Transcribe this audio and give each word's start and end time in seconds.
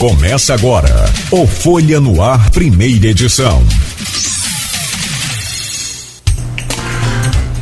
Começa 0.00 0.54
agora 0.54 0.88
o 1.30 1.46
Folha 1.46 2.00
no 2.00 2.22
Ar, 2.22 2.48
primeira 2.52 3.08
edição. 3.08 3.62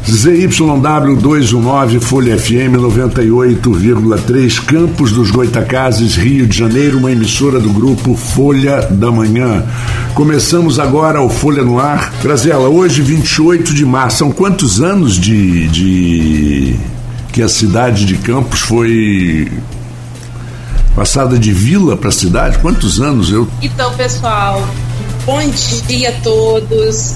ZYW219, 0.09 2.01
Folha 2.01 2.39
FM 2.39 2.77
98,3, 2.79 4.65
Campos 4.65 5.11
dos 5.11 5.33
Goitacazes, 5.33 6.15
Rio 6.15 6.47
de 6.47 6.57
Janeiro, 6.57 6.99
uma 6.99 7.11
emissora 7.11 7.59
do 7.59 7.71
grupo 7.71 8.15
Folha 8.15 8.83
da 8.83 9.11
Manhã. 9.11 9.67
Começamos 10.15 10.79
agora 10.79 11.21
o 11.21 11.29
Folha 11.29 11.65
no 11.65 11.81
Ar. 11.81 12.15
Graziela, 12.23 12.69
hoje, 12.69 13.03
28 13.03 13.75
de 13.75 13.85
março, 13.85 14.19
são 14.19 14.31
quantos 14.31 14.81
anos 14.81 15.19
de, 15.19 15.67
de 15.67 16.77
que 17.33 17.43
a 17.43 17.49
cidade 17.49 18.05
de 18.05 18.17
Campos 18.17 18.61
foi 18.61 19.51
passada 20.99 21.39
de 21.39 21.53
vila 21.53 21.97
para 21.97 22.11
cidade? 22.11 22.59
Quantos 22.59 23.01
anos 23.01 23.31
eu? 23.31 23.47
Então, 23.63 23.95
pessoal, 23.95 24.61
bom 25.25 25.39
dia 25.87 26.09
a 26.09 26.13
todos. 26.23 27.15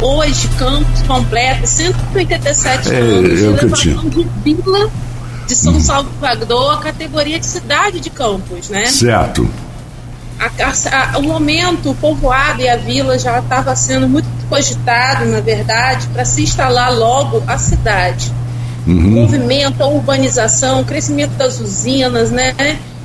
Hoje, 0.00 0.48
Campos 0.58 1.02
completo 1.02 1.66
187 1.66 2.90
É, 2.90 2.96
anos 3.00 3.42
é 3.42 3.48
o 3.50 3.58
que 3.58 3.64
eu 3.66 3.72
tinha. 3.72 3.96
de 3.98 4.26
vila 4.42 4.90
de 5.46 5.54
São 5.54 5.78
Salvador, 5.78 6.72
a 6.72 6.76
categoria 6.78 7.38
de 7.38 7.44
cidade 7.44 8.00
de 8.00 8.08
Campos, 8.08 8.70
né? 8.70 8.86
Certo. 8.86 9.46
A- 10.40 11.12
a- 11.14 11.18
o 11.18 11.22
momento, 11.22 11.90
o 11.90 11.94
povoado 11.94 12.62
e 12.62 12.68
a 12.68 12.76
vila 12.78 13.18
já 13.18 13.38
estava 13.40 13.76
sendo 13.76 14.08
muito 14.08 14.26
cogitado, 14.48 15.26
na 15.26 15.40
verdade, 15.40 16.06
para 16.14 16.24
se 16.24 16.42
instalar 16.44 16.90
logo 16.96 17.42
a 17.46 17.58
cidade. 17.58 18.32
Movimento, 18.86 19.82
a 19.82 19.86
urbanização, 19.86 20.80
o 20.80 20.84
crescimento 20.86 21.32
das 21.32 21.60
usinas, 21.60 22.30
né? 22.30 22.54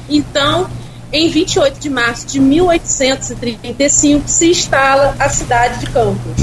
Então, 0.10 0.68
em 1.12 1.30
28 1.30 1.80
de 1.80 1.90
março 1.90 2.28
de 2.28 2.40
1835, 2.40 4.24
se 4.28 4.50
instala 4.50 5.16
a 5.20 5.30
cidade 5.30 5.80
de 5.80 5.88
Campos, 5.88 6.36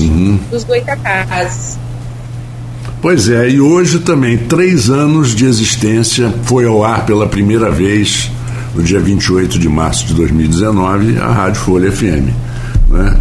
dos 0.50 0.64
Goitacazes. 0.64 1.78
Pois 3.02 3.28
é, 3.28 3.50
e 3.50 3.60
hoje 3.60 3.98
também, 3.98 4.38
três 4.38 4.88
anos 4.88 5.34
de 5.34 5.44
existência, 5.44 6.32
foi 6.44 6.64
ao 6.64 6.82
ar 6.82 7.04
pela 7.04 7.26
primeira 7.26 7.70
vez, 7.70 8.30
no 8.74 8.82
dia 8.82 8.98
28 8.98 9.58
de 9.58 9.68
março 9.68 10.06
de 10.06 10.14
2019, 10.14 11.18
a 11.18 11.30
Rádio 11.30 11.60
Folha 11.60 11.92
FM. 11.92 12.32
Né? 12.88 13.16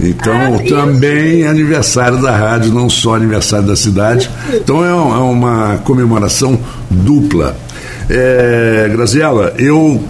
Então, 0.00 0.56
Ah, 0.56 0.68
também 0.68 1.42
é 1.42 1.48
aniversário 1.48 2.20
da 2.20 2.34
rádio, 2.34 2.72
não 2.72 2.88
só 2.88 3.14
aniversário 3.14 3.66
da 3.66 3.76
cidade. 3.76 4.30
Então, 4.54 4.84
é 4.84 4.88
é 4.88 4.92
uma 4.94 5.78
comemoração 5.84 6.58
dupla. 6.90 7.56
É, 8.08 8.88
Graziela, 8.90 9.54
eu 9.58 10.02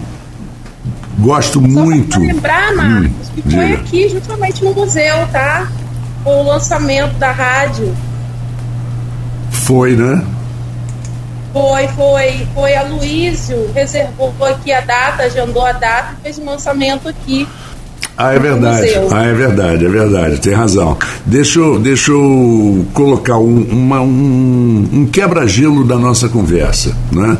gosto 1.19 1.59
Só 1.59 1.67
muito. 1.67 2.19
lembrar, 2.19 2.75
Marcos, 2.75 3.29
que 3.33 3.41
foi 3.41 3.73
aqui 3.73 4.09
justamente 4.09 4.63
no 4.63 4.73
museu, 4.73 5.15
tá? 5.31 5.67
Com 6.23 6.41
o 6.43 6.47
lançamento 6.47 7.13
da 7.17 7.31
rádio. 7.31 7.93
Foi, 9.51 9.95
né? 9.95 10.23
Foi, 11.53 11.87
foi, 11.89 12.47
foi 12.53 12.75
a 12.75 12.83
Luísio, 12.83 13.69
reservou 13.73 14.31
aqui 14.41 14.71
a 14.71 14.81
data, 14.81 15.23
agendou 15.23 15.65
a 15.65 15.71
data 15.71 16.13
e 16.19 16.23
fez 16.23 16.37
o 16.37 16.45
lançamento 16.45 17.09
aqui. 17.09 17.47
Ah, 18.15 18.33
é 18.33 18.39
verdade. 18.39 18.89
Ah, 19.11 19.23
é 19.25 19.33
verdade, 19.33 19.85
é 19.85 19.89
verdade, 19.89 20.39
tem 20.39 20.53
razão. 20.53 20.97
Deixa 21.25 21.59
eu, 21.59 21.79
deixa 21.79 22.11
eu 22.11 22.85
colocar 22.93 23.37
um, 23.37 23.61
uma- 23.71 24.01
um, 24.01 24.87
um 24.91 25.05
quebra-gelo 25.07 25.83
da 25.83 25.97
nossa 25.97 26.27
conversa. 26.27 26.95
Né? 27.11 27.37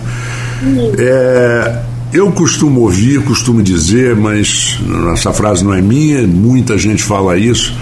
É, 0.98 1.80
eu 2.14 2.32
costumo 2.32 2.82
ouvir, 2.82 3.22
costumo 3.24 3.62
dizer, 3.62 4.16
mas 4.16 4.80
essa 5.14 5.32
frase 5.34 5.64
não 5.64 5.74
é 5.74 5.82
minha, 5.82 6.26
muita 6.28 6.78
gente 6.78 7.04
fala 7.04 7.38
isso. 7.38 7.74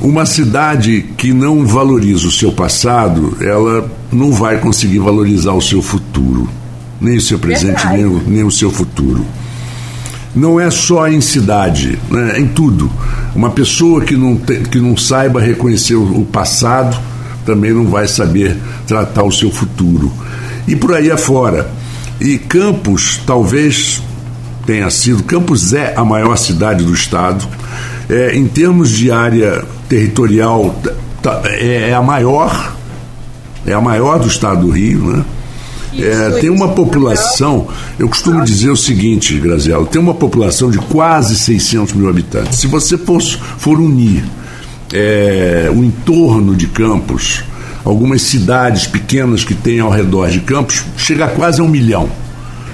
Uma 0.00 0.26
cidade 0.26 1.04
que 1.16 1.32
não 1.32 1.64
valoriza 1.66 2.26
o 2.26 2.32
seu 2.32 2.50
passado, 2.50 3.36
ela 3.40 3.88
não 4.10 4.32
vai 4.32 4.58
conseguir 4.58 4.98
valorizar 4.98 5.52
o 5.52 5.60
seu 5.60 5.80
futuro. 5.80 6.48
Nem 7.00 7.16
o 7.16 7.20
seu 7.20 7.38
presente, 7.38 7.86
nem 7.86 8.04
o, 8.04 8.22
nem 8.26 8.44
o 8.44 8.50
seu 8.50 8.70
futuro 8.70 9.24
não 10.34 10.58
é 10.58 10.70
só 10.70 11.06
em 11.08 11.20
cidade, 11.20 11.98
né? 12.10 12.32
é 12.36 12.40
em 12.40 12.46
tudo. 12.46 12.90
Uma 13.34 13.50
pessoa 13.50 14.00
que 14.00 14.16
não, 14.16 14.34
tem- 14.36 14.62
que 14.62 14.78
não 14.80 14.96
saiba 14.96 15.38
reconhecer 15.40 15.94
o, 15.94 16.20
o 16.20 16.24
passado 16.24 16.98
também 17.44 17.72
não 17.72 17.84
vai 17.86 18.08
saber 18.08 18.56
tratar 18.86 19.24
o 19.24 19.30
seu 19.32 19.50
futuro. 19.50 20.10
E 20.66 20.74
por 20.74 20.94
aí 20.94 21.10
afora. 21.10 21.70
E 22.22 22.38
Campos 22.38 23.20
talvez 23.26 24.00
tenha 24.64 24.88
sido. 24.90 25.24
Campos 25.24 25.72
é 25.72 25.92
a 25.96 26.04
maior 26.04 26.36
cidade 26.36 26.84
do 26.84 26.94
estado. 26.94 27.44
É, 28.08 28.36
em 28.36 28.46
termos 28.46 28.90
de 28.90 29.10
área 29.10 29.64
territorial, 29.88 30.80
é, 31.44 31.90
é 31.90 31.94
a 31.94 32.00
maior. 32.00 32.76
É 33.66 33.72
a 33.72 33.80
maior 33.80 34.20
do 34.20 34.28
estado 34.28 34.66
do 34.66 34.70
Rio, 34.70 35.16
né? 35.16 35.24
É, 35.98 36.30
tem 36.40 36.48
uma 36.48 36.66
isso. 36.66 36.74
população, 36.74 37.68
eu 37.98 38.08
costumo 38.08 38.42
dizer 38.42 38.70
o 38.70 38.76
seguinte, 38.76 39.38
Graziela, 39.38 39.84
tem 39.84 40.00
uma 40.00 40.14
população 40.14 40.70
de 40.70 40.78
quase 40.78 41.36
600 41.36 41.92
mil 41.92 42.08
habitantes. 42.08 42.58
Se 42.60 42.66
você 42.66 42.96
for, 42.96 43.20
for 43.20 43.78
unir 43.78 44.24
é, 44.92 45.70
o 45.74 45.84
entorno 45.84 46.54
de 46.54 46.66
Campos, 46.68 47.44
algumas 47.84 48.22
cidades 48.22 48.86
pequenas 48.86 49.44
que 49.44 49.54
tem 49.54 49.80
ao 49.80 49.90
redor 49.90 50.30
de 50.30 50.40
Campos, 50.40 50.84
chega 50.96 51.24
a 51.24 51.28
quase 51.28 51.60
a 51.60 51.64
um 51.64 51.68
milhão. 51.68 52.08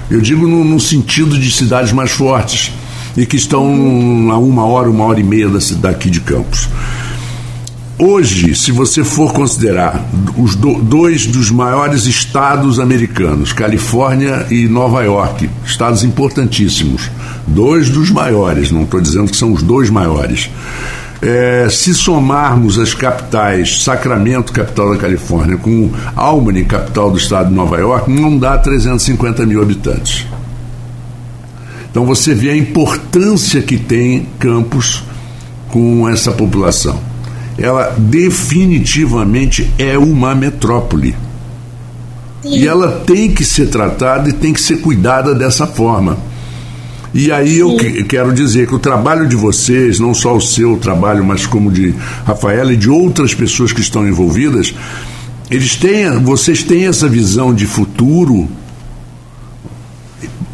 Eu 0.09 0.21
digo 0.21 0.47
no, 0.47 0.63
no 0.63 0.79
sentido 0.79 1.37
de 1.37 1.51
cidades 1.51 1.91
mais 1.91 2.11
fortes 2.11 2.71
e 3.17 3.25
que 3.25 3.35
estão 3.35 3.63
a 4.31 4.37
uma 4.37 4.65
hora, 4.65 4.89
uma 4.89 5.03
hora 5.05 5.19
e 5.19 5.23
meia 5.23 5.49
da 5.49 5.59
cidade 5.61 5.95
aqui 5.95 6.09
de 6.09 6.19
Campos. 6.21 6.67
Hoje, 8.01 8.55
se 8.55 8.71
você 8.71 9.03
for 9.03 9.33
considerar 9.33 10.07
os 10.37 10.55
do- 10.55 10.81
dois 10.81 11.25
dos 11.25 11.51
maiores 11.51 12.05
estados 12.05 12.79
americanos, 12.79 13.51
Califórnia 13.51 14.47
e 14.49 14.69
Nova 14.69 15.03
York, 15.03 15.49
estados 15.65 16.01
importantíssimos, 16.03 17.11
dois 17.45 17.89
dos 17.89 18.09
maiores, 18.09 18.71
não 18.71 18.83
estou 18.83 19.01
dizendo 19.01 19.29
que 19.29 19.35
são 19.35 19.51
os 19.51 19.61
dois 19.61 19.89
maiores. 19.89 20.49
É, 21.21 21.67
se 21.69 21.93
somarmos 21.93 22.79
as 22.79 22.93
capitais, 22.93 23.83
Sacramento, 23.83 24.53
capital 24.53 24.91
da 24.91 24.97
Califórnia, 24.97 25.57
com 25.57 25.91
Albany, 26.15 26.63
capital 26.63 27.11
do 27.11 27.17
estado 27.17 27.49
de 27.49 27.55
Nova 27.55 27.77
York, 27.77 28.09
não 28.09 28.37
dá 28.37 28.57
350 28.57 29.45
mil 29.45 29.61
habitantes. 29.61 30.25
Então 31.91 32.05
você 32.05 32.33
vê 32.33 32.51
a 32.51 32.55
importância 32.55 33.61
que 33.61 33.77
tem 33.77 34.27
Campos 34.39 35.03
com 35.69 36.07
essa 36.07 36.31
população. 36.31 36.99
Ela 37.57 37.93
definitivamente 37.97 39.69
é 39.77 39.97
uma 39.97 40.33
metrópole. 40.33 41.15
E 42.45 42.65
ela 42.65 43.03
tem 43.05 43.29
que 43.31 43.43
ser 43.43 43.67
tratada 43.67 44.29
e 44.29 44.33
tem 44.33 44.53
que 44.53 44.61
ser 44.61 44.77
cuidada 44.77 45.35
dessa 45.35 45.67
forma. 45.67 46.17
E 47.13 47.31
aí 47.31 47.57
eu 47.57 47.75
que- 47.75 48.03
quero 48.03 48.31
dizer 48.33 48.67
que 48.67 48.75
o 48.75 48.79
trabalho 48.79 49.27
de 49.27 49.35
vocês, 49.35 49.99
não 49.99 50.13
só 50.13 50.35
o 50.35 50.41
seu 50.41 50.77
trabalho, 50.77 51.23
mas 51.25 51.45
como 51.45 51.71
de 51.71 51.93
Rafaela 52.25 52.71
e 52.73 52.77
de 52.77 52.89
outras 52.89 53.33
pessoas 53.33 53.71
que 53.73 53.81
estão 53.81 54.07
envolvidas, 54.07 54.73
eles 55.49 55.75
têm, 55.75 56.19
vocês 56.23 56.61
têm 56.63 56.85
essa 56.85 57.07
visão 57.07 57.53
de 57.53 57.65
futuro 57.65 58.47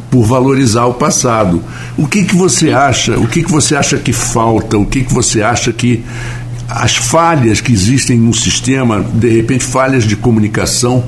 por 0.09 0.23
valorizar 0.25 0.85
o 0.85 0.93
passado. 0.93 1.61
O 1.97 2.07
que 2.07 2.23
que 2.23 2.35
você 2.35 2.71
acha? 2.71 3.17
O 3.19 3.27
que 3.27 3.43
que 3.43 3.51
você 3.51 3.75
acha 3.75 3.97
que 3.97 4.13
falta? 4.13 4.77
O 4.77 4.85
que 4.85 5.03
que 5.03 5.13
você 5.13 5.41
acha 5.41 5.73
que 5.73 6.03
as 6.69 6.95
falhas 6.95 7.59
que 7.59 7.73
existem 7.73 8.17
no 8.17 8.33
sistema, 8.33 9.01
de 9.13 9.29
repente 9.29 9.63
falhas 9.65 10.05
de 10.05 10.15
comunicação, 10.15 11.03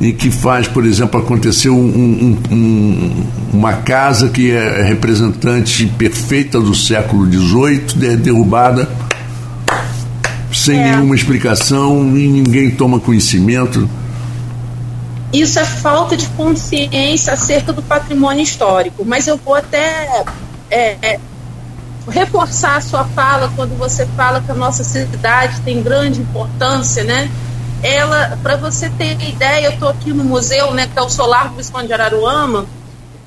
em 0.00 0.12
que 0.12 0.30
faz, 0.30 0.68
por 0.68 0.84
exemplo, 0.86 1.20
acontecer 1.20 1.70
um- 1.70 1.76
um- 1.76 2.38
um- 2.50 3.26
uma 3.52 3.72
casa 3.74 4.28
que 4.28 4.50
é 4.52 4.82
representante 4.82 5.86
perfeita 5.86 6.60
do 6.60 6.74
século 6.74 7.26
XVIII, 7.30 7.80
de- 7.96 8.16
derrubada 8.16 8.88
sem 10.52 10.78
É. 10.78 10.92
nenhuma 10.92 11.14
explicação 11.14 12.16
e 12.16 12.26
ninguém 12.28 12.70
toma 12.70 13.00
conhecimento. 13.00 13.88
Isso 15.32 15.58
é 15.58 15.64
falta 15.64 16.16
de 16.16 16.26
consciência 16.28 17.32
acerca 17.34 17.72
do 17.72 17.82
patrimônio 17.82 18.42
histórico. 18.42 19.04
Mas 19.04 19.26
eu 19.26 19.38
vou 19.44 19.54
até 19.54 20.24
é, 20.70 20.96
é, 21.02 21.20
reforçar 22.10 22.76
a 22.76 22.80
sua 22.80 23.04
fala 23.04 23.50
quando 23.56 23.76
você 23.78 24.06
fala 24.16 24.40
que 24.40 24.50
a 24.50 24.54
nossa 24.54 24.84
cidade 24.84 25.60
tem 25.62 25.82
grande 25.82 26.20
importância, 26.20 27.04
né? 27.04 27.28
Ela, 27.82 28.38
para 28.42 28.56
você 28.56 28.90
ter 28.90 29.20
ideia, 29.20 29.66
eu 29.66 29.72
estou 29.72 29.88
aqui 29.88 30.12
no 30.12 30.24
museu, 30.24 30.72
né, 30.74 30.86
que 30.86 30.98
é 30.98 31.02
o 31.02 31.08
Solar 31.08 31.48
do 31.48 31.56
Visconde 31.56 31.86
de 31.86 31.92
Araruama, 31.92 32.66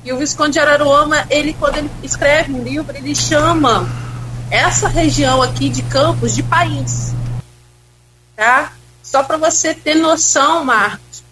e 0.04 0.12
o 0.12 0.18
Visconde 0.18 0.52
de 0.52 0.58
Araruama, 0.58 1.26
ele 1.30 1.54
quando 1.54 1.78
ele 1.78 1.90
escreve 2.02 2.52
um 2.52 2.62
livro, 2.62 2.94
ele 2.96 3.14
chama 3.14 3.88
essa 4.50 4.88
região 4.88 5.40
aqui 5.40 5.68
de 5.68 5.82
Campos 5.82 6.34
de 6.34 6.42
país, 6.42 7.14
tá? 8.36 8.72
Só 9.02 9.22
para 9.22 9.36
você 9.36 9.74
ter 9.74 9.94
noção, 9.94 10.64
Marcos, 10.64 11.22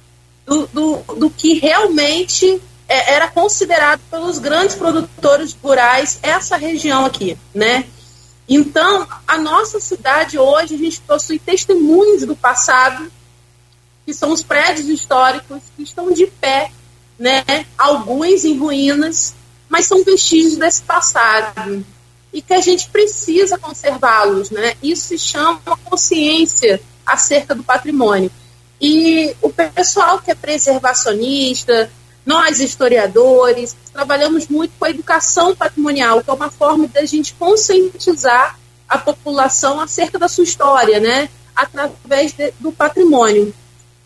do, 0.46 0.66
do, 0.68 0.96
do 1.16 1.30
que 1.30 1.58
realmente 1.58 2.60
é, 2.88 3.14
era 3.14 3.28
considerado 3.28 4.00
pelos 4.10 4.38
grandes 4.38 4.74
produtores 4.74 5.56
rurais 5.62 6.18
essa 6.22 6.56
região 6.56 7.04
aqui, 7.04 7.36
né? 7.54 7.84
Então, 8.52 9.06
a 9.28 9.38
nossa 9.38 9.78
cidade 9.78 10.36
hoje, 10.36 10.74
a 10.74 10.78
gente 10.78 11.00
possui 11.02 11.38
testemunhos 11.38 12.26
do 12.26 12.34
passado, 12.34 13.10
que 14.04 14.12
são 14.12 14.32
os 14.32 14.42
prédios 14.42 14.88
históricos 14.88 15.62
que 15.76 15.84
estão 15.84 16.12
de 16.12 16.26
pé, 16.26 16.72
né? 17.16 17.44
Alguns 17.78 18.44
em 18.44 18.58
ruínas, 18.58 19.36
mas 19.68 19.86
são 19.86 20.02
vestígios 20.02 20.56
desse 20.56 20.82
passado 20.82 21.86
e 22.32 22.42
que 22.42 22.52
a 22.52 22.60
gente 22.60 22.90
precisa 22.90 23.56
conservá-los, 23.56 24.50
né? 24.50 24.74
Isso 24.82 25.08
se 25.08 25.18
chama 25.18 25.60
consciência 25.84 26.80
acerca 27.06 27.54
do 27.54 27.62
patrimônio. 27.62 28.32
E 28.80 29.32
o 29.42 29.50
pessoal 29.50 30.18
que 30.18 30.32
é 30.32 30.34
preservacionista, 30.34 31.88
nós 32.24 32.60
historiadores, 32.60 33.76
trabalhamos 33.92 34.48
muito 34.48 34.72
com 34.78 34.84
a 34.84 34.90
educação 34.90 35.54
patrimonial, 35.54 36.22
que 36.22 36.30
é 36.30 36.32
uma 36.32 36.50
forma 36.50 36.86
da 36.88 37.04
gente 37.04 37.34
conscientizar 37.34 38.58
a 38.88 38.98
população 38.98 39.80
acerca 39.80 40.18
da 40.18 40.28
sua 40.28 40.44
história, 40.44 41.00
né? 41.00 41.28
Através 41.54 42.32
de, 42.32 42.52
do 42.58 42.72
patrimônio. 42.72 43.54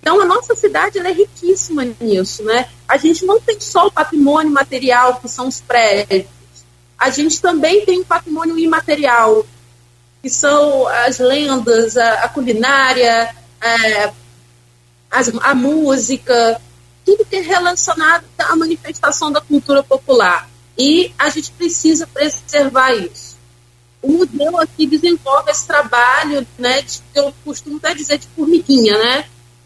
Então, 0.00 0.20
a 0.20 0.24
nossa 0.24 0.54
cidade 0.54 0.98
é 0.98 1.12
riquíssima 1.12 1.84
nisso, 2.00 2.42
né? 2.44 2.68
A 2.86 2.96
gente 2.96 3.24
não 3.24 3.40
tem 3.40 3.58
só 3.58 3.86
o 3.86 3.90
patrimônio 3.90 4.52
material, 4.52 5.18
que 5.20 5.28
são 5.28 5.48
os 5.48 5.60
prédios, 5.60 6.26
a 6.98 7.10
gente 7.10 7.40
também 7.40 7.84
tem 7.84 8.00
um 8.00 8.04
patrimônio 8.04 8.58
imaterial, 8.58 9.44
que 10.22 10.30
são 10.30 10.86
as 10.88 11.18
lendas, 11.18 11.96
a, 11.96 12.24
a 12.24 12.28
culinária, 12.28 13.34
é, 13.60 14.12
as, 15.10 15.30
a 15.42 15.54
música, 15.54 16.60
tudo 17.04 17.24
que 17.24 17.36
é 17.36 17.40
relacionado 17.40 18.24
à 18.38 18.56
manifestação 18.56 19.30
da 19.30 19.40
cultura 19.40 19.82
popular. 19.82 20.48
E 20.76 21.12
a 21.18 21.28
gente 21.28 21.50
precisa 21.52 22.06
preservar 22.06 22.92
isso. 22.92 23.36
O 24.02 24.10
museu 24.12 24.60
aqui 24.60 24.86
desenvolve 24.86 25.50
esse 25.50 25.66
trabalho, 25.66 26.46
né, 26.58 26.82
de, 26.82 27.00
eu 27.14 27.32
costumo 27.44 27.76
até 27.78 27.94
dizer 27.94 28.18
de 28.18 28.26
formiguinha, 28.28 28.98
né? 28.98 29.24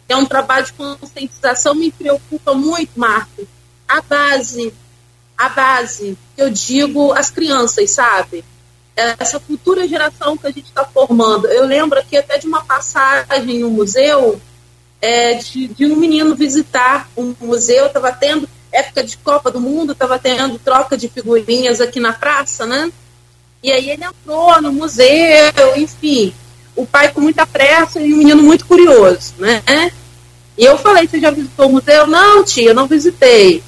É 0.09 0.17
um 0.17 0.25
trabalho 0.25 0.67
de 0.67 0.73
conscientização, 0.73 1.75
me 1.75 1.91
preocupa 1.91 2.55
muito, 2.55 2.91
Marco. 2.97 3.47
A 3.87 4.01
base 4.01 4.73
a 5.39 5.49
base, 5.49 6.19
eu 6.37 6.51
digo 6.51 7.13
as 7.13 7.31
crianças, 7.31 7.93
sabe? 7.93 8.45
Essa 8.97 9.39
futura 9.39 9.87
geração 9.87 10.37
que 10.37 10.49
a 10.49 10.51
gente 10.51 10.67
está 10.67 10.85
formando. 10.85 11.47
Eu 11.47 11.65
lembro 11.65 12.01
aqui 12.01 12.17
até 12.17 12.37
de 12.37 12.49
uma 12.49 12.65
passagem 12.65 13.61
no 13.61 13.71
museu, 13.71 14.41
é, 15.01 15.35
de, 15.35 15.69
de 15.69 15.87
um 15.87 15.97
menino 15.97 16.35
visitar 16.35 17.09
um 17.17 17.35
museu, 17.41 17.87
estava 17.87 18.13
tendo, 18.13 18.49
época 18.73 19.05
de 19.05 19.17
Copa 19.19 19.51
do 19.51 19.61
Mundo, 19.61 19.93
estava 19.93 20.19
tendo 20.19 20.59
troca 20.59 20.97
de 20.97 21.09
figurinhas 21.09 21.81
aqui 21.81 22.01
na 22.01 22.13
praça, 22.13 22.67
né? 22.67 22.91
E 23.63 23.73
aí 23.73 23.91
ele 23.91 24.05
entrou 24.05 24.61
no 24.63 24.73
museu, 24.73 25.77
enfim, 25.77 26.33
o 26.77 26.87
pai 26.87 27.11
com 27.13 27.21
muita 27.21 27.47
pressa 27.47 28.01
e 28.01 28.13
o 28.13 28.17
menino 28.17 28.43
muito 28.43 28.67
curioso, 28.67 29.35
né? 29.39 29.63
E 30.57 30.65
eu 30.65 30.77
falei, 30.79 31.07
você 31.07 31.21
já 31.21 31.31
visitou 31.31 31.67
o 31.69 31.73
museu? 31.73 32.07
Não, 32.07 32.45
tia, 32.45 32.75
não 32.75 32.87
visitei. 32.87 33.63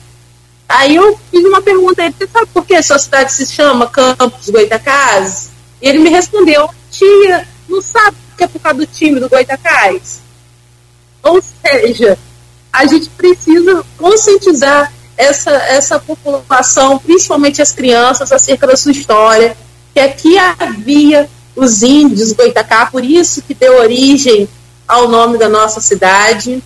Aí 0.69 0.95
eu 0.95 1.19
fiz 1.31 1.45
uma 1.45 1.61
pergunta 1.61 2.03
a 2.03 2.07
ele, 2.07 2.15
você 2.17 2.29
sabe 2.29 2.47
por 2.53 2.65
que 2.65 2.75
a 2.75 2.83
sua 2.83 2.99
cidade 2.99 3.33
se 3.33 3.47
chama 3.47 3.89
Campos 3.89 4.49
Goitacazes? 4.49 5.51
E 5.83 5.89
ele 5.89 5.99
me 5.99 6.11
respondeu, 6.11 6.69
tia, 6.91 7.47
não 7.69 7.81
sabe 7.81 8.17
que 8.37 8.45
é 8.45 8.47
por 8.47 8.61
causa 8.61 8.79
do 8.79 8.87
time 8.87 9.19
do 9.19 9.29
Goitacás? 9.29 10.21
Ou 11.23 11.43
seja, 11.43 12.19
a 12.73 12.87
gente 12.87 13.09
precisa 13.11 13.85
conscientizar 13.97 14.93
essa, 15.17 15.51
essa 15.51 15.99
população, 15.99 16.99
principalmente 16.99 17.61
as 17.61 17.73
crianças, 17.73 18.33
acerca 18.33 18.67
da 18.67 18.77
sua 18.77 18.93
história, 18.93 19.57
que 19.93 20.01
aqui 20.01 20.39
havia 20.39 21.29
os 21.55 21.83
índios 21.83 22.33
Goitacá, 22.33 22.87
por 22.87 23.05
isso 23.05 23.43
que 23.43 23.53
deu 23.53 23.79
origem 23.79 24.49
ao 24.89 25.09
nome 25.09 25.37
da 25.37 25.49
nossa 25.49 25.81
cidade. 25.81 26.63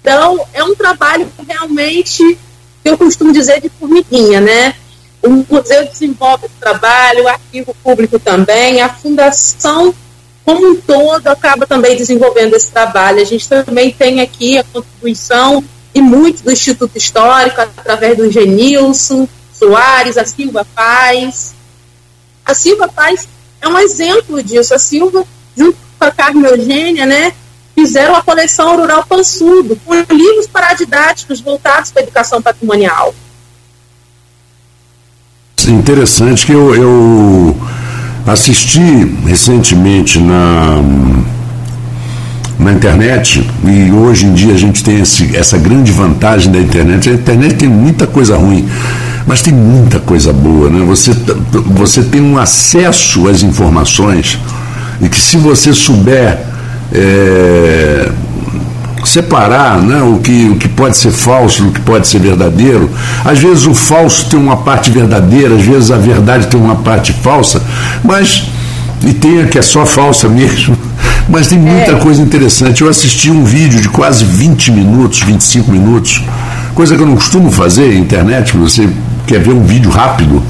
Então, 0.00 0.46
é 0.52 0.64
um 0.64 0.74
trabalho 0.74 1.30
realmente 1.46 2.38
eu 2.84 2.98
costumo 2.98 3.32
dizer 3.32 3.60
de 3.60 3.70
formiguinha, 3.70 4.40
né? 4.40 4.74
O 5.22 5.30
museu 5.30 5.86
desenvolve 5.86 6.46
esse 6.46 6.54
trabalho, 6.60 7.24
o 7.24 7.28
arquivo 7.28 7.74
público 7.82 8.18
também, 8.18 8.82
a 8.82 8.90
fundação 8.90 9.94
como 10.44 10.70
um 10.70 10.76
todo 10.76 11.26
acaba 11.28 11.66
também 11.66 11.96
desenvolvendo 11.96 12.54
esse 12.54 12.70
trabalho. 12.70 13.20
A 13.20 13.24
gente 13.24 13.48
também 13.48 13.90
tem 13.90 14.20
aqui 14.20 14.58
a 14.58 14.64
contribuição 14.64 15.64
e 15.94 16.02
muito 16.02 16.42
do 16.42 16.52
Instituto 16.52 16.96
Histórico, 16.96 17.60
através 17.60 18.16
do 18.16 18.30
Genilson 18.30 19.28
Soares, 19.52 20.18
a 20.18 20.24
Silva 20.24 20.66
Paz. 20.74 21.54
A 22.44 22.52
Silva 22.52 22.88
Paz 22.88 23.26
é 23.60 23.68
um 23.68 23.78
exemplo 23.78 24.42
disso. 24.42 24.74
A 24.74 24.78
Silva, 24.78 25.24
junto 25.56 25.78
com 25.98 26.04
a 26.04 26.10
Carmen 26.10 26.44
Eugênia, 26.44 27.06
né, 27.06 27.32
fizeram 27.74 28.14
a 28.14 28.22
coleção 28.22 28.76
Rural 28.76 29.06
Pansudo, 29.06 29.80
com 29.84 29.94
livros 29.94 30.46
paradidáticos 30.46 31.40
voltados 31.40 31.90
para 31.90 32.02
a 32.02 32.04
educação 32.04 32.42
patrimonial. 32.42 33.14
Interessante 35.66 36.44
que 36.44 36.52
eu, 36.52 36.74
eu 36.74 37.56
assisti 38.26 38.80
recentemente 39.26 40.18
na, 40.18 40.82
na 42.58 42.72
internet, 42.72 43.48
e 43.64 43.92
hoje 43.92 44.26
em 44.26 44.32
dia 44.32 44.54
a 44.54 44.58
gente 44.58 44.82
tem 44.82 45.00
esse, 45.00 45.36
essa 45.36 45.58
grande 45.58 45.92
vantagem 45.92 46.50
da 46.50 46.58
internet. 46.58 47.10
A 47.10 47.14
internet 47.14 47.54
tem 47.56 47.68
muita 47.68 48.06
coisa 48.06 48.36
ruim, 48.36 48.66
mas 49.26 49.42
tem 49.42 49.52
muita 49.52 49.98
coisa 49.98 50.32
boa. 50.32 50.70
Né? 50.70 50.84
Você, 50.86 51.12
você 51.66 52.02
tem 52.02 52.20
um 52.20 52.38
acesso 52.38 53.28
às 53.28 53.42
informações 53.42 54.38
e 55.00 55.08
que 55.08 55.20
se 55.20 55.36
você 55.36 55.72
souber 55.72 56.38
é, 56.92 58.08
separar 59.08 59.80
né, 59.80 60.02
o, 60.02 60.18
que, 60.18 60.48
o 60.48 60.56
que 60.56 60.68
pode 60.68 60.96
ser 60.96 61.10
falso 61.10 61.64
do 61.64 61.72
que 61.72 61.80
pode 61.80 62.06
ser 62.06 62.20
verdadeiro. 62.20 62.90
Às 63.24 63.38
vezes 63.38 63.66
o 63.66 63.74
falso 63.74 64.26
tem 64.28 64.38
uma 64.38 64.58
parte 64.58 64.90
verdadeira, 64.90 65.54
às 65.54 65.62
vezes 65.62 65.90
a 65.90 65.96
verdade 65.96 66.46
tem 66.46 66.60
uma 66.60 66.76
parte 66.76 67.12
falsa, 67.12 67.62
mas. 68.02 68.44
E 69.02 69.12
tem 69.12 69.42
a 69.42 69.46
que 69.46 69.58
é 69.58 69.62
só 69.62 69.84
falsa 69.84 70.28
mesmo. 70.28 70.76
Mas 71.28 71.46
tem 71.46 71.58
muita 71.58 71.92
é. 71.92 71.94
coisa 71.96 72.20
interessante. 72.20 72.82
Eu 72.82 72.88
assisti 72.88 73.30
um 73.30 73.44
vídeo 73.44 73.80
de 73.80 73.88
quase 73.88 74.24
20 74.24 74.70
minutos, 74.72 75.22
25 75.22 75.70
minutos, 75.70 76.22
coisa 76.74 76.94
que 76.94 77.02
eu 77.02 77.06
não 77.06 77.14
costumo 77.14 77.50
fazer 77.50 77.88
na 77.88 77.98
internet, 77.98 78.56
você 78.56 78.88
quer 79.26 79.40
ver 79.40 79.52
um 79.52 79.64
vídeo 79.64 79.90
rápido, 79.90 80.42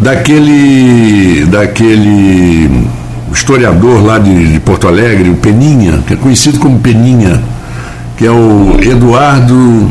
daquele. 0.00 1.46
daquele 1.46 2.88
historiador 3.32 4.04
lá 4.04 4.18
de, 4.18 4.52
de, 4.52 4.60
Porto 4.60 4.88
Alegre, 4.88 5.30
o 5.30 5.36
Peninha, 5.36 6.02
que 6.06 6.14
é 6.14 6.16
conhecido 6.16 6.58
como 6.58 6.78
Peninha, 6.78 7.42
que 8.16 8.26
é 8.26 8.30
o 8.30 8.78
Eduardo 8.80 9.90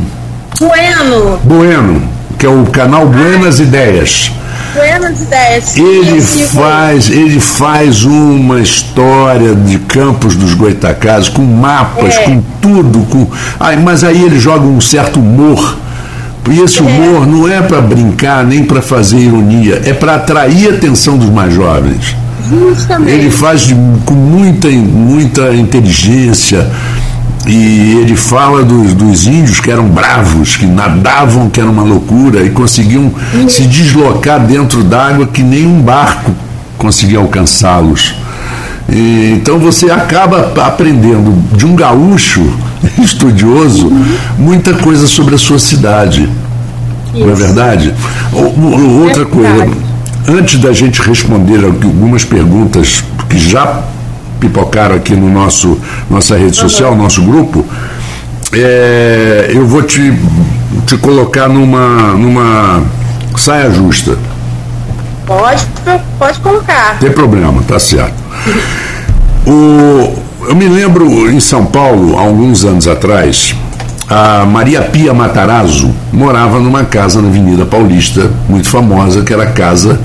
Bueno. 0.60 1.40
Bueno, 1.44 2.02
que 2.38 2.46
é 2.46 2.50
o 2.50 2.66
canal 2.68 3.08
Buenas 3.08 3.60
Ideias. 3.60 4.32
Buenas 4.74 5.22
Ideias. 5.22 5.76
Ele 5.76 6.22
faz, 6.22 7.10
ele 7.10 7.40
faz 7.40 8.04
uma 8.04 8.60
história 8.62 9.54
de 9.54 9.78
Campos 9.80 10.36
dos 10.36 10.54
Goitacazes 10.54 11.30
com 11.30 11.42
mapas, 11.42 12.16
é. 12.16 12.24
com 12.24 12.42
tudo, 12.62 13.06
com. 13.10 13.28
Ai, 13.60 13.76
mas 13.76 14.04
aí 14.04 14.24
ele 14.24 14.40
joga 14.40 14.66
um 14.66 14.80
certo 14.80 15.20
humor. 15.20 15.78
E 16.52 16.60
esse 16.62 16.82
humor 16.82 17.26
não 17.26 17.48
é 17.48 17.62
para 17.62 17.82
brincar 17.82 18.46
nem 18.46 18.64
para 18.64 18.82
fazer 18.82 19.18
ironia, 19.18 19.82
é 19.84 19.94
para 19.94 20.16
atrair 20.16 20.72
a 20.72 20.76
atenção 20.76 21.18
dos 21.18 21.30
mais 21.30 21.54
jovens. 21.54 22.16
Justamente. 22.48 23.12
Ele 23.12 23.32
faz 23.32 23.62
de, 23.62 23.76
com 24.06 24.14
muita, 24.14 24.70
muita 24.70 25.56
inteligência. 25.56 26.70
E 27.48 28.00
ele 28.02 28.16
fala 28.16 28.64
dos, 28.64 28.94
dos 28.94 29.28
índios 29.28 29.60
que 29.60 29.70
eram 29.70 29.88
bravos, 29.88 30.56
que 30.58 30.66
nadavam, 30.66 31.50
que 31.50 31.60
era 31.60 31.70
uma 31.70 31.84
loucura, 31.84 32.44
e 32.44 32.50
conseguiam 32.50 33.12
uhum. 33.34 33.50
se 33.50 33.64
deslocar 33.64 34.40
dentro 34.40 34.84
d'água 34.84 35.28
que 35.28 35.44
nem 35.44 35.66
um 35.66 35.82
barco 35.82 36.32
conseguia 36.78 37.20
alcançá-los. 37.20 38.16
Então 38.88 39.58
você 39.60 39.90
acaba 39.90 40.54
aprendendo 40.64 41.34
de 41.56 41.66
um 41.66 41.76
gaúcho 41.76 42.46
estudioso 43.00 43.92
muita 44.38 44.74
coisa 44.76 45.08
sobre 45.08 45.36
a 45.36 45.38
sua 45.38 45.60
cidade. 45.60 46.30
Isso. 47.14 47.26
Não 47.26 47.32
é 47.32 47.36
verdade? 47.36 47.94
Outra 48.34 49.24
é 49.24 49.26
coisa, 49.26 49.86
Antes 50.28 50.60
da 50.60 50.74
gente 50.74 51.02
responder 51.04 51.64
algumas 51.64 52.24
perguntas 52.24 53.04
que 53.30 53.38
já 53.38 53.84
pipocaram 54.40 54.96
aqui 54.96 55.16
no 55.16 55.30
nosso 55.30 55.80
nossa 56.10 56.36
rede 56.36 56.56
social, 56.56 56.96
nosso 56.96 57.22
grupo, 57.22 57.64
é, 58.52 59.52
eu 59.54 59.68
vou 59.68 59.84
te, 59.84 60.14
te 60.88 60.98
colocar 60.98 61.48
numa, 61.48 62.14
numa 62.14 62.84
saia 63.38 63.70
justa. 63.70 64.18
Pode, 65.26 65.66
pode 66.20 66.40
colocar. 66.40 66.98
Tem 67.00 67.12
problema, 67.12 67.64
tá 67.68 67.80
certo. 67.80 68.14
O, 69.46 70.16
eu 70.48 70.56
me 70.56 70.68
lembro 70.68 71.30
em 71.32 71.40
São 71.40 71.66
Paulo, 71.66 72.18
há 72.18 72.22
alguns 72.22 72.64
anos 72.64 72.88
atrás, 72.88 73.56
a 74.08 74.46
Maria 74.46 74.84
Pia 74.84 75.14
Matarazzo 75.14 75.92
morava 76.14 76.60
numa 76.60 76.84
casa 76.84 77.22
na 77.22 77.28
Avenida 77.28 77.66
Paulista, 77.66 78.30
muito 78.48 78.70
famosa, 78.70 79.24
que 79.24 79.34
era 79.34 79.44
a 79.44 79.52
casa 79.52 80.00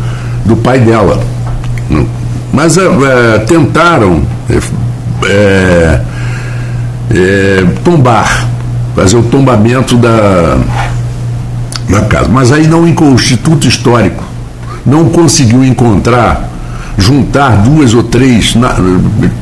do 0.44 0.56
pai 0.56 0.78
dela. 0.78 1.22
Mas 2.52 2.78
é, 2.78 3.38
tentaram 3.46 4.22
é, 5.24 6.00
é, 7.14 7.64
tombar, 7.84 8.46
fazer 8.96 9.16
o 9.16 9.22
tombamento 9.22 9.96
da, 9.96 10.58
da 11.88 12.00
casa. 12.02 12.28
Mas 12.30 12.50
aí 12.52 12.66
não, 12.66 12.82
o 12.82 13.14
Instituto 13.14 13.68
Histórico 13.68 14.29
não 14.84 15.08
conseguiu 15.08 15.64
encontrar 15.64 16.50
juntar 17.00 17.56
duas 17.62 17.94
ou 17.94 18.02
três. 18.02 18.54
Na, 18.54 18.76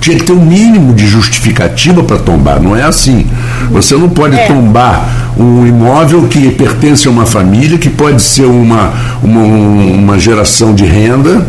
tinha 0.00 0.16
que 0.16 0.24
ter 0.24 0.32
um 0.32 0.44
mínimo 0.44 0.94
de 0.94 1.06
justificativa 1.06 2.02
para 2.02 2.18
tombar, 2.18 2.62
não 2.62 2.76
é 2.76 2.84
assim. 2.84 3.26
Você 3.70 3.94
não 3.96 4.08
pode 4.08 4.36
é. 4.36 4.46
tombar 4.46 5.32
um 5.36 5.66
imóvel 5.66 6.28
que 6.28 6.50
pertence 6.50 7.08
a 7.08 7.10
uma 7.10 7.26
família, 7.26 7.76
que 7.76 7.90
pode 7.90 8.22
ser 8.22 8.44
uma, 8.44 8.92
uma, 9.22 9.42
uma 9.42 10.18
geração 10.18 10.74
de 10.74 10.84
renda, 10.84 11.46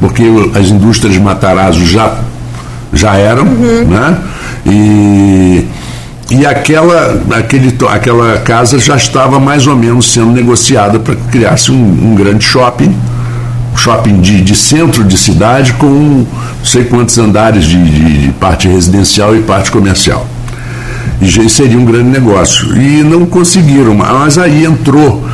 porque 0.00 0.22
as 0.54 0.68
indústrias 0.68 1.14
de 1.14 1.20
Matarazzo 1.20 1.84
já, 1.84 2.18
já 2.92 3.16
eram, 3.16 3.44
uhum. 3.44 3.84
né? 3.86 4.18
E, 4.64 5.66
e 6.30 6.46
aquela, 6.46 7.22
aquele, 7.36 7.74
aquela 7.88 8.38
casa 8.38 8.78
já 8.78 8.96
estava 8.96 9.40
mais 9.40 9.66
ou 9.66 9.76
menos 9.76 10.12
sendo 10.12 10.30
negociada 10.32 10.98
para 10.98 11.16
criar-se 11.30 11.72
um, 11.72 12.12
um 12.12 12.14
grande 12.14 12.44
shopping 12.44 12.94
shopping 13.76 14.20
de, 14.20 14.40
de 14.42 14.54
centro 14.54 15.04
de 15.04 15.16
cidade 15.16 15.72
com 15.74 15.86
não 15.86 16.26
sei 16.64 16.84
quantos 16.84 17.16
andares 17.18 17.64
de, 17.64 17.82
de, 17.82 18.18
de 18.26 18.32
parte 18.32 18.68
residencial 18.68 19.34
e 19.34 19.40
parte 19.40 19.70
comercial. 19.70 20.26
E 21.20 21.48
seria 21.48 21.78
um 21.78 21.84
grande 21.84 22.08
negócio. 22.08 22.76
E 22.76 23.02
não 23.02 23.26
conseguiram, 23.26 23.94
mas 23.94 24.38
aí 24.38 24.64
entrou 24.64 25.24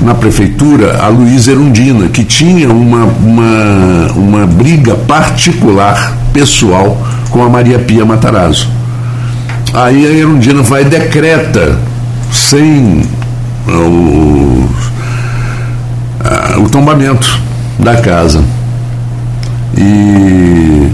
na 0.00 0.14
prefeitura 0.14 1.02
a 1.02 1.08
Luísa 1.08 1.52
Erundina, 1.52 2.08
que 2.08 2.24
tinha 2.24 2.70
uma, 2.70 3.04
uma, 3.04 4.12
uma 4.14 4.46
briga 4.46 4.94
particular, 4.94 6.16
pessoal, 6.32 6.96
com 7.30 7.42
a 7.42 7.48
Maria 7.48 7.78
Pia 7.78 8.04
Matarazzo. 8.04 8.68
Aí 9.72 10.06
a 10.06 10.10
Erundina 10.10 10.62
vai 10.62 10.82
e 10.82 10.84
decreta, 10.84 11.78
sem 12.30 13.02
o, 13.68 14.68
o 16.58 16.68
tombamento 16.70 17.53
da 17.78 17.96
casa. 17.96 18.42
E 19.76 20.88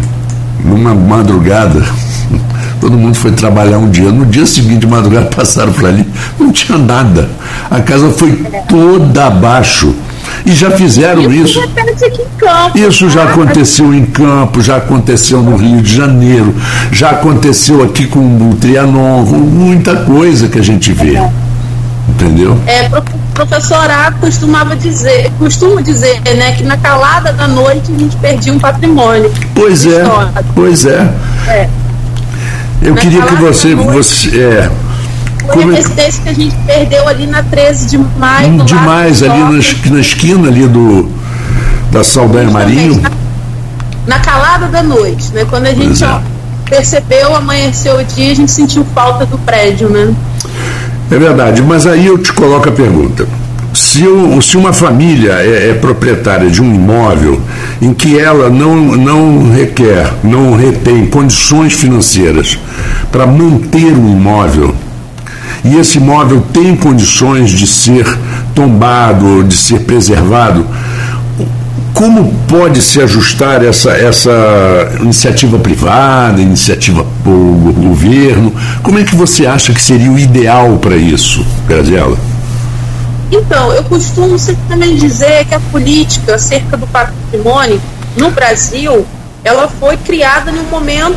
numa 0.64 0.94
madrugada, 0.94 1.84
todo 2.80 2.96
mundo 2.96 3.16
foi 3.16 3.32
trabalhar 3.32 3.78
um 3.78 3.90
dia. 3.90 4.10
No 4.10 4.24
dia 4.26 4.46
seguinte, 4.46 4.80
de 4.80 4.86
madrugada, 4.86 5.26
passaram 5.34 5.72
por 5.72 5.86
ali, 5.86 6.06
não 6.38 6.52
tinha 6.52 6.78
nada. 6.78 7.28
A 7.70 7.80
casa 7.80 8.10
foi 8.10 8.32
toda 8.68 9.26
abaixo. 9.26 9.94
E 10.44 10.52
já 10.52 10.70
fizeram 10.70 11.30
isso. 11.32 11.60
Isso 12.74 13.10
já 13.10 13.24
aconteceu 13.24 13.92
em 13.92 14.06
Campo, 14.06 14.62
já 14.62 14.76
aconteceu 14.76 15.42
no 15.42 15.56
Rio 15.56 15.82
de 15.82 15.94
Janeiro, 15.94 16.54
já 16.90 17.10
aconteceu 17.10 17.82
aqui 17.82 18.06
com 18.06 18.20
o 18.20 18.56
Trianon, 18.56 19.22
muita 19.24 19.96
coisa 19.96 20.48
que 20.48 20.58
a 20.58 20.62
gente 20.62 20.92
vê. 20.92 21.20
Entendeu? 22.08 22.58
É, 22.66 22.88
professor 23.34 23.90
A 23.90 24.12
costumava 24.12 24.76
dizer, 24.76 25.30
costuma 25.38 25.80
dizer, 25.80 26.20
né, 26.36 26.52
que 26.52 26.64
na 26.64 26.76
calada 26.76 27.32
da 27.32 27.48
noite 27.48 27.92
a 27.92 27.98
gente 27.98 28.16
perdia 28.16 28.52
um 28.52 28.58
patrimônio. 28.58 29.32
Pois 29.54 29.86
é, 29.86 30.02
pois 30.54 30.84
é. 30.84 31.10
é. 31.48 31.68
Eu 32.82 32.94
na 32.94 33.00
queria 33.00 33.22
que 33.22 33.34
você, 33.36 33.74
você 33.74 34.40
é, 34.40 34.70
foi 35.46 35.62
como... 35.62 35.72
a 35.72 35.76
residência 35.76 36.22
que 36.22 36.28
a 36.28 36.34
gente 36.34 36.56
perdeu 36.66 37.08
ali 37.08 37.26
na 37.26 37.42
13 37.42 37.86
de 37.88 37.98
maio. 37.98 38.64
Demais, 38.64 39.22
ali 39.22 39.38
na, 39.38 39.50
na, 39.94 40.00
esquina 40.00 40.48
ali 40.48 40.66
do 40.66 41.10
da 41.90 42.04
Saldanha 42.04 42.50
Marinho. 42.50 43.00
Na, 43.00 43.10
na, 44.06 44.18
calada 44.20 44.68
da 44.68 44.82
noite, 44.82 45.32
né? 45.32 45.44
Quando 45.48 45.66
a 45.66 45.74
gente 45.74 46.02
é. 46.04 46.06
ó, 46.06 46.20
percebeu, 46.68 47.34
amanheceu 47.34 47.98
o 47.98 48.04
dia, 48.04 48.32
a 48.32 48.34
gente 48.34 48.50
sentiu 48.50 48.84
falta 48.94 49.26
do 49.26 49.36
prédio, 49.38 49.88
né? 49.88 50.14
É 51.10 51.18
verdade, 51.18 51.60
mas 51.60 51.86
aí 51.86 52.06
eu 52.06 52.16
te 52.16 52.32
coloco 52.32 52.68
a 52.68 52.72
pergunta. 52.72 53.26
Se, 53.74 54.02
eu, 54.02 54.40
se 54.40 54.56
uma 54.56 54.72
família 54.72 55.32
é, 55.32 55.70
é, 55.70 55.74
proprietária 55.74 56.48
de 56.48 56.62
um 56.62 56.74
imóvel 56.74 57.40
em 57.80 57.92
que 57.92 58.18
ela 58.18 58.48
não, 58.48 58.76
não 58.76 59.50
requer, 59.52 60.12
não 60.22 60.56
retém 60.56 61.06
condições 61.06 61.72
financeiras 61.72 62.58
para 63.10 63.26
manter 63.26 63.92
o 63.92 64.08
imóvel, 64.08 64.74
e 65.64 65.76
esse 65.76 65.98
imóvel 65.98 66.42
tem 66.52 66.76
condições 66.76 67.50
de 67.50 67.66
ser 67.66 68.06
tombado, 68.54 69.42
de 69.44 69.54
ser 69.54 69.80
preservado, 69.80 70.64
como 71.92 72.32
pode 72.48 72.80
se 72.80 73.00
ajustar 73.00 73.64
essa, 73.64 73.90
essa 73.90 74.30
iniciativa 75.00 75.58
privada, 75.58 76.40
iniciativa 76.40 77.04
do 77.52 77.72
governo? 77.88 78.52
Como 78.82 78.98
é 78.98 79.04
que 79.04 79.14
você 79.14 79.46
acha 79.46 79.72
que 79.72 79.80
seria 79.80 80.10
o 80.10 80.18
ideal 80.18 80.78
para 80.78 80.96
isso, 80.96 81.44
Graziela? 81.66 82.16
Então, 83.30 83.72
eu 83.72 83.84
costumo 83.84 84.38
sempre 84.38 84.62
também 84.68 84.96
dizer 84.96 85.44
que 85.44 85.54
a 85.54 85.60
política 85.60 86.34
acerca 86.34 86.76
do 86.76 86.86
patrimônio 86.86 87.80
no 88.16 88.30
Brasil 88.30 89.06
ela 89.42 89.68
foi 89.68 89.96
criada 89.96 90.52
num 90.52 90.64
momento 90.64 91.16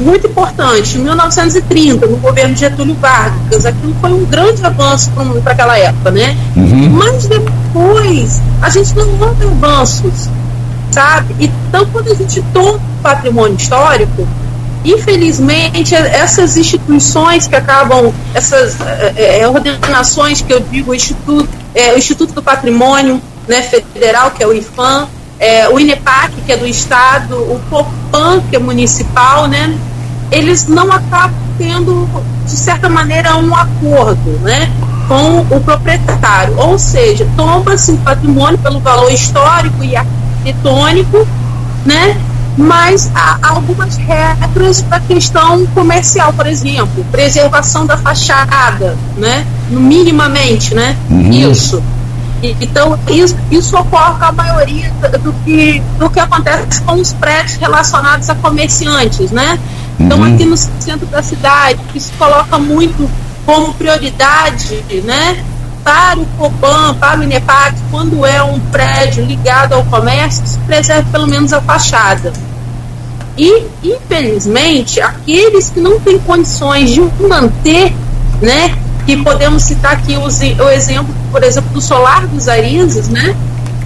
muito 0.00 0.26
importante, 0.26 0.98
em 0.98 1.02
1930, 1.02 2.06
no 2.06 2.16
governo 2.16 2.52
de 2.52 2.60
Getúlio 2.60 2.96
Vargas. 2.96 3.64
Aquilo 3.64 3.94
foi 4.00 4.12
um 4.12 4.24
grande 4.24 4.64
avanço 4.66 5.12
para 5.44 5.52
aquela 5.52 5.78
época, 5.78 6.10
né? 6.10 6.36
Uhum. 6.56 6.90
Mas 6.90 7.28
depois 7.28 8.40
a 8.60 8.68
gente 8.70 8.92
não 8.96 9.06
houve 9.20 9.44
avanços, 9.44 10.28
sabe? 10.90 11.36
Então, 11.38 11.86
quando 11.92 12.10
a 12.10 12.14
gente 12.14 12.42
toma 12.52 12.80
patrimônio 13.02 13.56
histórico, 13.56 14.26
infelizmente, 14.84 15.94
essas 15.94 16.56
instituições 16.56 17.46
que 17.46 17.56
acabam, 17.56 18.12
essas 18.34 18.76
é, 19.16 19.46
ordenações 19.46 20.40
que 20.40 20.52
eu 20.52 20.60
digo, 20.60 20.92
o 20.92 20.94
Instituto, 20.94 21.48
é, 21.74 21.92
o 21.92 21.98
Instituto 21.98 22.32
do 22.32 22.42
Patrimônio 22.42 23.20
né, 23.46 23.62
Federal, 23.62 24.30
que 24.30 24.42
é 24.42 24.46
o 24.46 24.52
IFAM, 24.52 25.08
é, 25.38 25.68
o 25.68 25.78
INEPAC, 25.78 26.32
que 26.44 26.52
é 26.52 26.56
do 26.56 26.66
Estado, 26.66 27.36
o 27.36 27.60
COPAN, 27.70 28.42
que 28.50 28.56
é 28.56 28.58
municipal, 28.58 29.46
né, 29.46 29.76
eles 30.30 30.66
não 30.66 30.90
acabam 30.92 31.34
tendo, 31.56 32.08
de 32.44 32.52
certa 32.52 32.88
maneira, 32.88 33.36
um 33.36 33.54
acordo 33.54 34.30
né, 34.42 34.70
com 35.08 35.40
o 35.40 35.60
proprietário. 35.60 36.56
Ou 36.56 36.78
seja, 36.78 37.26
toma-se 37.36 37.92
o 37.92 37.96
patrimônio 37.98 38.58
pelo 38.58 38.78
valor 38.80 39.10
histórico 39.12 39.82
e 39.82 39.96
arquitetônico, 39.96 41.26
né, 41.84 42.16
mas 42.58 43.10
há 43.14 43.38
algumas 43.40 43.96
regras 43.96 44.82
para 44.82 44.98
a 44.98 45.00
questão 45.00 45.64
comercial, 45.66 46.32
por 46.32 46.46
exemplo, 46.46 47.04
preservação 47.10 47.86
da 47.86 47.96
fachada, 47.96 48.98
né, 49.16 49.46
minimamente, 49.70 50.74
né, 50.74 50.96
uhum. 51.08 51.30
isso 51.30 51.82
então, 52.42 52.98
isso, 53.08 53.36
isso 53.50 53.76
ocorre 53.76 54.18
com 54.18 54.24
a 54.24 54.32
maioria 54.32 54.90
do 55.20 55.32
que, 55.44 55.82
do 55.98 56.08
que 56.08 56.20
acontece 56.20 56.80
com 56.82 56.94
os 56.94 57.12
prédios 57.12 57.56
relacionados 57.56 58.30
a 58.30 58.34
comerciantes, 58.36 59.30
né? 59.30 59.58
Então, 59.98 60.18
uhum. 60.18 60.34
aqui 60.34 60.44
no 60.44 60.56
centro 60.56 61.06
da 61.06 61.22
cidade, 61.22 61.80
isso 61.94 62.12
coloca 62.16 62.56
muito 62.58 63.10
como 63.44 63.74
prioridade, 63.74 64.84
né? 65.04 65.42
Para 65.82 66.20
o 66.20 66.26
COBAN, 66.36 66.94
para 66.94 67.20
o 67.20 67.24
INEPAC, 67.24 67.76
quando 67.90 68.24
é 68.24 68.42
um 68.42 68.60
prédio 68.60 69.24
ligado 69.24 69.72
ao 69.72 69.84
comércio, 69.86 70.46
se 70.46 70.58
preserve 70.60 71.10
pelo 71.10 71.26
menos 71.26 71.52
a 71.52 71.60
fachada. 71.60 72.32
E, 73.38 73.64
infelizmente, 73.84 75.00
aqueles 75.00 75.70
que 75.70 75.80
não 75.80 76.00
têm 76.00 76.18
condições 76.18 76.90
de 76.90 77.00
manter, 77.20 77.94
né, 78.42 78.76
que 79.06 79.16
podemos 79.16 79.62
citar 79.62 79.92
aqui 79.92 80.16
o, 80.16 80.24
o 80.24 80.70
exemplo, 80.70 81.14
por 81.30 81.44
exemplo, 81.44 81.70
do 81.70 81.80
Solar 81.80 82.26
dos 82.26 82.48
Arizes, 82.48 83.08
né? 83.08 83.34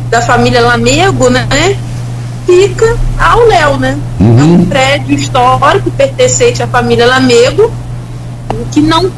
Da 0.09 0.23
família 0.23 0.62
Lamego, 0.62 1.28
né? 1.28 1.47
Fica 2.47 2.97
ao 3.18 3.47
Léo, 3.47 3.76
né? 3.76 3.97
Uhum. 4.18 4.40
É 4.40 4.42
um 4.42 4.66
prédio 4.66 5.14
histórico 5.14 5.90
pertencente 5.92 6.62
à 6.62 6.66
família 6.66 7.06
Lamego, 7.06 7.71
que 8.73 8.80
não, 8.80 9.12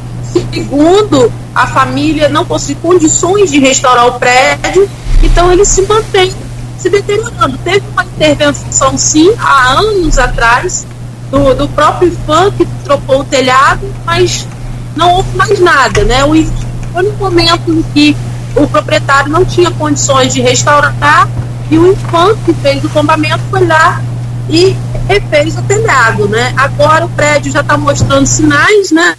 segundo 0.52 1.32
a 1.54 1.66
família, 1.68 2.28
não 2.28 2.44
possui 2.44 2.74
condições 2.74 3.50
de 3.50 3.60
restaurar 3.60 4.08
o 4.08 4.12
prédio, 4.18 4.88
então 5.22 5.50
ele 5.52 5.64
se 5.64 5.80
mantém 5.82 6.34
se 6.78 6.88
deteriorando. 6.88 7.58
Teve 7.58 7.86
uma 7.88 8.04
intervenção, 8.04 8.96
sim, 8.96 9.32
há 9.38 9.72
anos 9.78 10.18
atrás, 10.18 10.86
do, 11.30 11.54
do 11.54 11.68
próprio 11.68 12.10
fã 12.26 12.50
que 12.50 12.66
trocou 12.84 13.20
o 13.20 13.24
telhado, 13.24 13.92
mas 14.04 14.46
não 14.96 15.14
houve 15.14 15.36
mais 15.36 15.58
nada, 15.60 16.04
né? 16.04 16.24
O, 16.24 16.34
foi 16.92 17.02
no 17.02 17.12
momento 17.14 17.70
em 17.70 17.82
que 17.94 18.16
o 18.54 18.66
proprietário 18.68 19.30
não 19.30 19.44
tinha 19.44 19.70
condições 19.72 20.32
de 20.32 20.40
restaurar 20.40 21.28
e 21.70 21.78
o 21.78 21.92
infante 21.92 22.40
que 22.44 22.54
fez 22.54 22.84
o 22.84 22.88
tombamento 22.88 23.42
foi 23.50 23.66
lá 23.66 24.00
e 24.48 24.76
refez 25.08 25.56
o 25.58 25.62
telhado, 25.62 26.28
né? 26.28 26.52
Agora 26.56 27.06
o 27.06 27.08
prédio 27.08 27.50
já 27.50 27.60
está 27.60 27.76
mostrando 27.76 28.26
sinais, 28.26 28.90
né? 28.90 29.14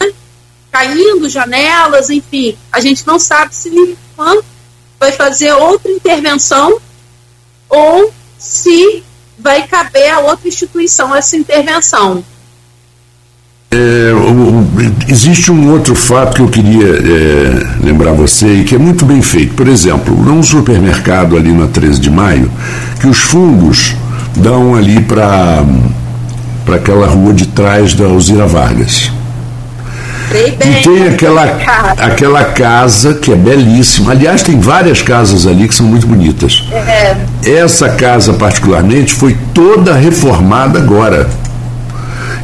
caindo 0.76 1.30
janelas, 1.30 2.10
enfim. 2.10 2.58
A 2.70 2.82
gente 2.82 3.08
não 3.08 3.18
sabe 3.18 3.56
se 3.56 3.70
o 3.70 4.44
vai 5.00 5.12
fazer 5.14 5.54
outra 5.54 5.90
intervenção 5.90 6.78
ou 7.76 8.14
se 8.38 9.04
vai 9.38 9.68
caber 9.68 10.10
a 10.12 10.20
outra 10.20 10.48
instituição 10.48 11.14
essa 11.14 11.36
intervenção. 11.36 12.24
É, 13.72 14.12
existe 15.10 15.52
um 15.52 15.72
outro 15.72 15.94
fato 15.96 16.36
que 16.36 16.42
eu 16.42 16.48
queria 16.48 16.88
é, 16.88 17.84
lembrar 17.84 18.14
você 18.14 18.48
e 18.48 18.64
que 18.64 18.76
é 18.76 18.78
muito 18.78 19.06
bem 19.06 19.22
feito. 19.22 19.54
Por 19.54 19.68
exemplo, 19.68 20.16
num 20.16 20.42
supermercado 20.42 21.36
ali 21.36 21.52
na 21.52 21.68
13 21.68 22.00
de 22.00 22.10
maio, 22.10 22.50
que 23.02 23.08
os 23.08 23.20
fundos 23.20 23.96
dão 24.38 24.76
ali 24.76 25.02
para 25.02 25.66
aquela 26.74 27.08
rua 27.08 27.34
de 27.34 27.48
trás 27.48 27.94
da 27.94 28.06
Alzira 28.06 28.48
Vargas. 28.48 29.12
E 30.34 30.84
tem 30.84 31.08
aquela, 31.08 31.44
aquela 31.98 32.44
casa 32.46 33.14
que 33.14 33.32
é 33.32 33.36
belíssima. 33.36 34.12
Aliás, 34.12 34.42
tem 34.44 34.60
várias 34.60 35.02
casas 35.02 35.46
ali 35.46 35.68
que 35.68 35.76
são 35.76 35.86
muito 35.86 36.08
bonitas. 36.08 36.64
É. 36.72 37.16
Essa 37.46 37.90
casa, 37.90 38.34
particularmente, 38.34 39.14
foi 39.14 39.38
toda 39.54 39.94
reformada 39.94 40.80
agora. 40.80 41.30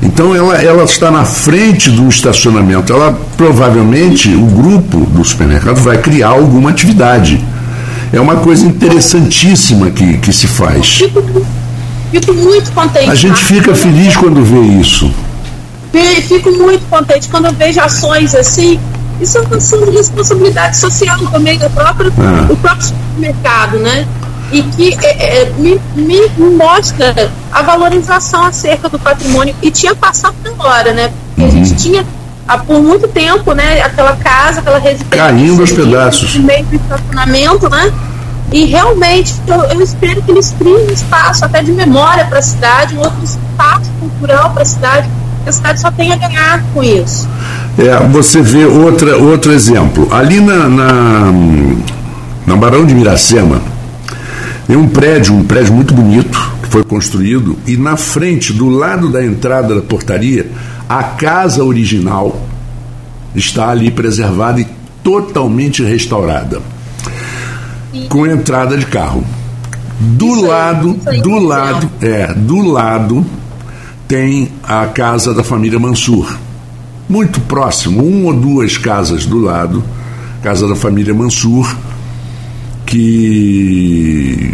Então 0.01 0.35
ela, 0.35 0.55
ela 0.61 0.83
está 0.83 1.11
na 1.11 1.25
frente 1.25 1.89
do 1.89 2.07
estacionamento. 2.07 2.91
Ela 2.91 3.17
provavelmente 3.37 4.29
o 4.33 4.45
grupo 4.45 4.99
do 5.05 5.23
supermercado 5.23 5.77
vai 5.77 5.97
criar 5.97 6.29
alguma 6.29 6.69
atividade. 6.69 7.43
É 8.13 8.19
uma 8.19 8.37
coisa 8.37 8.65
interessantíssima 8.65 9.91
que, 9.91 10.17
que 10.17 10.33
se 10.33 10.47
faz. 10.47 10.97
Fico, 10.97 11.23
fico 12.11 12.33
muito 12.33 12.71
contente. 12.71 13.09
A 13.09 13.15
gente 13.15 13.39
fica 13.39 13.75
feliz 13.75 14.15
quando 14.17 14.43
vê 14.43 14.59
isso 14.59 15.13
fico 16.21 16.51
muito 16.51 16.87
contente 16.89 17.27
quando 17.29 17.45
eu 17.45 17.53
vejo 17.53 17.79
ações 17.81 18.33
assim. 18.33 18.79
Isso 19.19 19.37
é 19.37 19.41
uma 19.41 19.57
ação 19.57 19.83
de 19.85 19.91
responsabilidade 19.91 20.77
social 20.77 21.17
também 21.31 21.57
do 21.59 21.69
próprio, 21.69 22.11
ah. 22.17 22.45
do 22.47 22.55
próprio 22.57 22.83
supermercado, 22.83 23.77
né? 23.77 24.07
E 24.51 24.63
que 24.63 24.97
é, 25.05 25.41
é, 25.41 25.53
me, 25.57 25.79
me, 25.95 26.27
mostra 26.55 27.31
a 27.51 27.61
valorização 27.61 28.43
acerca 28.43 28.89
do 28.89 28.97
patrimônio. 28.97 29.55
E 29.61 29.69
tinha 29.69 29.93
passado 29.93 30.35
da 30.43 30.51
hora, 30.65 30.93
né? 30.93 31.11
Porque 31.35 31.41
uhum. 31.41 31.47
a 31.47 31.65
gente 31.65 31.75
tinha 31.75 32.05
por 32.65 32.81
muito 32.81 33.07
tempo, 33.07 33.53
né? 33.53 33.81
Aquela 33.81 34.15
casa, 34.15 34.59
aquela 34.59 34.79
residência. 34.79 35.17
Caindo 35.17 35.61
aos 35.61 35.71
pedaços. 35.71 36.35
meio 36.35 36.65
do 36.65 36.75
estacionamento, 36.75 37.69
né? 37.69 37.93
E 38.51 38.65
realmente 38.65 39.33
eu, 39.47 39.63
eu, 39.63 39.81
espero 39.81 40.21
que 40.21 40.31
eles 40.31 40.53
criem 40.57 40.89
um 40.89 40.91
espaço 40.91 41.45
até 41.45 41.63
de 41.63 41.71
memória 41.71 42.25
para 42.25 42.39
a 42.39 42.41
cidade, 42.41 42.97
um 42.97 42.99
outro 42.99 43.23
espaço 43.23 43.89
cultural 43.99 44.49
para 44.49 44.63
a 44.63 44.65
cidade 44.65 45.09
a 45.45 45.51
cidade 45.51 45.79
só 45.79 45.91
tem 45.91 46.11
a 46.11 46.15
ganhar 46.15 46.63
com 46.73 46.83
isso. 46.83 47.27
É, 47.77 47.97
você 48.07 48.41
vê 48.41 48.65
outra, 48.65 49.17
outro 49.17 49.51
exemplo. 49.51 50.07
Ali 50.11 50.39
na, 50.39 50.69
na, 50.69 51.33
na 52.45 52.55
Barão 52.55 52.85
de 52.85 52.93
Miracema, 52.93 53.61
tem 54.67 54.77
um 54.77 54.87
prédio, 54.87 55.35
um 55.35 55.43
prédio 55.43 55.73
muito 55.73 55.93
bonito, 55.93 56.39
que 56.61 56.69
foi 56.69 56.83
construído, 56.83 57.57
e 57.67 57.75
na 57.75 57.97
frente, 57.97 58.53
do 58.53 58.69
lado 58.69 59.09
da 59.09 59.23
entrada 59.23 59.75
da 59.75 59.81
portaria, 59.81 60.49
a 60.87 61.03
casa 61.03 61.63
original 61.63 62.39
está 63.35 63.69
ali 63.69 63.89
preservada 63.89 64.61
e 64.61 64.67
totalmente 65.03 65.83
restaurada. 65.83 66.61
Com 68.07 68.25
entrada 68.25 68.77
de 68.77 68.85
carro. 68.85 69.25
Do 69.99 70.27
isso 70.27 70.45
lado, 70.45 70.99
aí, 71.05 71.21
do 71.21 71.37
lado, 71.37 71.89
é, 72.01 72.33
do 72.33 72.61
lado 72.61 73.25
tem 74.11 74.49
a 74.61 74.87
casa 74.87 75.33
da 75.33 75.41
família 75.41 75.79
Mansur. 75.79 76.37
Muito 77.07 77.39
próximo, 77.39 78.03
uma 78.03 78.25
ou 78.25 78.33
duas 78.33 78.77
casas 78.77 79.25
do 79.25 79.39
lado, 79.39 79.81
casa 80.43 80.67
da 80.67 80.75
família 80.75 81.13
Mansur, 81.13 81.73
que 82.85 84.53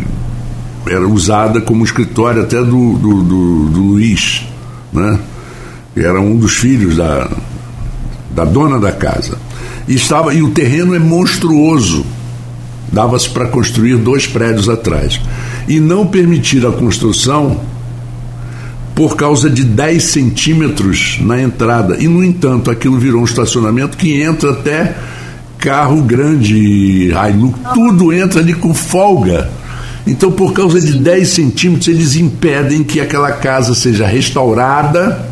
era 0.86 1.08
usada 1.08 1.60
como 1.60 1.84
escritório 1.84 2.44
até 2.44 2.58
do, 2.58 2.94
do, 3.00 3.24
do, 3.24 3.66
do 3.72 3.82
Luiz, 3.82 4.46
né? 4.94 5.20
era 5.96 6.22
um 6.22 6.38
dos 6.38 6.54
filhos 6.54 6.96
da, 6.96 7.28
da 8.36 8.46
dona 8.46 8.80
da 8.80 8.92
casa. 8.92 9.40
E, 9.88 9.96
estava, 9.96 10.36
e 10.36 10.44
o 10.44 10.52
terreno 10.52 10.94
é 10.94 11.00
monstruoso. 11.00 12.06
Dava-se 12.94 13.32
para 13.32 13.48
construir 13.48 13.96
dois 13.96 14.28
prédios 14.28 14.70
atrás. 14.70 15.20
E 15.68 15.80
não 15.80 16.06
permitir 16.06 16.64
a 16.64 16.72
construção 16.72 17.60
por 18.98 19.16
causa 19.16 19.48
de 19.48 19.64
10 19.64 20.04
centímetros 20.04 21.20
na 21.22 21.40
entrada. 21.40 21.98
E, 22.00 22.08
no 22.08 22.24
entanto, 22.24 22.72
aquilo 22.72 22.98
virou 22.98 23.22
um 23.22 23.26
estacionamento 23.26 23.96
que 23.96 24.20
entra 24.20 24.50
até 24.50 24.96
carro 25.60 26.02
grande, 26.02 27.12
Hilux, 27.12 27.60
tudo 27.76 28.12
entra 28.12 28.40
ali 28.40 28.56
com 28.56 28.74
folga. 28.74 29.52
Então, 30.08 30.32
por 30.32 30.52
causa 30.52 30.82
de 30.82 30.98
10 30.98 31.30
centímetros, 31.30 31.88
eles 31.88 32.16
impedem 32.16 32.84
que 32.84 33.00
aquela 33.00 33.32
casa 33.34 33.76
seja 33.76 34.08
restaurada 34.08 35.30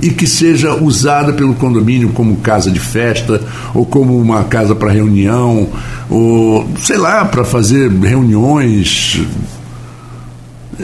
e 0.00 0.08
que 0.08 0.26
seja 0.26 0.74
usada 0.74 1.34
pelo 1.34 1.52
condomínio 1.52 2.08
como 2.08 2.36
casa 2.36 2.70
de 2.70 2.80
festa 2.80 3.38
ou 3.74 3.84
como 3.84 4.18
uma 4.18 4.44
casa 4.44 4.74
para 4.74 4.90
reunião 4.90 5.68
ou 6.08 6.66
sei 6.78 6.96
lá 6.96 7.26
para 7.26 7.44
fazer 7.44 7.90
reuniões 7.90 9.20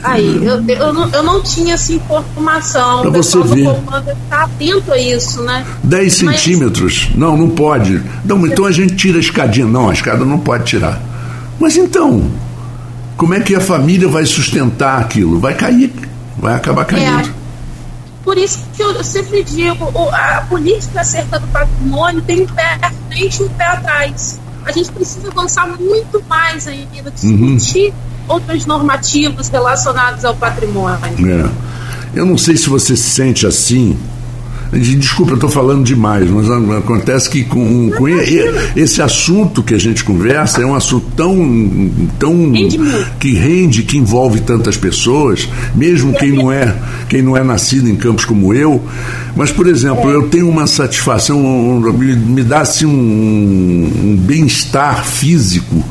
Aí, 0.02 0.44
eu, 0.44 0.64
eu, 0.66 0.92
não, 0.92 1.08
eu 1.10 1.22
não 1.22 1.42
tinha 1.42 1.74
essa 1.74 1.92
informação. 1.92 3.02
Para 3.02 3.10
você 3.10 3.42
ver. 3.42 3.68
Está 4.24 4.44
atento 4.44 4.92
a 4.92 4.98
isso, 4.98 5.42
né? 5.42 5.64
10 5.82 6.22
Mas... 6.22 6.40
centímetros. 6.40 7.08
Não, 7.14 7.36
não 7.36 7.50
pode. 7.50 8.02
Não, 8.24 8.46
então 8.46 8.64
a 8.64 8.72
gente 8.72 8.94
tira 8.96 9.18
a 9.18 9.20
escadinha. 9.20 9.66
Não, 9.66 9.90
a 9.90 9.92
escada 9.92 10.24
não 10.24 10.38
pode 10.38 10.64
tirar. 10.64 11.00
Mas 11.58 11.76
então, 11.76 12.30
como 13.16 13.34
é 13.34 13.40
que 13.40 13.54
a 13.54 13.60
família 13.60 14.08
vai 14.08 14.24
sustentar 14.24 15.00
aquilo? 15.00 15.38
Vai 15.38 15.54
cair, 15.54 15.92
vai 16.38 16.54
acabar 16.54 16.84
caindo. 16.84 17.28
É, 17.28 17.32
por 18.24 18.38
isso 18.38 18.60
que 18.74 18.82
eu 18.82 19.02
sempre 19.04 19.42
digo, 19.44 19.92
a 20.12 20.46
política 20.48 21.00
acerca 21.00 21.38
do 21.38 21.46
patrimônio 21.48 22.22
tem 22.22 22.42
um 22.42 22.46
pé 22.46 22.78
à 22.80 22.90
frente 23.08 23.42
e 23.42 23.44
um 23.44 23.48
pé 23.50 23.64
atrás. 23.64 24.40
A 24.64 24.72
gente 24.72 24.92
precisa 24.92 25.28
avançar 25.28 25.66
muito 25.66 26.22
mais 26.28 26.66
ainda, 26.66 27.10
discutir 27.10 27.88
uhum 27.88 28.09
outros 28.30 28.64
normativos 28.64 29.48
relacionados 29.48 30.24
ao 30.24 30.34
patrimônio. 30.34 30.98
É. 31.28 31.50
Eu 32.14 32.24
não 32.24 32.38
sei 32.38 32.56
se 32.56 32.68
você 32.68 32.96
se 32.96 33.10
sente 33.10 33.46
assim. 33.46 33.96
Desculpa, 34.72 35.32
eu 35.32 35.34
estou 35.34 35.50
falando 35.50 35.82
demais, 35.82 36.30
mas 36.30 36.48
acontece 36.48 37.28
que 37.28 37.42
com, 37.42 37.90
com 37.90 38.08
esse 38.08 39.02
assunto 39.02 39.64
que 39.64 39.74
a 39.74 39.78
gente 39.78 40.04
conversa 40.04 40.62
é 40.62 40.64
um 40.64 40.76
assunto 40.76 41.06
tão, 41.16 41.90
tão 42.20 42.52
que 43.18 43.34
rende, 43.34 43.82
que 43.82 43.98
envolve 43.98 44.40
tantas 44.40 44.76
pessoas, 44.76 45.48
mesmo 45.74 46.12
quem 46.14 46.30
não 46.30 46.52
é 46.52 46.76
quem 47.08 47.20
não 47.20 47.36
é 47.36 47.42
nascido 47.42 47.88
em 47.88 47.96
campos 47.96 48.24
como 48.24 48.54
eu. 48.54 48.80
Mas, 49.34 49.50
por 49.50 49.66
exemplo, 49.66 50.08
é. 50.08 50.14
eu 50.14 50.28
tenho 50.28 50.48
uma 50.48 50.68
satisfação, 50.68 51.40
me, 51.80 52.14
me 52.14 52.42
dá 52.44 52.60
assim 52.60 52.86
um, 52.86 52.90
um 54.04 54.16
bem-estar 54.16 55.04
físico 55.04 55.84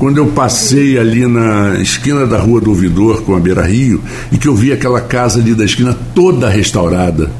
quando 0.00 0.16
eu 0.16 0.28
passei 0.28 0.98
ali 0.98 1.26
na 1.26 1.78
esquina 1.78 2.26
da 2.26 2.38
Rua 2.38 2.58
do 2.58 2.70
Ouvidor 2.70 3.20
com 3.20 3.36
a 3.36 3.38
Beira 3.38 3.66
Rio 3.66 4.02
e 4.32 4.38
que 4.38 4.48
eu 4.48 4.54
vi 4.54 4.72
aquela 4.72 5.02
casa 5.02 5.38
ali 5.38 5.54
da 5.54 5.62
esquina 5.62 5.94
toda 6.14 6.48
restaurada. 6.48 7.30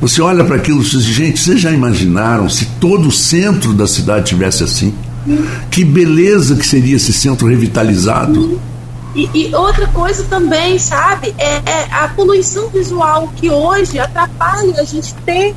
Você 0.00 0.22
olha 0.22 0.44
para 0.44 0.54
aquilo 0.54 0.80
e 0.80 0.84
diz, 0.84 1.02
gente, 1.02 1.40
vocês 1.40 1.60
já 1.60 1.72
imaginaram 1.72 2.48
se 2.48 2.66
todo 2.80 3.08
o 3.08 3.10
centro 3.10 3.74
da 3.74 3.88
cidade 3.88 4.26
tivesse 4.26 4.62
assim? 4.62 4.94
Que 5.72 5.84
beleza 5.84 6.54
que 6.54 6.64
seria 6.64 6.94
esse 6.94 7.12
centro 7.12 7.48
revitalizado. 7.48 8.60
E, 9.16 9.28
e 9.34 9.52
outra 9.52 9.88
coisa 9.88 10.22
também, 10.30 10.78
sabe, 10.78 11.34
é, 11.36 11.56
é, 11.68 11.88
a 11.90 12.06
poluição 12.14 12.68
visual 12.68 13.28
que 13.34 13.50
hoje 13.50 13.98
atrapalha 13.98 14.80
a 14.80 14.84
gente 14.84 15.12
ter 15.26 15.52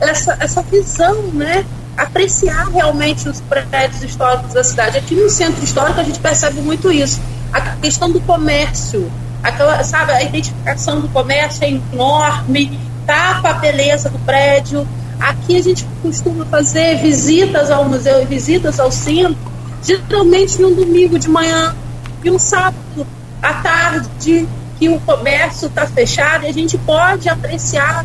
essa, 0.00 0.36
essa 0.40 0.62
visão, 0.62 1.14
né? 1.32 1.64
Apreciar 1.96 2.68
realmente 2.68 3.28
os 3.28 3.40
prédios 3.40 4.02
históricos 4.02 4.52
da 4.52 4.62
cidade. 4.62 4.98
Aqui 4.98 5.14
no 5.14 5.30
centro 5.30 5.62
histórico 5.64 6.00
a 6.00 6.04
gente 6.04 6.18
percebe 6.18 6.60
muito 6.60 6.92
isso. 6.92 7.20
A 7.52 7.60
questão 7.76 8.10
do 8.10 8.20
comércio, 8.20 9.10
aquela, 9.42 9.82
sabe, 9.82 10.12
a 10.12 10.22
identificação 10.22 11.00
do 11.00 11.08
comércio 11.08 11.64
é 11.64 11.70
enorme, 11.70 12.78
tapa 13.06 13.50
a 13.50 13.54
beleza 13.54 14.10
do 14.10 14.18
prédio. 14.20 14.86
Aqui 15.18 15.56
a 15.56 15.62
gente 15.62 15.86
costuma 16.02 16.44
fazer 16.44 16.96
visitas 16.98 17.70
ao 17.70 17.84
museu 17.88 18.22
e 18.22 18.26
visitas 18.26 18.78
ao 18.78 18.92
centro, 18.92 19.36
geralmente 19.82 20.60
num 20.60 20.74
domingo 20.74 21.18
de 21.18 21.28
manhã 21.28 21.74
e 22.22 22.30
um 22.30 22.38
sábado 22.38 23.06
à 23.40 23.54
tarde, 23.54 24.46
que 24.78 24.88
o 24.90 25.00
comércio 25.00 25.68
está 25.68 25.86
fechado 25.86 26.44
e 26.44 26.48
a 26.48 26.52
gente 26.52 26.76
pode 26.76 27.28
apreciar, 27.30 28.04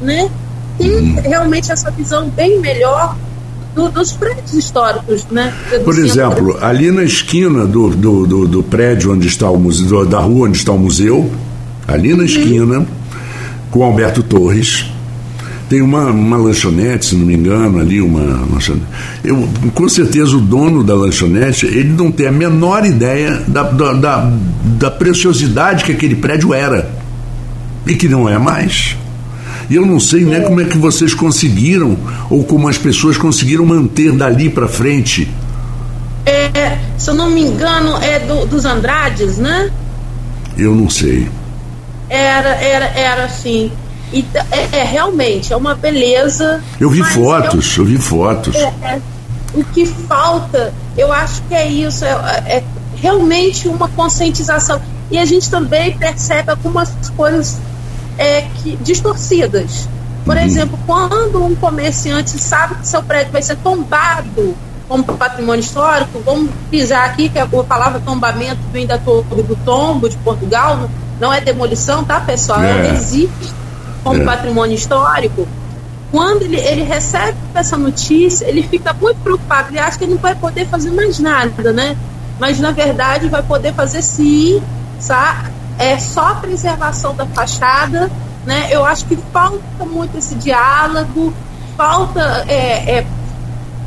né? 0.00 0.30
Ter 0.78 1.00
realmente 1.22 1.70
essa 1.70 1.90
visão 1.90 2.28
bem 2.30 2.60
melhor 2.60 3.16
do, 3.74 3.88
dos 3.88 4.12
prédios 4.12 4.54
históricos, 4.54 5.26
né? 5.30 5.52
Por 5.84 5.98
exemplo, 5.98 6.56
ali 6.60 6.90
na 6.90 7.02
esquina 7.02 7.66
do, 7.66 7.90
do, 7.90 8.26
do, 8.26 8.48
do, 8.48 8.62
prédio 8.62 9.12
onde 9.12 9.26
está 9.26 9.50
o 9.50 9.58
museu, 9.58 10.06
da 10.06 10.20
rua 10.20 10.48
onde 10.48 10.58
está 10.58 10.72
o 10.72 10.78
museu, 10.78 11.30
ali 11.86 12.10
na 12.10 12.18
uhum. 12.18 12.24
esquina, 12.24 12.86
com 13.70 13.82
Alberto 13.82 14.22
Torres, 14.22 14.86
tem 15.68 15.82
uma, 15.82 16.06
uma 16.06 16.36
lanchonete, 16.36 17.06
se 17.06 17.16
não 17.16 17.26
me 17.26 17.34
engano, 17.34 17.80
ali, 17.80 18.00
uma 18.00 18.46
lanchonete. 18.52 18.86
Eu, 19.24 19.48
com 19.74 19.88
certeza 19.88 20.36
o 20.36 20.40
dono 20.40 20.84
da 20.84 20.94
lanchonete, 20.94 21.66
ele 21.66 21.88
não 21.90 22.12
tem 22.12 22.26
a 22.28 22.32
menor 22.32 22.84
ideia 22.84 23.42
da, 23.48 23.62
da, 23.64 23.92
da, 23.94 24.32
da 24.78 24.90
preciosidade 24.90 25.84
que 25.84 25.92
aquele 25.92 26.14
prédio 26.14 26.54
era. 26.54 26.88
E 27.86 27.94
que 27.94 28.08
não 28.08 28.28
é 28.28 28.38
mais. 28.38 28.96
E 29.68 29.74
eu 29.74 29.86
não 29.86 29.98
sei 29.98 30.24
nem 30.24 30.40
né, 30.40 30.40
como 30.40 30.60
é 30.60 30.64
que 30.64 30.78
vocês 30.78 31.14
conseguiram, 31.14 31.96
ou 32.30 32.44
como 32.44 32.68
as 32.68 32.78
pessoas 32.78 33.16
conseguiram 33.16 33.64
manter 33.64 34.12
dali 34.12 34.48
para 34.48 34.68
frente. 34.68 35.28
É, 36.26 36.78
se 36.96 37.10
eu 37.10 37.14
não 37.14 37.30
me 37.30 37.42
engano, 37.42 37.96
é 37.98 38.18
do, 38.20 38.46
dos 38.46 38.64
Andrades, 38.64 39.38
né? 39.38 39.70
Eu 40.56 40.74
não 40.74 40.88
sei. 40.88 41.28
Era, 42.08 42.50
era, 42.50 42.86
era 42.86 43.24
assim. 43.24 43.70
E, 44.12 44.24
é, 44.50 44.78
é, 44.78 44.84
realmente, 44.84 45.52
é 45.52 45.56
uma 45.56 45.74
beleza. 45.74 46.62
Eu 46.78 46.88
vi 46.88 47.02
fotos, 47.02 47.76
eu, 47.76 47.84
eu 47.84 47.90
vi 47.90 47.98
fotos. 47.98 48.54
É, 48.54 48.72
é, 48.82 49.00
o 49.54 49.64
que 49.64 49.86
falta, 49.86 50.72
eu 50.96 51.12
acho 51.12 51.42
que 51.42 51.54
é 51.54 51.66
isso, 51.66 52.04
é, 52.04 52.10
é, 52.46 52.64
realmente 52.96 53.68
uma 53.68 53.88
conscientização. 53.88 54.80
E 55.10 55.18
a 55.18 55.24
gente 55.24 55.50
também 55.50 55.96
percebe 55.96 56.50
algumas 56.50 56.90
coisas 57.16 57.58
é, 58.18 58.42
que, 58.42 58.76
distorcidas. 58.76 59.88
Por 60.24 60.36
uhum. 60.36 60.42
exemplo, 60.42 60.78
quando 60.86 61.44
um 61.44 61.54
comerciante 61.54 62.30
sabe 62.30 62.76
que 62.76 62.88
seu 62.88 63.02
prédio 63.02 63.32
vai 63.32 63.42
ser 63.42 63.56
tombado 63.56 64.56
como 64.88 65.04
patrimônio 65.04 65.60
histórico, 65.60 66.20
vamos 66.24 66.50
pisar 66.70 67.04
aqui 67.06 67.28
que 67.28 67.38
a 67.38 67.46
palavra 67.46 68.00
tombamento 68.00 68.60
vem 68.72 68.86
da 68.86 68.98
Torre 68.98 69.42
do 69.42 69.56
Tombo 69.64 70.08
de 70.08 70.16
Portugal, 70.18 70.88
não 71.20 71.32
é 71.32 71.40
demolição, 71.40 72.04
tá, 72.04 72.20
pessoal? 72.20 72.62
É. 72.62 72.70
Ela 72.70 72.94
existe 72.94 73.52
como 74.02 74.22
é. 74.22 74.24
patrimônio 74.24 74.74
histórico. 74.74 75.46
Quando 76.10 76.42
ele, 76.42 76.58
ele 76.58 76.82
recebe 76.82 77.36
essa 77.54 77.76
notícia, 77.76 78.46
ele 78.46 78.62
fica 78.62 78.92
muito 78.92 79.18
preocupado, 79.20 79.70
ele 79.70 79.78
acha 79.78 79.98
que 79.98 80.04
ele 80.04 80.14
não 80.14 80.20
vai 80.20 80.34
poder 80.34 80.66
fazer 80.66 80.90
mais 80.90 81.18
nada, 81.18 81.72
né? 81.72 81.96
Mas 82.38 82.60
na 82.60 82.70
verdade 82.70 83.28
vai 83.28 83.42
poder 83.42 83.72
fazer 83.74 84.02
sim, 84.02 84.62
sabe? 85.00 85.53
É 85.78 85.98
só 85.98 86.28
a 86.28 86.34
preservação 86.36 87.14
da 87.14 87.26
fachada, 87.26 88.10
né? 88.46 88.68
Eu 88.70 88.84
acho 88.84 89.04
que 89.06 89.16
falta 89.32 89.84
muito 89.84 90.18
esse 90.18 90.34
diálogo, 90.36 91.32
falta 91.76 92.44
é, 92.48 92.98
é, 92.98 93.06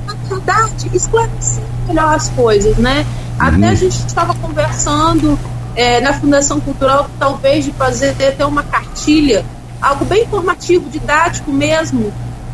na 0.05 0.13
verdade, 0.27 0.89
esclarecer 0.93 1.63
melhor 1.87 2.13
as 2.13 2.29
coisas, 2.29 2.77
né? 2.77 3.05
Uhum. 3.39 3.47
Até 3.47 3.69
a 3.69 3.75
gente 3.75 4.05
estava 4.05 4.33
conversando 4.35 5.39
é, 5.75 6.01
na 6.01 6.13
Fundação 6.13 6.59
Cultural, 6.59 7.09
talvez 7.19 7.65
de 7.65 7.71
fazer 7.71 8.09
até 8.27 8.45
uma 8.45 8.63
cartilha, 8.63 9.45
algo 9.81 10.05
bem 10.05 10.23
informativo, 10.23 10.89
didático 10.89 11.51
mesmo, 11.51 12.11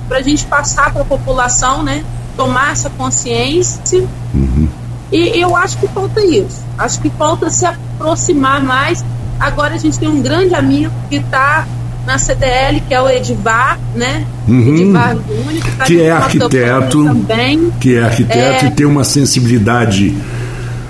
para 0.08 0.18
a 0.18 0.22
gente 0.22 0.46
passar 0.46 0.92
para 0.92 1.02
a 1.02 1.06
população, 1.06 1.84
né? 1.84 2.04
Tomar 2.36 2.74
essa 2.74 2.90
consciência. 2.90 4.08
Uhum. 4.34 4.68
E 5.12 5.40
eu 5.40 5.56
acho 5.56 5.78
que 5.78 5.88
falta 5.88 6.24
isso. 6.26 6.64
Acho 6.78 7.00
que 7.00 7.10
falta 7.12 7.50
se 7.50 7.66
aproximar 7.66 8.62
mais. 8.64 9.06
Agora 9.44 9.76
a 9.76 9.78
gente 9.78 10.00
tem 10.00 10.08
um 10.08 10.22
grande 10.22 10.56
amigo 10.56 10.94
que 11.10 11.18
está 11.18 11.68
na 12.06 12.18
CDL, 12.18 12.80
que 12.80 12.94
é 12.94 13.02
o 13.02 13.10
Edivar, 13.10 13.78
né? 13.94 14.26
Uhum. 14.48 14.74
Edivar 14.74 15.16
Júnior, 15.16 15.64
que, 15.64 15.72
tá 15.72 15.84
que 15.84 16.02
é 16.02 16.12
arquiteto, 16.12 17.04
também. 17.04 17.72
que 17.78 17.96
é 17.96 18.04
arquiteto 18.04 18.66
é... 18.66 18.68
e 18.70 18.72
tem 18.72 18.86
uma 18.86 19.04
sensibilidade 19.04 20.18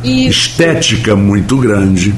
isso. 0.03 0.29
estética 0.29 1.15
muito 1.15 1.57
grande. 1.57 2.13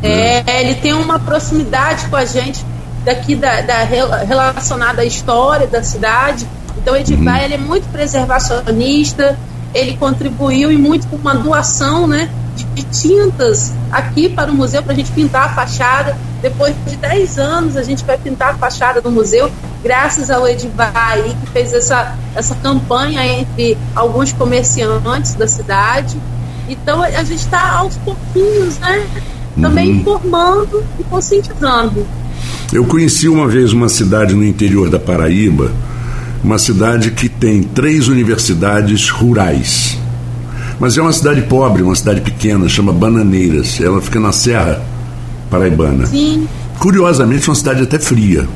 É, 0.00 0.44
né? 0.44 0.60
ele 0.62 0.76
tem 0.76 0.92
uma 0.92 1.18
proximidade 1.18 2.06
com 2.06 2.14
a 2.14 2.24
gente 2.24 2.64
daqui 3.04 3.34
da, 3.34 3.60
da 3.60 3.82
relacionada 3.82 5.02
à 5.02 5.04
história 5.04 5.66
da 5.66 5.82
cidade. 5.82 6.46
Então, 6.76 6.96
Edivar 6.96 7.38
uhum. 7.38 7.44
ele 7.44 7.54
é 7.54 7.58
muito 7.58 7.88
preservacionista, 7.90 9.36
ele 9.74 9.96
contribuiu 9.96 10.70
e 10.70 10.78
muito 10.78 11.08
com 11.08 11.16
uma 11.16 11.34
doação, 11.34 12.06
né, 12.06 12.30
de 12.64 12.82
tintas 12.84 13.72
aqui 13.90 14.28
para 14.28 14.50
o 14.50 14.54
museu 14.54 14.82
para 14.82 14.92
a 14.92 14.96
gente 14.96 15.10
pintar 15.12 15.46
a 15.46 15.48
fachada. 15.50 16.16
Depois 16.40 16.74
de 16.86 16.96
10 16.96 17.38
anos 17.38 17.76
a 17.76 17.82
gente 17.82 18.04
vai 18.04 18.16
pintar 18.16 18.54
a 18.54 18.54
fachada 18.54 19.00
do 19.00 19.10
museu, 19.10 19.50
graças 19.82 20.30
ao 20.30 20.46
Edivar 20.46 20.92
aí, 20.94 21.34
que 21.40 21.50
fez 21.52 21.72
essa, 21.72 22.16
essa 22.34 22.54
campanha 22.56 23.24
entre 23.26 23.76
alguns 23.94 24.32
comerciantes 24.32 25.34
da 25.34 25.48
cidade. 25.48 26.16
Então 26.68 27.02
a 27.02 27.24
gente 27.24 27.40
está 27.40 27.78
aos 27.78 27.96
pouquinhos, 27.96 28.78
né? 28.78 29.06
Também 29.60 29.90
uhum. 29.90 29.96
informando 30.00 30.84
e 30.98 31.04
conscientizando. 31.04 32.06
Eu 32.72 32.84
conheci 32.84 33.28
uma 33.28 33.48
vez 33.48 33.72
uma 33.72 33.88
cidade 33.88 34.34
no 34.34 34.44
interior 34.44 34.90
da 34.90 34.98
Paraíba, 34.98 35.72
uma 36.44 36.58
cidade 36.58 37.10
que 37.10 37.28
tem 37.28 37.62
três 37.62 38.08
universidades 38.08 39.08
rurais. 39.08 39.98
Mas 40.78 40.96
é 40.96 41.02
uma 41.02 41.12
cidade 41.12 41.42
pobre, 41.42 41.82
uma 41.82 41.94
cidade 41.94 42.20
pequena, 42.20 42.68
chama 42.68 42.92
Bananeiras. 42.92 43.80
Ela 43.80 44.00
fica 44.00 44.20
na 44.20 44.32
Serra 44.32 44.82
Paraibana. 45.50 46.06
Sim. 46.06 46.46
Curiosamente, 46.78 47.48
uma 47.48 47.56
cidade 47.56 47.82
até 47.82 47.98
fria. 47.98 48.48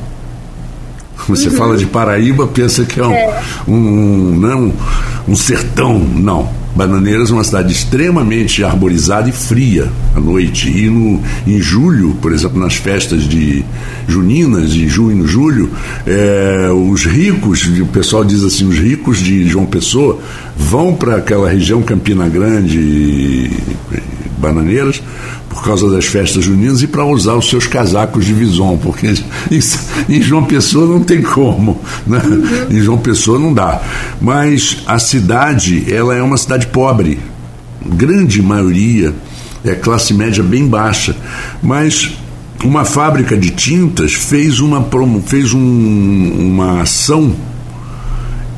Você 1.29 1.49
uhum. 1.49 1.57
fala 1.57 1.77
de 1.77 1.87
Paraíba, 1.87 2.47
pensa 2.47 2.85
que 2.85 3.01
é 3.01 3.07
um, 3.07 3.13
é. 3.13 3.43
um, 3.67 3.75
um, 3.75 4.37
não, 4.39 4.73
um 5.29 5.37
sertão. 5.37 5.99
Não. 5.99 6.49
Bananeiras 6.75 7.31
é 7.31 7.35
uma 7.35 7.45
cidade 7.45 7.73
extremamente 7.73 8.65
arborizada 8.65 9.29
e 9.29 9.33
fria 9.33 9.91
à 10.15 10.21
noite. 10.21 10.69
E 10.71 10.89
no, 10.89 11.21
em 11.47 11.61
julho, 11.61 12.17
por 12.21 12.33
exemplo, 12.33 12.59
nas 12.59 12.75
festas 12.75 13.25
de 13.25 13.65
juninas, 14.09 14.73
de 14.73 14.89
junho 14.89 15.25
e 15.25 15.29
julho, 15.29 15.71
é, 16.07 16.71
os 16.73 17.05
ricos, 17.05 17.67
o 17.67 17.87
pessoal 17.87 18.25
diz 18.25 18.43
assim, 18.43 18.67
os 18.67 18.79
ricos 18.79 19.19
de 19.19 19.47
João 19.47 19.67
Pessoa 19.67 20.19
vão 20.57 20.95
para 20.95 21.17
aquela 21.17 21.49
região 21.49 21.83
Campina 21.83 22.29
Grande, 22.29 23.51
Bananeiras, 24.39 25.03
por 25.53 25.63
causa 25.63 25.91
das 25.91 26.07
festas 26.07 26.45
juninas 26.45 26.83
e 26.83 26.87
para 26.87 27.05
usar 27.05 27.35
os 27.35 27.49
seus 27.49 27.67
casacos 27.67 28.25
de 28.25 28.33
vison, 28.33 28.79
porque 28.79 29.13
em 30.09 30.23
João 30.23 30.45
Pessoa 30.45 30.87
não 30.87 31.05
tem 31.05 31.21
como, 31.21 31.79
né? 32.07 32.21
em 32.71 32.81
João 32.81 32.99
Pessoa 32.99 33.39
não 33.39 33.53
dá. 33.53 33.83
Mas 34.21 34.79
a 34.87 34.99
cidade, 34.99 35.93
ela 35.93 36.17
é 36.17 36.23
uma 36.23 36.39
cidade 36.39 36.67
pobre, 36.69 37.21
grande 37.85 38.41
maioria 38.41 39.15
é 39.65 39.75
classe 39.75 40.13
média 40.15 40.43
bem 40.43 40.67
baixa, 40.67 41.15
mas 41.63 42.13
uma 42.65 42.85
fábrica 42.85 43.37
de 43.37 43.51
tintas 43.51 44.15
fez 44.15 44.59
uma 44.59 44.85
fez 45.27 45.53
um, 45.53 45.61
uma 45.61 46.83
ação 46.83 47.35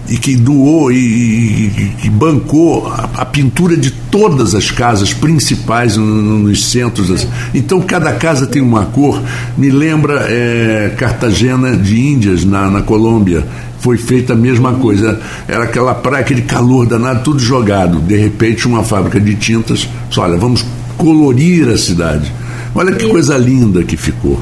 e 0.08 0.18
que 0.18 0.36
doou 0.36 0.92
e, 0.92 1.96
e, 2.04 2.10
bancou 2.10 2.86
a, 2.88 3.08
a, 3.16 3.24
pintura 3.24 3.76
de 3.76 3.90
todas 3.90 4.54
as 4.54 4.70
casas 4.70 5.14
principais 5.14 5.96
no, 5.96 6.04
no, 6.04 6.38
nos 6.40 6.66
centros. 6.66 7.08
Das... 7.08 7.26
Então 7.54 7.80
cada 7.80 8.12
casa 8.12 8.46
tem 8.46 8.60
uma 8.60 8.86
cor. 8.86 9.22
Me 9.56 9.70
lembra 9.70 10.26
é, 10.28 10.94
Cartagena 10.96 11.76
de 11.76 11.98
Índias 11.98 12.44
na, 12.44 12.70
na 12.70 12.82
Colômbia. 12.82 13.46
Foi 13.78 13.96
feita 13.96 14.34
a 14.34 14.36
mesma 14.36 14.74
coisa. 14.74 15.20
Era 15.48 15.64
aquela 15.64 15.94
praia, 15.94 16.22
aquele 16.22 16.42
calor 16.42 16.86
danado, 16.86 17.22
tudo 17.22 17.38
jogado. 17.38 17.98
De 18.00 18.16
repente, 18.16 18.66
uma 18.66 18.82
fábrica 18.82 19.18
de 19.18 19.34
tintas. 19.34 19.88
Só, 20.10 20.22
olha, 20.22 20.36
vamos 20.36 20.64
colorir 20.96 21.68
a 21.68 21.78
cidade. 21.78 22.30
Olha 22.74 22.92
que 22.92 23.06
coisa 23.06 23.36
linda 23.36 23.82
que 23.84 23.96
ficou. 23.96 24.40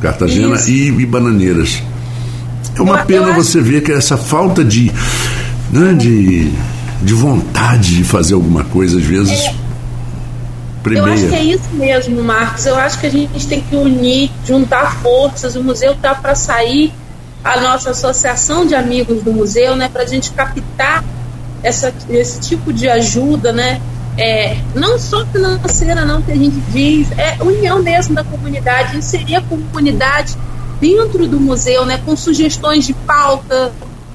Cartagena 0.00 0.56
e, 0.66 0.88
e 0.88 1.06
Bananeiras. 1.06 1.82
É 2.76 2.82
uma 2.82 3.04
pena 3.04 3.32
você 3.32 3.60
ver 3.60 3.82
que 3.82 3.92
essa 3.92 4.16
falta 4.16 4.64
de, 4.64 4.92
né, 5.70 5.92
de, 5.94 6.52
de 7.02 7.14
vontade 7.14 7.96
de 7.96 8.04
fazer 8.04 8.34
alguma 8.34 8.64
coisa, 8.64 8.98
às 8.98 9.04
vezes. 9.04 9.38
É, 9.38 10.94
eu 10.94 11.04
acho 11.04 11.26
que 11.28 11.34
é 11.34 11.42
isso 11.42 11.68
mesmo, 11.72 12.22
Marcos. 12.22 12.64
Eu 12.66 12.76
acho 12.76 12.98
que 12.98 13.06
a 13.06 13.10
gente 13.10 13.46
tem 13.46 13.60
que 13.60 13.76
unir, 13.76 14.30
juntar 14.46 14.96
forças. 14.96 15.56
O 15.56 15.62
museu 15.62 15.92
está 15.92 16.14
para 16.14 16.34
sair, 16.34 16.92
a 17.44 17.60
nossa 17.60 17.90
associação 17.90 18.66
de 18.66 18.74
amigos 18.74 19.22
do 19.22 19.32
museu, 19.32 19.76
né, 19.76 19.88
para 19.88 20.02
a 20.02 20.06
gente 20.06 20.30
captar 20.32 21.04
essa, 21.62 21.92
esse 22.08 22.40
tipo 22.40 22.72
de 22.72 22.88
ajuda, 22.88 23.52
né? 23.52 23.80
É, 24.16 24.56
não 24.74 24.98
só 24.98 25.24
financeira, 25.26 26.04
não, 26.04 26.20
que 26.20 26.32
a 26.32 26.36
gente 26.36 26.56
diz, 26.72 27.10
é 27.12 27.36
união 27.42 27.82
mesmo 27.82 28.14
da 28.14 28.24
comunidade, 28.24 28.96
inserir 28.96 29.36
a 29.36 29.40
comunidade 29.40 30.36
dentro 30.80 31.28
do 31.28 31.38
museu, 31.38 31.84
né, 31.84 32.00
com 32.04 32.16
sugestões 32.16 32.86
de 32.86 32.94
pauta 32.94 33.72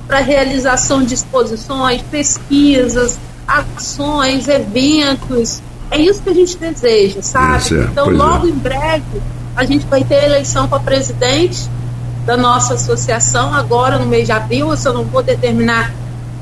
para 0.08 0.20
realização 0.20 1.04
de 1.04 1.14
exposições, 1.14 2.02
pesquisas, 2.04 3.20
ações, 3.48 4.48
eventos. 4.48 5.62
É 5.92 6.00
isso 6.00 6.22
que 6.22 6.30
a 6.30 6.34
gente 6.34 6.58
deseja, 6.58 7.22
sabe? 7.22 7.76
É, 7.76 7.84
então, 7.84 8.10
logo 8.10 8.48
é. 8.48 8.50
em 8.50 8.54
breve, 8.54 9.22
a 9.56 9.64
gente 9.64 9.86
vai 9.86 10.04
ter 10.04 10.24
eleição 10.24 10.68
para 10.68 10.80
presidente 10.80 11.70
da 12.26 12.36
nossa 12.36 12.74
associação, 12.74 13.54
agora 13.54 14.00
no 14.00 14.06
mês 14.06 14.26
de 14.26 14.32
abril. 14.32 14.72
Eu 14.72 14.78
só 14.78 14.92
não 14.92 15.04
vou 15.04 15.22
determinar 15.22 15.94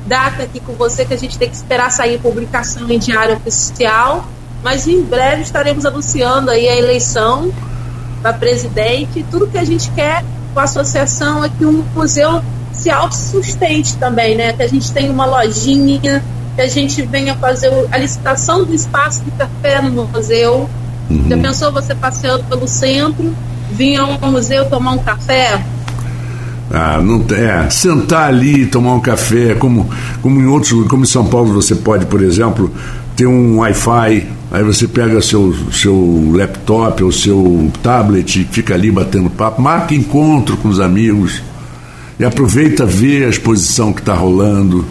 data 0.06 0.42
aqui 0.42 0.60
com 0.60 0.72
você, 0.72 1.04
que 1.04 1.14
a 1.14 1.18
gente 1.18 1.38
tem 1.38 1.48
que 1.48 1.56
esperar 1.56 1.90
sair 1.90 2.18
publicação 2.18 2.90
em 2.90 2.98
diário 2.98 3.36
oficial. 3.36 4.26
Mas 4.62 4.88
em 4.88 5.02
breve 5.02 5.42
estaremos 5.42 5.84
anunciando 5.84 6.50
aí 6.50 6.66
a 6.66 6.76
eleição 6.76 7.52
para 8.24 8.32
presidente. 8.32 9.22
Tudo 9.30 9.46
que 9.46 9.58
a 9.58 9.64
gente 9.64 9.90
quer 9.90 10.24
com 10.54 10.60
a 10.60 10.62
associação 10.62 11.44
é 11.44 11.50
que 11.50 11.62
o 11.62 11.84
museu 11.94 12.40
se 12.72 12.90
autossustente 12.90 13.98
também, 13.98 14.34
né? 14.34 14.54
Que 14.54 14.62
a 14.62 14.66
gente 14.66 14.90
tem 14.92 15.10
uma 15.10 15.26
lojinha, 15.26 16.24
que 16.56 16.60
a 16.60 16.66
gente 16.66 17.02
venha 17.02 17.34
fazer 17.34 17.70
a 17.92 17.98
licitação 17.98 18.64
do 18.64 18.74
espaço 18.74 19.22
de 19.24 19.30
café 19.32 19.82
no 19.82 20.06
museu. 20.06 20.70
Uhum. 21.10 21.28
Já 21.28 21.36
pensou 21.36 21.70
você 21.70 21.94
passeando 21.94 22.44
pelo 22.44 22.66
centro, 22.66 23.36
vir 23.70 23.96
ao 23.96 24.30
museu 24.30 24.64
tomar 24.70 24.92
um 24.92 24.98
café? 24.98 25.62
Ah, 26.70 26.98
não 27.02 27.22
é, 27.36 27.68
sentar 27.68 28.28
ali 28.28 28.64
tomar 28.64 28.94
um 28.94 29.00
café, 29.00 29.54
como, 29.54 29.90
como 30.22 30.40
em 30.40 30.46
outros, 30.46 30.88
como 30.88 31.02
em 31.04 31.06
São 31.06 31.26
Paulo 31.26 31.52
você 31.52 31.74
pode, 31.74 32.06
por 32.06 32.22
exemplo, 32.22 32.72
ter 33.14 33.26
um 33.26 33.58
Wi-Fi, 33.58 34.26
aí 34.50 34.62
você 34.62 34.86
pega 34.86 35.20
seu, 35.20 35.54
seu 35.72 36.32
laptop 36.34 37.02
ou 37.02 37.10
seu 37.10 37.70
tablet 37.82 38.40
e 38.40 38.44
fica 38.44 38.74
ali 38.74 38.90
batendo 38.90 39.30
papo, 39.30 39.60
marca 39.60 39.94
encontro 39.94 40.56
com 40.56 40.68
os 40.68 40.80
amigos 40.80 41.42
e 42.18 42.24
aproveita 42.24 42.86
ver 42.86 43.26
a 43.26 43.28
exposição 43.28 43.92
que 43.92 44.00
está 44.00 44.14
rolando. 44.14 44.84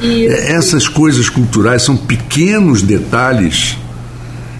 Isso. 0.00 0.34
É, 0.34 0.52
essas 0.52 0.88
coisas 0.88 1.28
culturais 1.28 1.82
são 1.82 1.96
pequenos 1.96 2.82
detalhes 2.82 3.76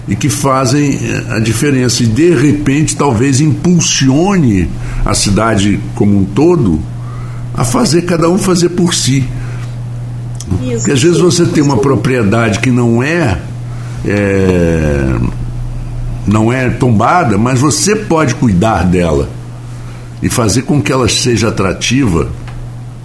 e 0.07 0.15
que 0.15 0.29
fazem 0.29 0.93
eh, 0.93 1.23
a 1.29 1.39
diferença 1.39 2.03
e 2.03 2.05
de 2.05 2.29
repente 2.29 2.95
talvez 2.95 3.41
impulsione 3.41 4.69
a 5.03 5.13
cidade 5.15 5.79
como 5.95 6.19
um 6.19 6.23
todo 6.23 6.79
a 7.53 7.65
fazer 7.65 8.03
cada 8.03 8.29
um 8.29 8.37
fazer 8.37 8.69
por 8.69 8.93
si. 8.93 9.25
Isso, 10.61 10.77
Porque 10.77 10.91
às 10.91 11.01
vezes 11.01 11.19
você 11.19 11.45
tem 11.45 11.63
uma 11.63 11.77
propriedade 11.77 12.59
que 12.59 12.69
não 12.69 13.01
é, 13.01 13.39
é 14.05 15.15
não 16.27 16.51
é 16.51 16.69
tombada, 16.69 17.37
mas 17.37 17.59
você 17.59 17.95
pode 17.95 18.35
cuidar 18.35 18.83
dela 18.83 19.29
e 20.21 20.29
fazer 20.29 20.63
com 20.63 20.81
que 20.81 20.91
ela 20.91 21.07
seja 21.07 21.49
atrativa. 21.49 22.29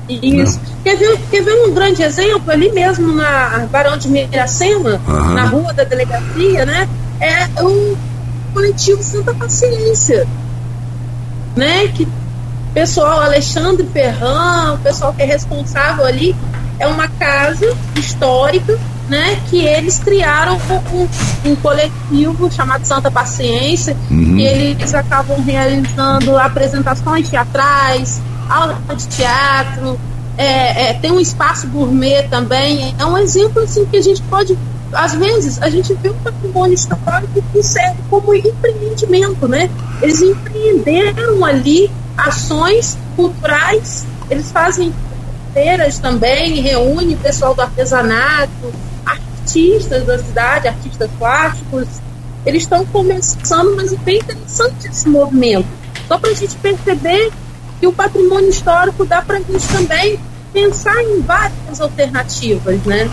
Isso. 0.08 0.58
Né? 0.58 0.64
Quer, 0.82 0.96
ver, 0.96 1.18
quer 1.30 1.42
ver 1.42 1.52
um 1.68 1.74
grande 1.74 2.02
exemplo 2.02 2.50
ali 2.50 2.72
mesmo 2.72 3.12
na 3.12 3.66
Barão 3.70 3.96
de 3.96 4.08
Miracema, 4.08 5.00
uhum. 5.06 5.34
na 5.34 5.44
rua 5.44 5.72
da 5.74 5.84
delegacia, 5.84 6.64
né? 6.64 6.88
É 7.20 7.62
o 7.62 7.96
coletivo 8.54 9.02
Santa 9.02 9.34
Paciência, 9.34 10.26
né? 11.54 11.88
Que 11.88 12.08
pessoal 12.72 13.20
Alexandre 13.20 13.86
Ferran, 13.92 14.74
o 14.74 14.78
pessoal 14.78 15.12
que 15.12 15.22
é 15.22 15.26
responsável 15.26 16.06
ali, 16.06 16.34
é 16.78 16.86
uma 16.86 17.06
casa 17.06 17.76
histórica 17.96 18.78
né, 19.10 19.42
que 19.50 19.58
eles 19.58 19.98
criaram 19.98 20.56
um, 20.92 21.50
um, 21.50 21.56
coletivo 21.56 22.50
chamado 22.50 22.86
Santa 22.86 23.10
Paciência, 23.10 23.96
uhum. 24.08 24.38
e 24.38 24.46
eles 24.46 24.94
acabam 24.94 25.42
realizando 25.42 26.38
apresentações 26.38 27.28
teatrais, 27.28 28.22
aula 28.48 28.78
de 28.96 29.08
teatro, 29.08 29.98
é, 30.38 30.90
é, 30.90 30.94
tem 30.94 31.10
um 31.10 31.18
espaço 31.18 31.66
gourmet 31.66 32.22
também. 32.30 32.94
É 32.98 33.04
um 33.04 33.18
exemplo 33.18 33.62
assim 33.62 33.84
que 33.84 33.96
a 33.96 34.00
gente 34.00 34.22
pode, 34.22 34.56
às 34.92 35.12
vezes, 35.14 35.60
a 35.60 35.68
gente 35.68 35.92
vê 35.94 36.08
um 36.08 36.14
patrimônio 36.14 36.74
histórico 36.74 37.42
que 37.52 37.62
serve 37.64 37.98
como 38.08 38.32
empreendimento, 38.32 39.48
né? 39.48 39.68
Eles 40.00 40.22
empreenderam 40.22 41.44
ali 41.44 41.90
ações 42.16 42.96
culturais, 43.16 44.06
eles 44.30 44.52
fazem 44.52 44.94
feiras 45.52 45.98
também, 45.98 46.60
reúne 46.60 47.16
pessoal 47.16 47.54
do 47.54 47.62
artesanato, 47.62 48.72
artistas 49.50 50.06
da 50.06 50.18
cidade, 50.18 50.68
artistas 50.68 51.10
plásticos, 51.18 51.88
eles 52.46 52.62
estão 52.62 52.86
começando, 52.86 53.74
mas 53.76 53.92
é 53.92 53.96
bem 53.96 54.18
interessante 54.18 54.86
esse 54.86 55.08
movimento. 55.08 55.66
Só 56.06 56.18
para 56.18 56.30
a 56.30 56.34
gente 56.34 56.56
perceber 56.56 57.30
que 57.78 57.86
o 57.86 57.92
patrimônio 57.92 58.48
histórico 58.48 59.04
dá 59.04 59.22
para 59.22 59.38
a 59.38 59.40
gente 59.40 59.66
também 59.68 60.18
pensar 60.52 61.00
em 61.02 61.20
várias 61.20 61.80
alternativas, 61.80 62.80
né? 62.84 63.08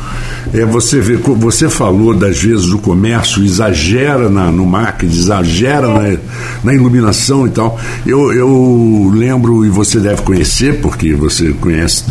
É, 0.54 0.66
você 0.66 1.00
vê, 1.00 1.18
você 1.18 1.70
falou 1.70 2.14
das 2.14 2.42
vezes 2.42 2.68
do 2.68 2.80
comércio, 2.80 3.44
exagera 3.44 4.30
na, 4.30 4.52
no 4.52 4.66
marketing, 4.66 5.14
exagera 5.14 5.88
na, 5.88 6.18
na, 6.64 6.74
iluminação 6.74 7.46
e 7.46 7.52
tal. 7.52 7.80
Eu, 8.06 8.34
eu 8.34 9.12
lembro, 9.14 9.66
e 9.66 9.70
você 9.70 10.00
deve 10.00 10.22
conhecer, 10.24 10.82
porque 10.82 11.14
você 11.14 11.54
conhece 11.54 12.06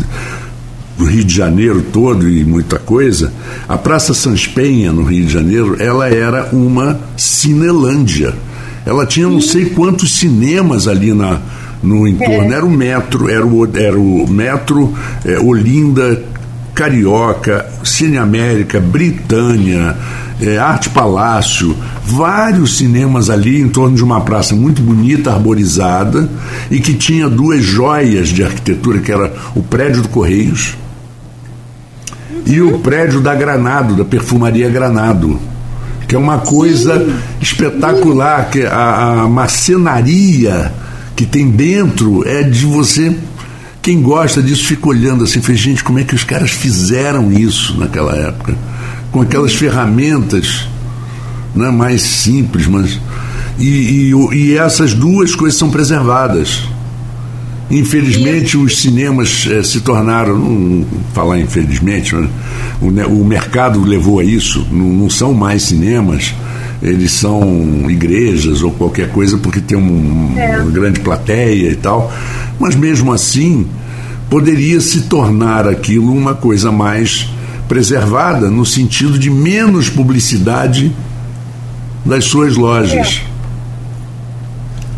do 0.97 1.05
Rio 1.05 1.23
de 1.23 1.33
Janeiro 1.33 1.81
todo 1.93 2.27
e 2.27 2.43
muita 2.43 2.79
coisa, 2.79 3.31
a 3.69 3.77
Praça 3.77 4.13
Sans 4.13 4.47
Penha, 4.47 4.91
no 4.91 5.03
Rio 5.03 5.25
de 5.25 5.31
Janeiro, 5.31 5.77
ela 5.79 6.09
era 6.09 6.49
uma 6.51 6.99
cinelândia. 7.15 8.33
Ela 8.85 9.05
tinha 9.05 9.27
não 9.27 9.41
sei 9.41 9.65
quantos 9.65 10.17
cinemas 10.17 10.87
ali 10.87 11.13
na, 11.13 11.39
no 11.83 12.07
entorno. 12.07 12.51
Era 12.51 12.65
o 12.65 12.71
metro, 12.71 13.29
era 13.29 13.45
o, 13.45 13.77
era 13.77 13.99
o 13.99 14.27
metro 14.27 14.93
é, 15.23 15.37
Olinda, 15.39 16.23
Carioca, 16.73 17.65
Cine 17.83 18.17
América, 18.17 18.79
Britânia, 18.79 19.95
é, 20.41 20.57
Arte 20.57 20.89
Palácio, 20.89 21.75
vários 22.05 22.77
cinemas 22.77 23.29
ali 23.29 23.61
em 23.61 23.67
torno 23.67 23.95
de 23.95 24.03
uma 24.03 24.21
praça 24.21 24.55
muito 24.55 24.81
bonita, 24.81 25.31
arborizada, 25.31 26.29
e 26.71 26.79
que 26.79 26.93
tinha 26.93 27.29
duas 27.29 27.63
joias 27.63 28.29
de 28.29 28.43
arquitetura, 28.43 28.99
que 28.99 29.11
era 29.11 29.33
o 29.55 29.61
prédio 29.61 30.01
do 30.01 30.09
Correios 30.09 30.75
e 32.45 32.61
o 32.61 32.79
prédio 32.79 33.19
da 33.21 33.33
Granado, 33.35 33.95
da 33.95 34.05
perfumaria 34.05 34.69
Granado, 34.69 35.39
que 36.07 36.15
é 36.15 36.17
uma 36.17 36.39
coisa 36.39 36.97
Sim. 36.99 37.13
espetacular, 37.41 38.49
que 38.49 38.63
a, 38.63 39.23
a 39.23 39.27
marcenaria 39.27 40.71
que 41.15 41.25
tem 41.25 41.49
dentro 41.49 42.27
é 42.27 42.43
de 42.43 42.65
você. 42.65 43.15
Quem 43.81 44.01
gosta 44.01 44.41
disso 44.41 44.65
fica 44.65 44.87
olhando 44.87 45.23
assim, 45.23 45.41
fez 45.41 45.59
gente, 45.59 45.83
como 45.83 45.99
é 45.99 46.03
que 46.03 46.13
os 46.13 46.23
caras 46.23 46.51
fizeram 46.51 47.31
isso 47.31 47.77
naquela 47.77 48.15
época? 48.15 48.55
Com 49.11 49.21
aquelas 49.21 49.55
ferramentas 49.55 50.67
né, 51.55 51.69
mais 51.69 52.01
simples, 52.01 52.67
mas. 52.67 52.99
E, 53.57 54.11
e, 54.13 54.35
e 54.35 54.57
essas 54.57 54.93
duas 54.93 55.35
coisas 55.35 55.57
são 55.57 55.69
preservadas. 55.69 56.63
Infelizmente, 57.69 58.57
os 58.57 58.77
cinemas 58.79 59.45
eh, 59.49 59.61
se 59.61 59.81
tornaram, 59.81 60.37
não 60.37 60.85
falar 61.13 61.37
infelizmente, 61.37 62.15
né? 62.15 62.29
o, 62.81 62.87
o, 62.87 63.25
mercado 63.25 63.83
levou 63.83 64.19
a 64.19 64.23
isso, 64.23 64.65
não, 64.71 64.85
não, 64.85 65.09
são 65.09 65.33
mais 65.33 65.63
cinemas, 65.63 66.33
eles 66.81 67.11
são 67.11 67.89
igrejas 67.89 68.61
ou 68.61 68.71
qualquer 68.71 69.09
coisa, 69.09 69.37
porque 69.37 69.59
tem 69.59 69.77
um, 69.77 70.33
é. 70.37 70.59
uma 70.59 70.71
grande 70.71 71.01
plateia 71.01 71.69
e 71.69 71.75
tal, 71.75 72.11
mas 72.57 72.73
mesmo 72.73 73.11
assim, 73.11 73.67
poderia 74.29 74.79
se 74.79 75.01
tornar 75.01 75.67
aquilo 75.67 76.13
uma 76.13 76.33
coisa 76.33 76.71
mais 76.71 77.27
preservada, 77.67 78.49
no 78.49 78.65
sentido 78.65 79.19
de 79.19 79.29
menos 79.29 79.89
publicidade 79.89 80.89
das 82.05 82.23
suas 82.23 82.55
lojas. 82.55 83.21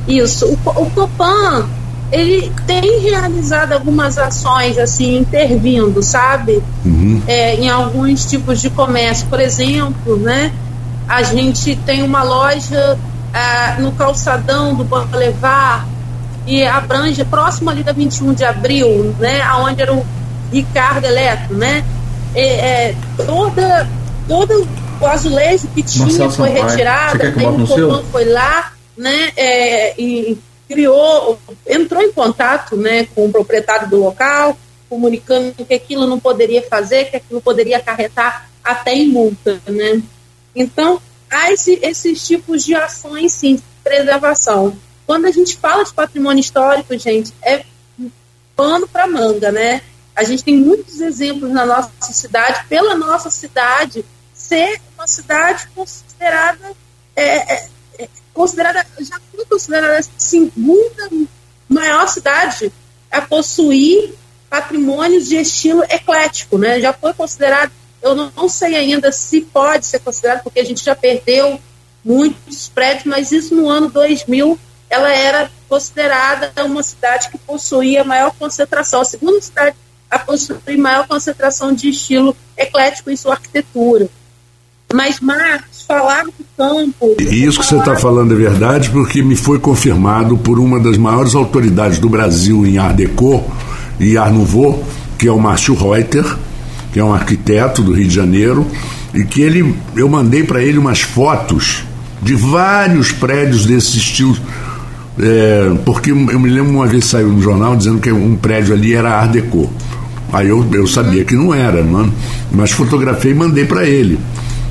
É. 0.07 0.11
Isso, 0.11 0.45
o, 0.45 0.69
o 0.69 0.89
Copan 0.91 1.78
ele 2.11 2.51
tem 2.65 2.99
realizado 3.01 3.73
algumas 3.73 4.17
ações 4.17 4.77
assim, 4.77 5.17
intervindo, 5.17 6.01
sabe? 6.01 6.61
Uhum. 6.83 7.21
É, 7.27 7.55
em 7.55 7.69
alguns 7.69 8.25
tipos 8.25 8.59
de 8.61 8.69
comércio. 8.69 9.27
Por 9.27 9.39
exemplo, 9.39 10.17
né? 10.17 10.51
A 11.07 11.23
gente 11.23 11.75
tem 11.75 12.03
uma 12.03 12.23
loja 12.23 12.97
é, 13.33 13.81
no 13.81 13.91
calçadão 13.91 14.75
do 14.75 14.83
Boulevard 14.83 15.85
e 16.47 16.65
abrange 16.65 17.23
próximo 17.25 17.69
ali 17.69 17.83
da 17.83 17.91
21 17.91 18.33
de 18.33 18.43
abril, 18.43 19.15
né? 19.19 19.41
Onde 19.53 19.81
era 19.81 19.93
o 19.93 20.05
Ricardo 20.51 21.05
Eletro, 21.05 21.55
né? 21.55 21.83
É, 22.33 22.45
é, 22.89 22.95
toda, 23.17 23.87
todo 24.27 24.67
o 24.99 25.05
azulejo 25.05 25.67
que 25.75 25.83
tinha 25.83 26.05
Marcelo 26.05 26.31
foi 26.31 26.49
retirado, 26.49 27.21
aí 27.21 27.29
o 27.29 27.67
Copom 27.67 28.03
foi 28.11 28.25
lá, 28.25 28.71
né? 28.97 29.31
É, 29.37 29.99
e 29.99 30.37
criou, 30.69 31.39
entrou 31.67 32.03
em 32.03 32.13
contato 32.13 32.77
né, 32.77 33.05
com 33.15 33.25
o 33.25 33.31
proprietário 33.31 33.89
do 33.89 33.97
local, 33.97 34.55
comunicando 34.87 35.65
que 35.65 35.73
aquilo 35.73 36.05
não 36.05 36.19
poderia 36.19 36.61
fazer, 36.61 37.09
que 37.09 37.17
aquilo 37.17 37.41
poderia 37.41 37.77
acarretar 37.77 38.47
até 38.63 38.93
em 38.93 39.07
multa. 39.07 39.59
Né? 39.67 40.01
Então, 40.55 41.01
há 41.29 41.51
esse, 41.51 41.79
esses 41.81 42.25
tipos 42.25 42.63
de 42.63 42.75
ações, 42.75 43.33
sim, 43.33 43.55
de 43.55 43.63
preservação. 43.83 44.77
Quando 45.07 45.25
a 45.25 45.31
gente 45.31 45.57
fala 45.57 45.83
de 45.83 45.91
patrimônio 45.91 46.39
histórico, 46.39 46.95
gente, 46.97 47.33
é 47.41 47.65
pano 48.55 48.87
para 48.87 49.07
manga, 49.07 49.51
né? 49.51 49.81
A 50.15 50.23
gente 50.23 50.43
tem 50.43 50.55
muitos 50.55 50.99
exemplos 50.99 51.49
na 51.49 51.65
nossa 51.65 51.91
cidade, 52.11 52.65
pela 52.67 52.93
nossa 52.93 53.29
cidade 53.29 54.05
ser 54.33 54.79
uma 54.95 55.07
cidade 55.07 55.67
considerada 55.73 56.73
é, 57.15 57.53
é, 57.53 57.69
considerada, 58.39 58.85
já 59.01 59.19
foi 59.35 59.43
considerada 59.43 59.97
a 59.97 60.03
segunda 60.17 61.09
maior 61.67 62.07
cidade 62.07 62.71
a 63.11 63.19
possuir 63.19 64.13
patrimônios 64.49 65.27
de 65.27 65.35
estilo 65.35 65.83
eclético, 65.83 66.57
né? 66.57 66.79
Já 66.79 66.93
foi 66.93 67.13
considerado, 67.13 67.69
eu 68.01 68.15
não, 68.15 68.31
não 68.33 68.47
sei 68.47 68.77
ainda 68.77 69.11
se 69.11 69.41
pode 69.41 69.85
ser 69.85 69.99
considerado, 69.99 70.43
porque 70.43 70.61
a 70.61 70.63
gente 70.63 70.81
já 70.81 70.95
perdeu 70.95 71.59
muitos 72.03 72.69
prédios, 72.69 73.03
mas 73.03 73.33
isso 73.33 73.53
no 73.53 73.67
ano 73.67 73.89
2000 73.89 74.57
ela 74.89 75.11
era 75.11 75.51
considerada 75.67 76.63
uma 76.63 76.81
cidade 76.81 77.29
que 77.29 77.37
possuía 77.37 78.05
maior 78.05 78.31
concentração, 78.39 79.01
a 79.01 79.05
segunda 79.05 79.41
cidade 79.41 79.75
a 80.09 80.17
possuir 80.17 80.77
maior 80.77 81.05
concentração 81.09 81.73
de 81.73 81.89
estilo 81.89 82.33
eclético 82.55 83.11
em 83.11 83.17
sua 83.17 83.33
arquitetura. 83.33 84.09
Mas 84.93 85.19
Marcos, 85.19 85.83
falar 85.87 86.23
do 86.23 86.33
campo. 86.57 87.15
E 87.19 87.45
isso 87.45 87.59
que 87.59 87.65
você 87.65 87.77
está 87.77 87.95
falando 87.95 88.33
é 88.33 88.37
verdade, 88.37 88.89
porque 88.89 89.21
me 89.21 89.35
foi 89.35 89.59
confirmado 89.59 90.35
por 90.35 90.59
uma 90.59 90.79
das 90.79 90.97
maiores 90.97 91.35
autoridades 91.35 91.99
do 91.99 92.09
Brasil 92.09 92.65
em 92.65 92.79
Art 92.79 92.95
Deco 92.95 93.43
e 93.99 94.17
Art 94.17 94.33
Nouveau, 94.33 94.83
que 95.17 95.27
é 95.27 95.31
o 95.31 95.39
Márcio 95.39 95.75
Reuter, 95.75 96.25
que 96.91 96.99
é 96.99 97.03
um 97.03 97.13
arquiteto 97.13 97.83
do 97.83 97.91
Rio 97.91 98.07
de 98.07 98.15
Janeiro, 98.15 98.65
e 99.13 99.23
que 99.23 99.41
ele, 99.41 99.75
eu 99.95 100.09
mandei 100.09 100.43
para 100.43 100.63
ele 100.63 100.79
umas 100.79 101.01
fotos 101.01 101.83
de 102.21 102.33
vários 102.33 103.11
prédios 103.11 103.65
desse 103.65 103.97
estilo. 103.97 104.37
É, 105.19 105.71
porque 105.85 106.11
eu 106.11 106.39
me 106.39 106.49
lembro 106.49 106.71
uma 106.71 106.87
vez 106.87 107.05
saiu 107.05 107.27
no 107.27 107.41
jornal 107.41 107.75
dizendo 107.75 107.99
que 107.99 108.11
um 108.11 108.35
prédio 108.35 108.73
ali 108.73 108.93
era 108.93 109.19
Art 109.19 109.31
Deco. 109.31 109.71
Aí 110.33 110.47
eu, 110.47 110.65
eu 110.73 110.87
sabia 110.87 111.23
que 111.23 111.35
não 111.35 111.53
era, 111.53 111.83
não, 111.83 112.11
mas 112.51 112.71
fotografei 112.71 113.31
e 113.31 113.35
mandei 113.35 113.65
para 113.65 113.85
ele. 113.85 114.19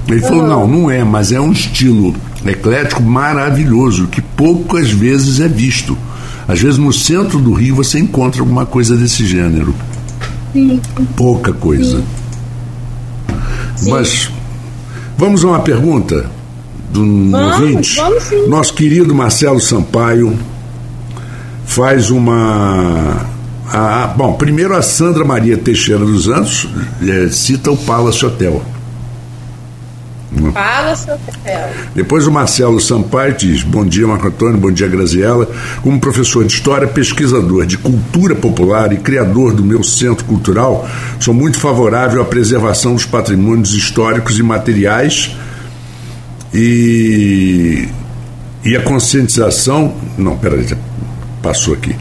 Ele 0.09 0.21
falou: 0.23 0.47
não, 0.47 0.66
não 0.66 0.90
é, 0.90 1.05
mas 1.05 1.33
é 1.33 1.40
um 1.40 1.53
estilo 1.53 2.14
eclético 2.47 3.03
maravilhoso, 3.03 4.07
que 4.07 4.21
poucas 4.23 4.90
vezes 4.90 5.40
é 5.40 5.49
visto. 5.49 5.97
Às 6.47 6.61
vezes 6.61 6.79
no 6.79 6.92
centro 6.92 7.38
do 7.38 7.53
Rio 7.53 7.75
você 7.75 7.99
encontra 7.99 8.40
alguma 8.40 8.64
coisa 8.64 8.97
desse 8.97 9.27
gênero. 9.27 9.75
Sim. 10.53 10.81
Pouca 11.14 11.53
coisa. 11.53 12.03
Sim. 13.77 13.90
Mas 13.90 14.31
vamos 15.16 15.44
a 15.44 15.49
uma 15.49 15.61
pergunta 15.61 16.27
do 16.90 17.01
Vamos, 17.31 17.61
ouvinte. 17.61 17.97
vamos 17.97 18.23
sim. 18.25 18.47
Nosso 18.49 18.73
querido 18.73 19.14
Marcelo 19.14 19.61
Sampaio 19.61 20.38
faz 21.66 22.11
uma. 22.11 23.27
a- 23.71 24.14
bom, 24.16 24.33
primeiro 24.33 24.75
a 24.75 24.81
Sandra 24.81 25.25
Maria 25.25 25.57
Teixeira 25.59 26.05
dos 26.05 26.29
Anjos 26.29 26.66
eh, 27.07 27.29
cita 27.31 27.71
o 27.71 27.77
Palace 27.77 28.25
Hotel. 28.25 28.62
Fala, 30.52 30.94
seu 30.94 31.16
papel. 31.18 31.70
Depois 31.94 32.26
o 32.26 32.30
Marcelo 32.30 32.78
Sampaio 32.80 33.34
diz: 33.34 33.62
Bom 33.62 33.84
dia, 33.84 34.06
Marco 34.06 34.28
Antônio, 34.28 34.58
bom 34.58 34.70
dia, 34.70 34.86
Graziella. 34.86 35.48
Como 35.82 35.98
professor 35.98 36.44
de 36.44 36.52
história, 36.52 36.86
pesquisador 36.86 37.64
de 37.64 37.78
cultura 37.78 38.34
popular 38.34 38.92
e 38.92 38.98
criador 38.98 39.54
do 39.54 39.64
meu 39.64 39.82
centro 39.82 40.26
cultural, 40.26 40.86
sou 41.18 41.32
muito 41.32 41.58
favorável 41.58 42.20
à 42.20 42.24
preservação 42.26 42.94
dos 42.94 43.06
patrimônios 43.06 43.72
históricos 43.72 44.38
e 44.38 44.42
materiais 44.42 45.34
e, 46.52 47.88
e 48.62 48.76
a 48.76 48.82
conscientização. 48.82 49.94
Não, 50.18 50.36
peraí, 50.36 50.66
passou 51.42 51.72
aqui. 51.72 51.96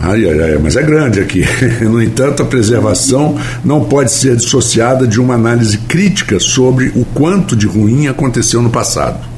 Ai, 0.00 0.28
ai, 0.28 0.40
ai, 0.40 0.58
mas 0.62 0.76
é 0.76 0.82
grande 0.82 1.20
aqui. 1.20 1.44
No 1.82 2.02
entanto, 2.02 2.42
a 2.42 2.46
preservação 2.46 3.36
não 3.64 3.84
pode 3.84 4.12
ser 4.12 4.36
dissociada 4.36 5.06
de 5.06 5.20
uma 5.20 5.34
análise 5.34 5.78
crítica 5.78 6.38
sobre 6.38 6.88
o 6.94 7.04
quanto 7.14 7.56
de 7.56 7.66
ruim 7.66 8.06
aconteceu 8.06 8.62
no 8.62 8.70
passado. 8.70 9.37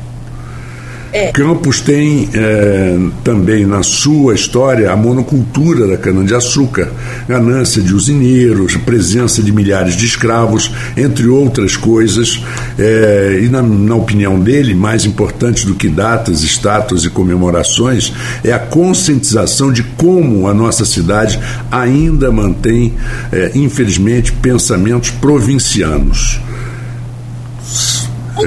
É. 1.12 1.32
Campos 1.32 1.80
tem 1.80 2.28
eh, 2.32 2.96
também 3.24 3.66
na 3.66 3.82
sua 3.82 4.34
história 4.34 4.92
a 4.92 4.96
monocultura 4.96 5.88
da 5.88 5.96
cana-de-açúcar, 5.96 6.88
ganância 7.28 7.82
de 7.82 7.92
usineiros, 7.92 8.76
presença 8.76 9.42
de 9.42 9.50
milhares 9.50 9.96
de 9.96 10.06
escravos, 10.06 10.72
entre 10.96 11.26
outras 11.26 11.76
coisas. 11.76 12.40
Eh, 12.78 13.40
e, 13.42 13.48
na, 13.48 13.60
na 13.60 13.96
opinião 13.96 14.38
dele, 14.38 14.72
mais 14.72 15.04
importante 15.04 15.66
do 15.66 15.74
que 15.74 15.88
datas, 15.88 16.42
estátuas 16.42 17.04
e 17.04 17.10
comemorações, 17.10 18.12
é 18.44 18.52
a 18.52 18.58
conscientização 18.58 19.72
de 19.72 19.82
como 19.82 20.46
a 20.46 20.54
nossa 20.54 20.84
cidade 20.84 21.40
ainda 21.72 22.30
mantém, 22.30 22.94
eh, 23.32 23.50
infelizmente, 23.54 24.32
pensamentos 24.32 25.10
provincianos. 25.10 26.40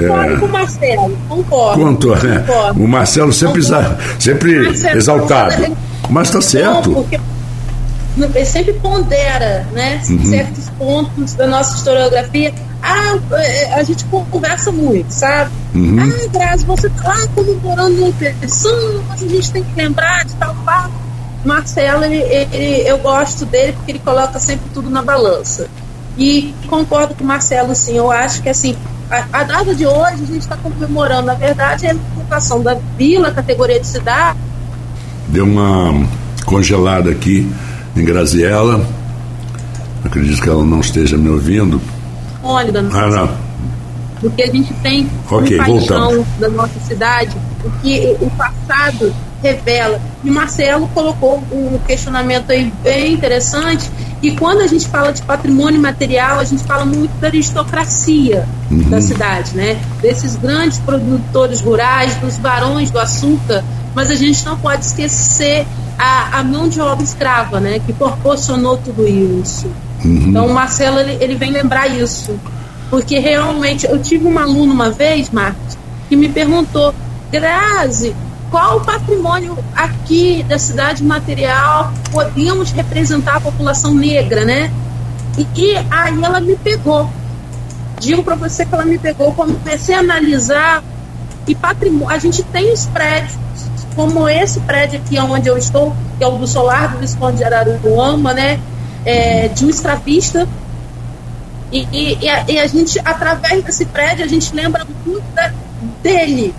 Concordo 0.00 0.40
com 0.40 0.46
o 0.46 0.52
Marcelo, 0.52 1.18
concordo. 1.28 1.84
Né? 2.26 2.38
concordo. 2.46 2.82
O 2.82 2.88
Marcelo 2.88 3.32
sempre, 3.32 3.62
sempre 4.18 4.62
Marcelo, 4.64 4.96
exaltado. 4.98 5.62
ele- 5.64 5.76
Mas 6.10 6.28
está 6.28 6.40
certo. 6.40 6.92
Porque 6.92 7.18
ele 8.16 8.44
sempre 8.44 8.72
pondera 8.74 9.66
né, 9.72 10.00
Uhum. 10.08 10.24
certos 10.26 10.68
pontos 10.70 11.34
da 11.34 11.46
nossa 11.46 11.76
historiografia. 11.76 12.52
Ah, 12.82 13.16
eh, 13.32 13.74
a 13.74 13.82
gente 13.82 14.04
conversa 14.30 14.70
muito, 14.70 15.10
sabe? 15.10 15.50
Uhum. 15.74 15.98
Ah, 16.00 16.28
Grazi, 16.30 16.64
você 16.66 16.86
está 16.86 17.08
lá 17.08 17.26
comemorando 17.34 18.02
uma 18.02 18.12
petição, 18.12 19.02
mas 19.08 19.22
a 19.22 19.26
gente 19.28 19.50
tem 19.50 19.64
que 19.64 19.74
lembrar 19.74 20.24
de 20.26 20.34
tal 20.34 20.54
fato. 20.64 20.92
Marcelo, 21.44 22.04
ele, 22.04 22.16
ele- 22.22 22.88
eu 22.88 22.98
gosto 22.98 23.44
dele 23.46 23.72
porque 23.72 23.92
ele 23.92 23.98
coloca 24.00 24.38
sempre 24.38 24.66
tudo 24.72 24.88
na 24.90 25.02
balança. 25.02 25.66
E 26.16 26.54
concordo 26.68 27.14
com 27.14 27.24
o 27.24 27.26
Marcelo, 27.26 27.74
sim. 27.74 27.96
Eu 27.96 28.10
acho 28.12 28.40
que 28.42 28.48
assim, 28.48 28.76
a, 29.32 29.40
a 29.40 29.44
data 29.44 29.74
de 29.74 29.86
hoje 29.86 30.14
a 30.22 30.26
gente 30.26 30.38
está 30.38 30.56
comemorando, 30.56 31.26
na 31.26 31.34
verdade, 31.34 31.86
é 31.86 31.90
a 31.90 31.94
implantação 31.94 32.62
da 32.62 32.76
vila, 32.96 33.30
categoria 33.30 33.80
de 33.80 33.86
cidade, 33.86 34.38
Deu 35.28 35.44
uma 35.46 36.06
congelada 36.44 37.10
aqui 37.10 37.50
em 37.96 38.04
Graziella. 38.04 38.86
Acredito 40.04 40.42
que 40.42 40.48
ela 40.48 40.64
não 40.64 40.80
esteja 40.80 41.16
me 41.16 41.28
ouvindo. 41.30 41.80
olha, 42.42 42.82
nossa 42.82 42.98
Ah, 42.98 43.06
não. 43.10 43.30
porque 44.20 44.42
a 44.42 44.46
gente 44.46 44.72
tem 44.74 45.08
Ok, 45.30 45.56
uma 45.56 45.64
paixão 45.66 45.78
voltamos. 46.10 46.26
da 46.38 46.48
nossa 46.50 46.78
cidade, 46.86 47.34
o 47.64 47.70
que 47.80 48.16
o 48.20 48.30
passado 48.30 49.14
revela. 49.42 49.98
E 50.22 50.30
Marcelo 50.30 50.86
colocou 50.88 51.42
um 51.50 51.78
questionamento 51.86 52.50
aí 52.50 52.70
bem 52.82 53.14
interessante, 53.14 53.90
e 54.22 54.30
quando 54.32 54.60
a 54.60 54.66
gente 54.66 54.86
fala 54.88 55.10
de 55.12 55.22
patrimônio 55.22 55.80
material, 55.80 56.38
a 56.38 56.44
gente 56.44 56.62
fala 56.64 56.84
muito 56.84 57.12
da 57.20 57.28
aristocracia 57.28 58.46
da 58.88 59.00
cidade, 59.00 59.54
né? 59.54 59.80
Desses 60.00 60.36
grandes 60.36 60.78
produtores 60.78 61.60
rurais, 61.60 62.14
dos 62.16 62.36
barões 62.36 62.90
do 62.90 62.98
açúcar, 62.98 63.64
mas 63.94 64.10
a 64.10 64.14
gente 64.14 64.44
não 64.44 64.56
pode 64.56 64.84
esquecer 64.84 65.66
a, 65.98 66.40
a 66.40 66.44
mão 66.44 66.68
de 66.68 66.80
obra 66.80 67.04
escrava, 67.04 67.60
né? 67.60 67.80
Que 67.84 67.92
proporcionou 67.92 68.76
tudo 68.78 69.06
isso. 69.06 69.70
Então, 70.04 70.46
o 70.46 70.54
Marcelo, 70.54 70.98
ele, 70.98 71.16
ele 71.20 71.34
vem 71.34 71.50
lembrar 71.50 71.86
isso. 71.88 72.38
Porque 72.90 73.18
realmente, 73.18 73.86
eu 73.86 74.00
tive 74.00 74.26
um 74.26 74.38
aluno 74.38 74.72
uma 74.72 74.90
vez, 74.90 75.30
Marcos, 75.30 75.78
que 76.08 76.16
me 76.16 76.28
perguntou, 76.28 76.94
Grazi, 77.32 78.14
qual 78.50 78.76
o 78.76 78.80
patrimônio 78.84 79.58
aqui 79.74 80.44
da 80.48 80.58
cidade 80.58 81.02
material 81.02 81.92
podíamos 82.12 82.70
representar 82.70 83.36
a 83.36 83.40
população 83.40 83.94
negra, 83.94 84.44
né? 84.44 84.70
E, 85.36 85.46
e 85.60 85.76
aí 85.90 86.22
ela 86.22 86.40
me 86.40 86.54
pegou. 86.56 87.10
Digo 88.00 88.22
para 88.22 88.34
você 88.34 88.64
que 88.66 88.74
ela 88.74 88.84
me 88.84 88.98
pegou, 88.98 89.32
comecei 89.32 89.94
a 89.94 90.00
analisar 90.00 90.82
e 91.46 91.54
patrimônio. 91.54 92.10
A 92.10 92.18
gente 92.18 92.42
tem 92.44 92.72
os 92.72 92.86
prédios, 92.86 93.32
como 93.94 94.28
esse 94.28 94.60
prédio 94.60 95.00
aqui 95.00 95.18
onde 95.18 95.48
eu 95.48 95.56
estou, 95.56 95.94
que 96.18 96.24
é 96.24 96.26
o 96.26 96.32
do 96.38 96.46
Solar 96.46 96.92
do 96.92 96.98
Visconde 96.98 97.38
de 97.38 97.44
Araruama, 97.44 98.34
né? 98.34 98.58
É, 99.04 99.48
de 99.48 99.64
um 99.64 99.70
escravista. 99.70 100.46
E, 101.72 101.86
e- 101.92 102.18
e 102.22 102.28
a, 102.28 102.44
e 102.48 102.58
a 102.58 102.66
gente, 102.66 102.98
através 103.04 103.62
desse 103.64 103.84
prédio, 103.86 104.24
a 104.24 104.28
gente 104.28 104.54
lembra 104.54 104.86
muito 105.06 105.24
da- 105.34 105.52
dele. 106.02 106.54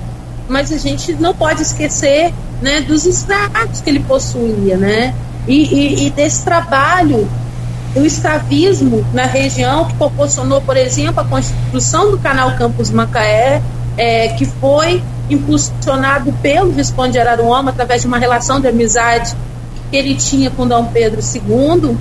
Mas 0.48 0.72
a 0.72 0.78
gente 0.78 1.14
não 1.14 1.34
pode 1.34 1.62
esquecer 1.62 2.34
né, 2.62 2.82
dos 2.82 3.06
escravos 3.06 3.82
que 3.82 3.90
ele 3.90 4.00
possuía, 4.02 4.78
né? 4.78 5.14
E 5.48 6.10
desse 6.16 6.44
trabalho 6.44 7.28
o 7.96 8.06
escravismo 8.06 9.06
na 9.14 9.24
região 9.24 9.86
que 9.86 9.96
proporcionou, 9.96 10.62
por 10.62 10.76
exemplo, 10.76 11.22
a 11.22 11.24
construção 11.24 12.12
do 12.12 12.18
canal 12.18 12.56
Campos 12.58 12.92
Macaé, 12.92 13.62
é, 13.98 14.30
que 14.30 14.46
foi 14.46 15.02
impulsionado 15.30 16.32
pelo 16.34 16.72
Visconde 16.72 17.14
de 17.14 17.20
Araruama 17.20 17.72
através 17.72 18.02
de 18.02 18.08
uma 18.08 18.18
relação 18.18 18.60
de 18.60 18.68
amizade 18.68 19.36
que 19.90 19.96
ele 19.96 20.16
tinha 20.16 20.52
com 20.52 20.68
Dom 20.68 20.86
Pedro 20.88 21.22
II. 21.22 21.98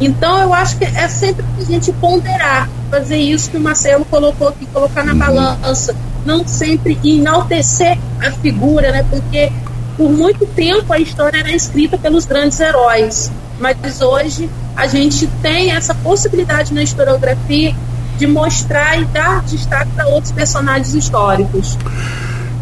Então, 0.00 0.38
eu 0.38 0.54
acho 0.54 0.76
que 0.76 0.84
é 0.84 1.08
sempre 1.08 1.44
a 1.58 1.64
gente 1.64 1.92
ponderar, 1.92 2.68
fazer 2.90 3.16
isso 3.16 3.50
que 3.50 3.56
o 3.56 3.60
Marcelo 3.60 4.04
colocou 4.04 4.48
aqui, 4.48 4.66
colocar 4.66 5.02
na 5.02 5.14
balança, 5.14 5.96
não 6.24 6.46
sempre 6.46 6.98
enaltecer 7.02 7.98
a 8.20 8.30
figura, 8.30 8.92
né? 8.92 9.04
Porque 9.10 9.50
por 9.96 10.10
muito 10.10 10.46
tempo 10.46 10.92
a 10.92 10.98
história 10.98 11.38
era 11.38 11.50
escrita 11.50 11.98
pelos 11.98 12.26
grandes 12.26 12.60
heróis, 12.60 13.32
mas 13.58 14.00
hoje 14.00 14.48
a 14.78 14.86
gente 14.86 15.26
tem 15.42 15.72
essa 15.72 15.92
possibilidade 15.92 16.72
na 16.72 16.84
historiografia 16.84 17.74
de 18.16 18.28
mostrar 18.28 19.00
e 19.00 19.04
dar 19.06 19.42
destaque 19.42 19.90
para 19.92 20.06
outros 20.06 20.30
personagens 20.30 20.94
históricos. 20.94 21.76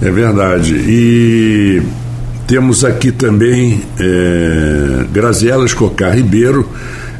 É 0.01 0.11
verdade. 0.11 0.75
E 0.75 1.83
temos 2.47 2.87
aqui 2.87 3.12
também 3.12 3.83
é, 4.01 5.05
Graziela 5.12 5.67
Escocar 5.67 6.14
Ribeiro. 6.14 6.67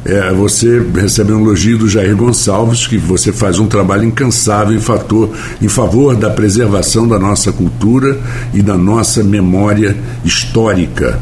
é, 0.03 0.33
você 0.33 0.83
recebe 0.95 1.31
um 1.31 1.41
elogio 1.41 1.77
do 1.77 1.87
Jair 1.87 2.15
Gonçalves, 2.15 2.87
que 2.87 2.97
você 2.97 3.31
faz 3.31 3.59
um 3.59 3.67
trabalho 3.67 4.03
incansável 4.03 4.75
em, 4.75 4.81
fator, 4.81 5.29
em 5.61 5.67
favor 5.67 6.15
da 6.15 6.31
preservação 6.31 7.07
da 7.07 7.19
nossa 7.19 7.51
cultura 7.51 8.19
e 8.51 8.63
da 8.63 8.75
nossa 8.75 9.23
memória 9.23 9.95
histórica. 10.25 11.19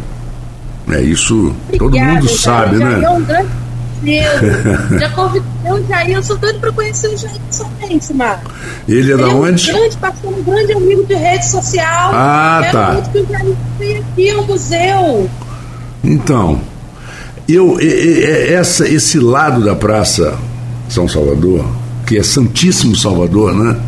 É 0.89 1.01
isso, 1.01 1.53
Obrigada, 1.67 1.78
todo 1.78 1.99
mundo 1.99 2.30
sabe, 2.30 2.78
né? 2.78 3.01
É 3.03 3.09
um 3.09 3.21
grande 3.23 3.64
Já 4.99 5.09
convidei 5.11 5.71
o 5.71 5.87
Jair, 5.87 6.15
eu 6.15 6.23
sou 6.23 6.37
doido 6.37 6.59
para 6.59 6.71
conhecer 6.71 7.07
o 7.07 7.17
Jair 7.17 7.39
pessoalmente, 7.47 8.13
Marco. 8.13 8.51
Ele 8.87 9.13
é 9.13 9.17
da 9.17 9.27
onde? 9.29 9.69
É 9.69 9.73
um 9.73 9.77
grande 9.77 9.97
parceiro, 9.97 10.37
um 10.37 10.43
grande 10.43 10.73
amigo 10.73 11.05
de 11.05 11.15
rede 11.15 11.45
social. 11.47 12.11
Ah, 12.13 12.59
Quero 12.61 12.77
tá. 12.77 12.93
muito 12.93 13.09
que 13.09 13.19
o 13.19 13.27
Jair 13.27 13.55
venha 13.79 13.99
aqui 13.99 14.29
ao 14.29 14.43
museu. 14.43 15.29
Então, 16.03 16.61
eu, 17.47 17.77
essa, 17.79 18.87
esse 18.87 19.19
lado 19.19 19.63
da 19.63 19.75
Praça 19.75 20.37
São 20.89 21.07
Salvador, 21.07 21.65
que 22.05 22.17
é 22.17 22.23
Santíssimo 22.23 22.95
Salvador, 22.95 23.53
né? 23.55 23.79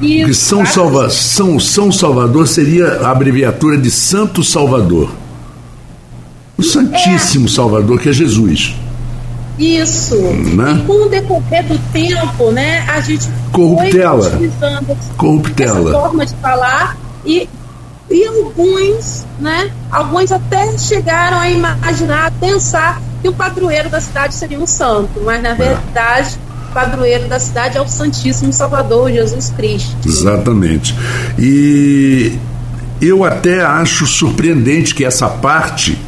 Isso, 0.00 0.34
São, 0.34 0.66
Salva, 0.66 1.08
São, 1.08 1.58
São 1.58 1.90
Salvador 1.90 2.46
seria 2.46 2.86
a 3.00 3.10
abreviatura 3.10 3.78
de 3.78 3.90
Santo 3.90 4.44
Salvador. 4.44 5.10
O 6.56 6.62
Santíssimo 6.62 7.46
é. 7.46 7.50
Salvador, 7.50 7.98
que 8.00 8.08
é 8.08 8.12
Jesus. 8.12 8.74
Isso. 9.58 10.16
Né? 10.16 10.80
E 10.82 10.86
com 10.86 11.06
o 11.06 11.08
decorrer 11.08 11.64
do 11.64 11.78
tempo, 11.92 12.50
né, 12.50 12.84
a 12.88 13.00
gente 13.00 13.28
Corruptela. 13.52 14.22
foi 14.22 14.32
utilizando 14.34 14.98
Corruptela. 15.16 15.90
essa 15.90 16.00
forma 16.00 16.26
de 16.26 16.34
falar 16.36 16.96
e, 17.24 17.48
e 18.10 18.26
alguns, 18.26 19.24
né, 19.38 19.70
alguns 19.90 20.30
até 20.30 20.76
chegaram 20.78 21.38
a 21.38 21.50
imaginar, 21.50 22.26
a 22.26 22.30
pensar 22.30 23.00
que 23.22 23.28
o 23.28 23.32
padroeiro 23.32 23.88
da 23.88 24.00
cidade 24.00 24.34
seria 24.34 24.60
um 24.60 24.66
santo, 24.66 25.20
mas 25.24 25.42
na 25.42 25.50
é. 25.50 25.54
verdade 25.54 26.38
o 26.68 26.72
padroeiro 26.72 27.26
da 27.28 27.40
cidade 27.40 27.78
é 27.78 27.80
o 27.80 27.88
Santíssimo 27.88 28.52
Salvador, 28.52 29.10
Jesus 29.10 29.50
Cristo. 29.56 29.96
Exatamente. 30.04 30.94
E 31.38 32.38
eu 33.00 33.24
até 33.24 33.62
acho 33.62 34.06
surpreendente 34.06 34.94
que 34.94 35.04
essa 35.04 35.28
parte 35.28 35.98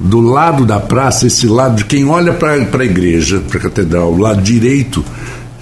do 0.00 0.20
lado 0.20 0.64
da 0.64 0.80
praça, 0.80 1.26
esse 1.26 1.46
lado 1.46 1.76
de 1.76 1.84
quem 1.84 2.06
olha 2.06 2.32
para 2.32 2.54
a 2.54 2.84
igreja, 2.84 3.40
para 3.46 3.58
a 3.58 3.62
catedral, 3.62 4.12
o 4.12 4.16
lado 4.16 4.40
direito, 4.40 5.04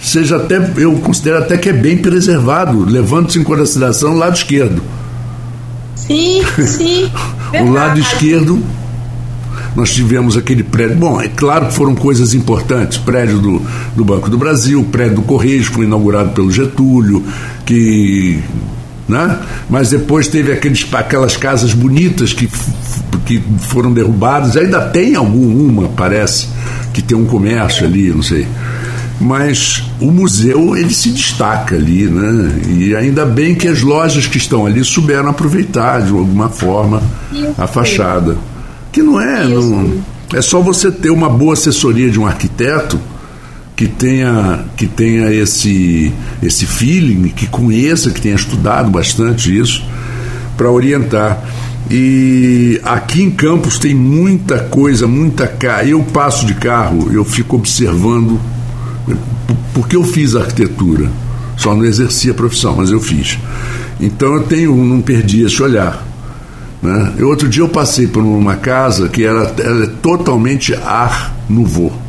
seja 0.00 0.36
até, 0.36 0.58
eu 0.76 0.94
considero 1.00 1.38
até 1.38 1.56
que 1.56 1.68
é 1.68 1.72
bem 1.72 1.98
preservado, 1.98 2.84
levando-se 2.84 3.38
em 3.38 3.42
consideração 3.42 4.14
o 4.14 4.18
lado 4.18 4.36
esquerdo. 4.36 4.80
Sim, 5.96 6.40
sim. 6.64 7.10
o 7.60 7.70
lado 7.72 7.98
esquerdo, 7.98 8.62
nós 9.74 9.92
tivemos 9.92 10.36
aquele 10.36 10.62
prédio. 10.62 10.96
Bom, 10.96 11.20
é 11.20 11.28
claro 11.28 11.66
que 11.66 11.74
foram 11.74 11.96
coisas 11.96 12.32
importantes: 12.32 12.96
prédio 12.96 13.40
do, 13.40 13.62
do 13.96 14.04
Banco 14.04 14.30
do 14.30 14.38
Brasil, 14.38 14.84
prédio 14.84 15.16
do 15.16 15.22
Correios, 15.22 15.66
foi 15.66 15.84
inaugurado 15.84 16.30
pelo 16.30 16.50
Getúlio, 16.50 17.24
que 17.66 18.40
né? 19.08 19.38
mas 19.70 19.90
depois 19.90 20.28
teve 20.28 20.52
aqueles, 20.52 20.86
aquelas 20.92 21.36
casas 21.36 21.72
bonitas 21.72 22.32
que, 22.32 22.48
que 23.24 23.42
foram 23.68 23.92
derrubadas, 23.92 24.56
ainda 24.56 24.80
tem 24.82 25.14
alguma, 25.14 25.88
parece, 25.88 26.48
que 26.92 27.00
tem 27.00 27.16
um 27.16 27.24
comércio 27.24 27.86
ali, 27.86 28.10
não 28.10 28.22
sei. 28.22 28.46
Mas 29.20 29.82
o 30.00 30.12
museu 30.12 30.76
ele 30.76 30.94
se 30.94 31.10
destaca 31.10 31.74
ali, 31.74 32.04
né? 32.04 32.60
E 32.68 32.94
ainda 32.94 33.24
bem 33.24 33.54
que 33.54 33.66
as 33.66 33.82
lojas 33.82 34.28
que 34.28 34.38
estão 34.38 34.64
ali 34.64 34.84
souberam 34.84 35.28
aproveitar 35.28 36.02
de 36.02 36.10
alguma 36.10 36.48
forma 36.48 37.02
a 37.56 37.66
fachada. 37.66 38.36
Que 38.92 39.02
não 39.02 39.20
é, 39.20 39.44
não, 39.44 39.92
é 40.32 40.40
só 40.40 40.60
você 40.60 40.90
ter 40.90 41.10
uma 41.10 41.28
boa 41.28 41.54
assessoria 41.54 42.08
de 42.08 42.20
um 42.20 42.26
arquiteto 42.26 42.98
que 43.78 43.86
tenha, 43.86 44.64
que 44.76 44.88
tenha 44.88 45.32
esse, 45.32 46.12
esse 46.42 46.66
feeling, 46.66 47.28
que 47.28 47.46
conheça, 47.46 48.10
que 48.10 48.20
tenha 48.20 48.34
estudado 48.34 48.90
bastante 48.90 49.56
isso, 49.56 49.84
para 50.56 50.68
orientar. 50.68 51.40
E 51.88 52.80
aqui 52.82 53.22
em 53.22 53.30
Campos 53.30 53.78
tem 53.78 53.94
muita 53.94 54.58
coisa, 54.58 55.06
muita 55.06 55.46
cara. 55.46 55.86
Eu 55.86 56.02
passo 56.02 56.44
de 56.44 56.54
carro, 56.54 57.12
eu 57.12 57.24
fico 57.24 57.54
observando, 57.54 58.40
porque 59.72 59.94
eu 59.94 60.02
fiz 60.02 60.34
arquitetura, 60.34 61.08
só 61.56 61.72
não 61.72 61.84
exerci 61.84 62.30
a 62.30 62.34
profissão, 62.34 62.74
mas 62.78 62.90
eu 62.90 63.00
fiz. 63.00 63.38
Então 64.00 64.34
eu 64.34 64.42
tenho, 64.42 64.74
não 64.74 65.00
perdi 65.00 65.44
esse 65.44 65.62
olhar. 65.62 66.04
Né? 66.82 67.12
Eu, 67.16 67.28
outro 67.28 67.48
dia 67.48 67.62
eu 67.62 67.68
passei 67.68 68.08
por 68.08 68.24
uma 68.24 68.56
casa 68.56 69.08
que 69.08 69.22
era, 69.22 69.54
era 69.56 69.86
totalmente 70.02 70.74
ar 70.74 71.32
nouveau 71.48 72.07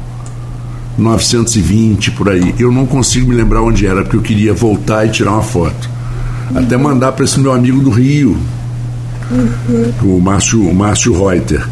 920 0.99 2.11
por 2.11 2.29
aí. 2.29 2.53
Eu 2.59 2.71
não 2.71 2.85
consigo 2.85 3.29
me 3.29 3.35
lembrar 3.35 3.61
onde 3.61 3.85
era, 3.85 4.03
porque 4.03 4.17
eu 4.17 4.21
queria 4.21 4.53
voltar 4.53 5.05
e 5.05 5.09
tirar 5.09 5.31
uma 5.31 5.43
foto. 5.43 5.89
Uhum. 6.51 6.59
Até 6.59 6.77
mandar 6.77 7.11
para 7.13 7.25
esse 7.25 7.39
meu 7.39 7.51
amigo 7.51 7.79
do 7.81 7.89
Rio, 7.89 8.37
uhum. 9.31 10.15
o, 10.15 10.21
Márcio, 10.21 10.67
o 10.67 10.73
Márcio 10.73 11.13
Reuter. 11.13 11.67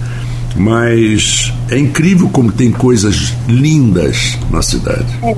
Mas 0.55 1.53
é 1.69 1.77
incrível 1.77 2.29
como 2.29 2.51
tem 2.51 2.71
coisas 2.71 3.33
lindas 3.47 4.37
na 4.49 4.61
cidade. 4.61 5.07
É. 5.21 5.35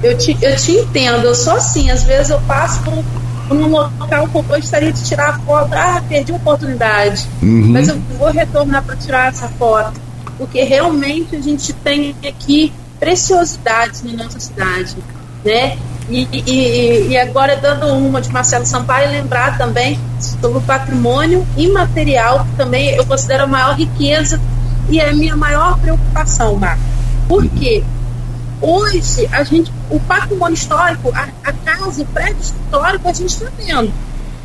Eu, 0.00 0.16
te, 0.16 0.36
eu 0.40 0.56
te 0.56 0.72
entendo, 0.72 1.24
eu 1.24 1.34
sou 1.34 1.54
assim, 1.54 1.90
às 1.90 2.04
vezes 2.04 2.30
eu 2.30 2.40
passo 2.42 2.80
por, 2.82 3.04
por 3.48 3.56
um 3.56 3.66
local 3.66 4.28
que 4.28 4.36
eu 4.36 4.42
gostaria 4.44 4.92
de 4.92 5.02
tirar 5.02 5.30
a 5.30 5.38
foto, 5.40 5.72
ah, 5.72 6.00
perdi 6.08 6.30
a 6.30 6.36
oportunidade, 6.36 7.26
uhum. 7.42 7.72
mas 7.72 7.88
eu 7.88 7.98
vou 8.16 8.30
retornar 8.30 8.84
para 8.84 8.94
tirar 8.94 9.28
essa 9.28 9.48
foto, 9.48 10.00
porque 10.36 10.62
realmente 10.62 11.34
a 11.34 11.40
gente 11.40 11.72
tem 11.72 12.14
aqui 12.24 12.72
preciosidades 12.98 14.02
na 14.02 14.24
nossa 14.24 14.40
cidade, 14.40 14.96
né? 15.44 15.78
E, 16.08 16.26
e, 16.32 17.08
e, 17.08 17.18
agora 17.18 17.54
dando 17.56 17.86
uma 17.88 18.20
de 18.20 18.32
Marcelo 18.32 18.64
Sampaio, 18.64 19.10
lembrar 19.10 19.58
também 19.58 20.00
sobre 20.40 20.56
o 20.58 20.60
patrimônio 20.62 21.46
imaterial, 21.54 22.46
que 22.46 22.56
também 22.56 22.94
eu 22.94 23.04
considero 23.04 23.44
a 23.44 23.46
maior 23.46 23.76
riqueza 23.76 24.40
e 24.88 24.98
é 24.98 25.10
a 25.10 25.12
minha 25.12 25.36
maior 25.36 25.78
preocupação, 25.78 26.56
Marco. 26.56 26.82
Por 27.28 27.46
quê? 27.46 27.84
Hoje, 28.60 29.28
a 29.30 29.44
gente, 29.44 29.70
o 29.90 30.00
patrimônio 30.00 30.54
histórico, 30.54 31.12
a, 31.14 31.28
a 31.44 31.52
casa, 31.52 32.02
o 32.02 32.06
prédio 32.06 32.40
histórico, 32.40 33.06
a 33.06 33.12
gente 33.12 33.28
está 33.28 33.46
vendo 33.58 33.92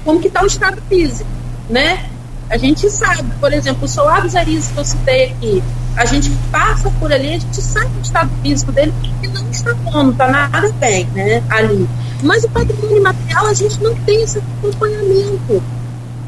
como 0.04 0.20
que 0.20 0.28
está 0.28 0.44
o 0.44 0.46
estado 0.46 0.82
físico, 0.90 1.30
né? 1.70 2.10
A 2.54 2.58
gente 2.58 2.88
sabe, 2.88 3.24
por 3.40 3.52
exemplo, 3.52 3.86
o 3.86 3.88
Solar 3.88 4.22
dos 4.22 4.36
Aris 4.36 4.68
que 4.68 4.78
eu 4.78 4.86
citei 4.86 5.32
aqui, 5.32 5.64
a 5.98 6.06
gente 6.06 6.30
passa 6.52 6.88
por 7.00 7.12
ali, 7.12 7.30
a 7.30 7.40
gente 7.40 7.60
sabe 7.60 7.90
o 7.98 8.02
estado 8.04 8.30
físico 8.44 8.72
dele 8.72 8.94
e 9.24 9.28
não 9.28 9.50
está 9.50 9.74
bom, 9.74 10.04
não 10.04 10.12
está 10.12 10.28
nada 10.28 10.72
bem, 10.74 11.08
né, 11.16 11.42
ali. 11.50 11.90
Mas 12.22 12.44
o 12.44 12.50
patrimônio 12.50 12.98
imaterial, 12.98 13.48
a 13.48 13.54
gente 13.56 13.82
não 13.82 13.96
tem 13.96 14.22
esse 14.22 14.38
acompanhamento. 14.38 15.64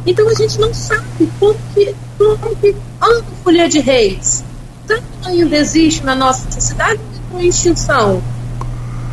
Então 0.03 0.27
a 0.27 0.33
gente 0.33 0.59
não 0.59 0.73
sabe 0.73 1.29
como 1.39 1.55
que, 1.75 1.95
como 2.17 2.55
que 2.55 2.75
anda 2.99 3.19
o 3.19 3.43
Folha 3.43 3.69
de 3.69 3.79
Reis. 3.81 4.43
Que 4.87 4.99
ainda 5.27 5.55
existe 5.57 6.03
na 6.03 6.15
nossa 6.15 6.59
cidade 6.59 6.99
em 7.35 7.47
extinção? 7.49 8.19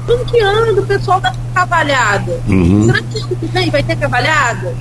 Como 0.06 0.24
que 0.24 0.40
anda 0.40 0.80
o 0.80 0.86
pessoal 0.86 1.20
da 1.20 1.34
cavalhada? 1.52 2.40
Uhum. 2.48 2.86
Será 2.86 3.02
que 3.02 3.18
ano 3.18 3.36
que 3.36 3.46
vem 3.48 3.68
vai 3.68 3.82
ter 3.82 3.96
cavalhada? 3.96 4.74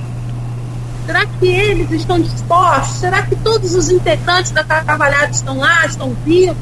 Será 1.06 1.26
que 1.26 1.46
eles 1.46 1.90
estão 1.90 2.20
dispostos? 2.20 2.98
Será 2.98 3.22
que 3.22 3.34
todos 3.36 3.74
os 3.74 3.90
integrantes 3.90 4.52
da 4.52 4.62
Cavalhada 4.62 5.32
estão 5.32 5.58
lá, 5.58 5.84
estão 5.84 6.14
vivos? 6.24 6.56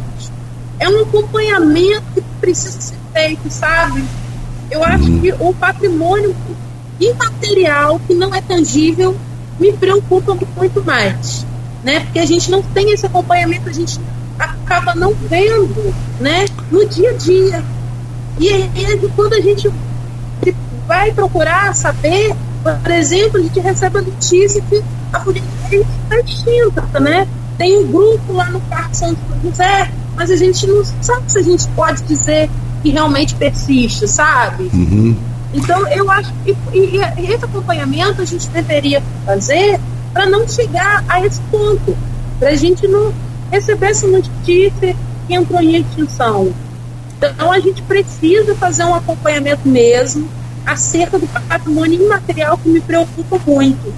É 0.78 0.88
um 0.88 1.02
acompanhamento 1.02 2.02
que 2.14 2.22
precisa 2.40 2.80
ser 2.80 2.96
feito, 3.12 3.50
sabe? 3.50 4.02
Eu 4.70 4.82
acho 4.82 5.04
uhum. 5.04 5.20
que 5.20 5.32
o 5.38 5.52
patrimônio 5.52 6.34
imaterial, 6.98 8.00
que 8.06 8.14
não 8.14 8.34
é 8.34 8.40
tangível, 8.40 9.16
me 9.58 9.72
preocupa 9.72 10.36
muito 10.56 10.82
mais, 10.84 11.44
né? 11.84 12.00
Porque 12.00 12.18
a 12.18 12.26
gente 12.26 12.50
não 12.50 12.62
tem 12.62 12.92
esse 12.92 13.04
acompanhamento, 13.04 13.68
a 13.68 13.72
gente 13.72 14.00
acaba 14.38 14.94
não 14.94 15.12
vendo, 15.14 15.94
né? 16.18 16.46
No 16.70 16.86
dia 16.86 17.10
a 17.10 17.14
dia. 17.14 17.64
E 18.38 18.48
aí, 18.48 19.10
quando 19.14 19.34
a 19.34 19.40
gente 19.40 19.70
vai 20.86 21.12
procurar 21.12 21.74
saber 21.74 22.34
por 22.62 22.90
exemplo, 22.90 23.38
a 23.38 23.42
gente 23.42 23.60
recebe 23.60 23.98
a 23.98 24.02
notícia 24.02 24.62
que 24.62 24.82
a 25.12 25.20
polícia 25.20 25.46
está 25.72 26.20
extinta, 26.20 27.00
né? 27.00 27.26
Tem 27.56 27.78
um 27.78 27.90
grupo 27.90 28.32
lá 28.32 28.50
no 28.50 28.60
Parque 28.62 28.96
São 28.96 29.16
José, 29.42 29.90
mas 30.14 30.30
a 30.30 30.36
gente 30.36 30.66
não 30.66 30.84
sabe 31.00 31.30
se 31.30 31.38
a 31.38 31.42
gente 31.42 31.68
pode 31.68 32.02
dizer 32.02 32.50
que 32.82 32.90
realmente 32.90 33.34
persiste, 33.34 34.06
sabe? 34.06 34.70
Uhum. 34.72 35.16
Então, 35.52 35.86
eu 35.88 36.10
acho 36.10 36.32
que 36.44 36.56
e, 36.72 36.96
e 36.96 37.32
esse 37.32 37.44
acompanhamento 37.44 38.22
a 38.22 38.24
gente 38.24 38.48
deveria 38.48 39.02
fazer 39.24 39.80
para 40.12 40.26
não 40.26 40.46
chegar 40.46 41.04
a 41.08 41.24
esse 41.24 41.40
ponto, 41.50 41.96
para 42.38 42.50
a 42.50 42.56
gente 42.56 42.86
não 42.86 43.12
receber 43.50 43.86
essa 43.86 44.06
notícia 44.06 44.96
que 45.26 45.34
entrou 45.34 45.60
em 45.60 45.76
extinção. 45.76 46.52
Então, 47.18 47.52
a 47.52 47.60
gente 47.60 47.82
precisa 47.82 48.54
fazer 48.54 48.84
um 48.84 48.94
acompanhamento 48.94 49.68
mesmo, 49.68 50.28
acerca 50.66 51.18
do 51.18 51.26
patrimônio 51.26 52.02
imaterial 52.02 52.58
que 52.58 52.68
me 52.68 52.80
preocupa 52.80 53.38
muito. 53.46 53.94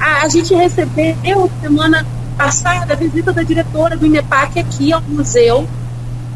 A, 0.00 0.24
a 0.24 0.28
gente 0.28 0.54
recebeu 0.54 1.50
semana 1.60 2.06
passada 2.36 2.94
a 2.94 2.96
visita 2.96 3.32
da 3.32 3.42
diretora 3.42 3.96
do 3.96 4.06
INEPAC 4.06 4.58
aqui 4.58 4.92
ao 4.92 5.00
museu 5.02 5.68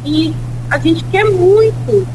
e 0.05 0.35
a 0.71 0.79
gente 0.79 1.05
quer 1.05 1.25
muito 1.25 2.07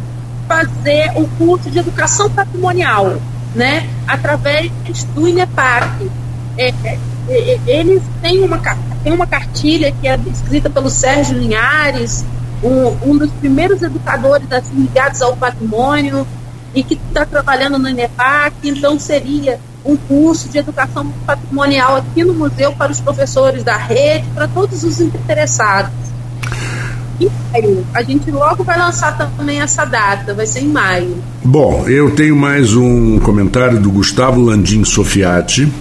fazer 0.48 1.12
o 1.16 1.28
curso 1.38 1.70
de 1.70 1.80
educação 1.80 2.30
patrimonial, 2.30 3.18
né, 3.56 3.88
através 4.08 4.72
do 5.16 5.28
INEPAC. 5.28 6.10
É, 6.58 6.70
é, 6.84 7.00
é, 7.30 7.60
eles 7.66 8.02
têm 8.22 8.44
uma, 8.44 8.60
têm 9.04 9.14
uma 9.14 9.28
cartilha 9.28 9.92
que 9.92 10.08
é 10.08 10.20
escrita 10.32 10.70
pelo 10.70 10.90
Sérgio 10.90 11.38
Linhares, 11.38 12.24
um, 12.64 13.10
um 13.10 13.18
dos 13.18 13.32
primeiros 13.32 13.82
educadores 13.82 14.50
assim, 14.52 14.76
ligados 14.76 15.22
ao 15.22 15.36
patrimônio 15.36 16.26
e 16.74 16.84
que 16.84 16.96
está 16.96 17.26
trabalhando 17.26 17.78
no 17.78 17.88
INEPAC, 17.88 18.70
então 18.70 19.00
seria 19.00 19.60
um 19.86 19.96
curso 19.96 20.50
de 20.50 20.58
educação 20.58 21.12
patrimonial 21.26 21.98
aqui 21.98 22.24
no 22.24 22.34
museu 22.34 22.72
para 22.74 22.92
os 22.92 23.00
professores 23.00 23.64
da 23.64 23.76
rede, 23.76 24.26
para 24.34 24.48
todos 24.48 24.84
os 24.84 25.00
interessados. 25.02 25.92
Em 27.20 27.30
maio, 27.52 27.86
a 27.94 28.02
gente 28.02 28.32
logo 28.32 28.64
vai 28.64 28.78
lançar 28.78 29.16
também 29.18 29.62
essa 29.62 29.86
data, 29.86 30.34
vai 30.34 30.48
ser 30.48 30.62
em 30.62 30.70
maio. 30.70 31.18
Bom, 31.44 31.88
eu 31.88 32.16
tenho 32.16 32.36
mais 32.36 32.76
um 32.76 33.20
comentário 33.20 33.80
do 33.80 33.92
Gustavo 33.92 34.42
Landim 34.42 34.84
Sofiati. 34.84 35.72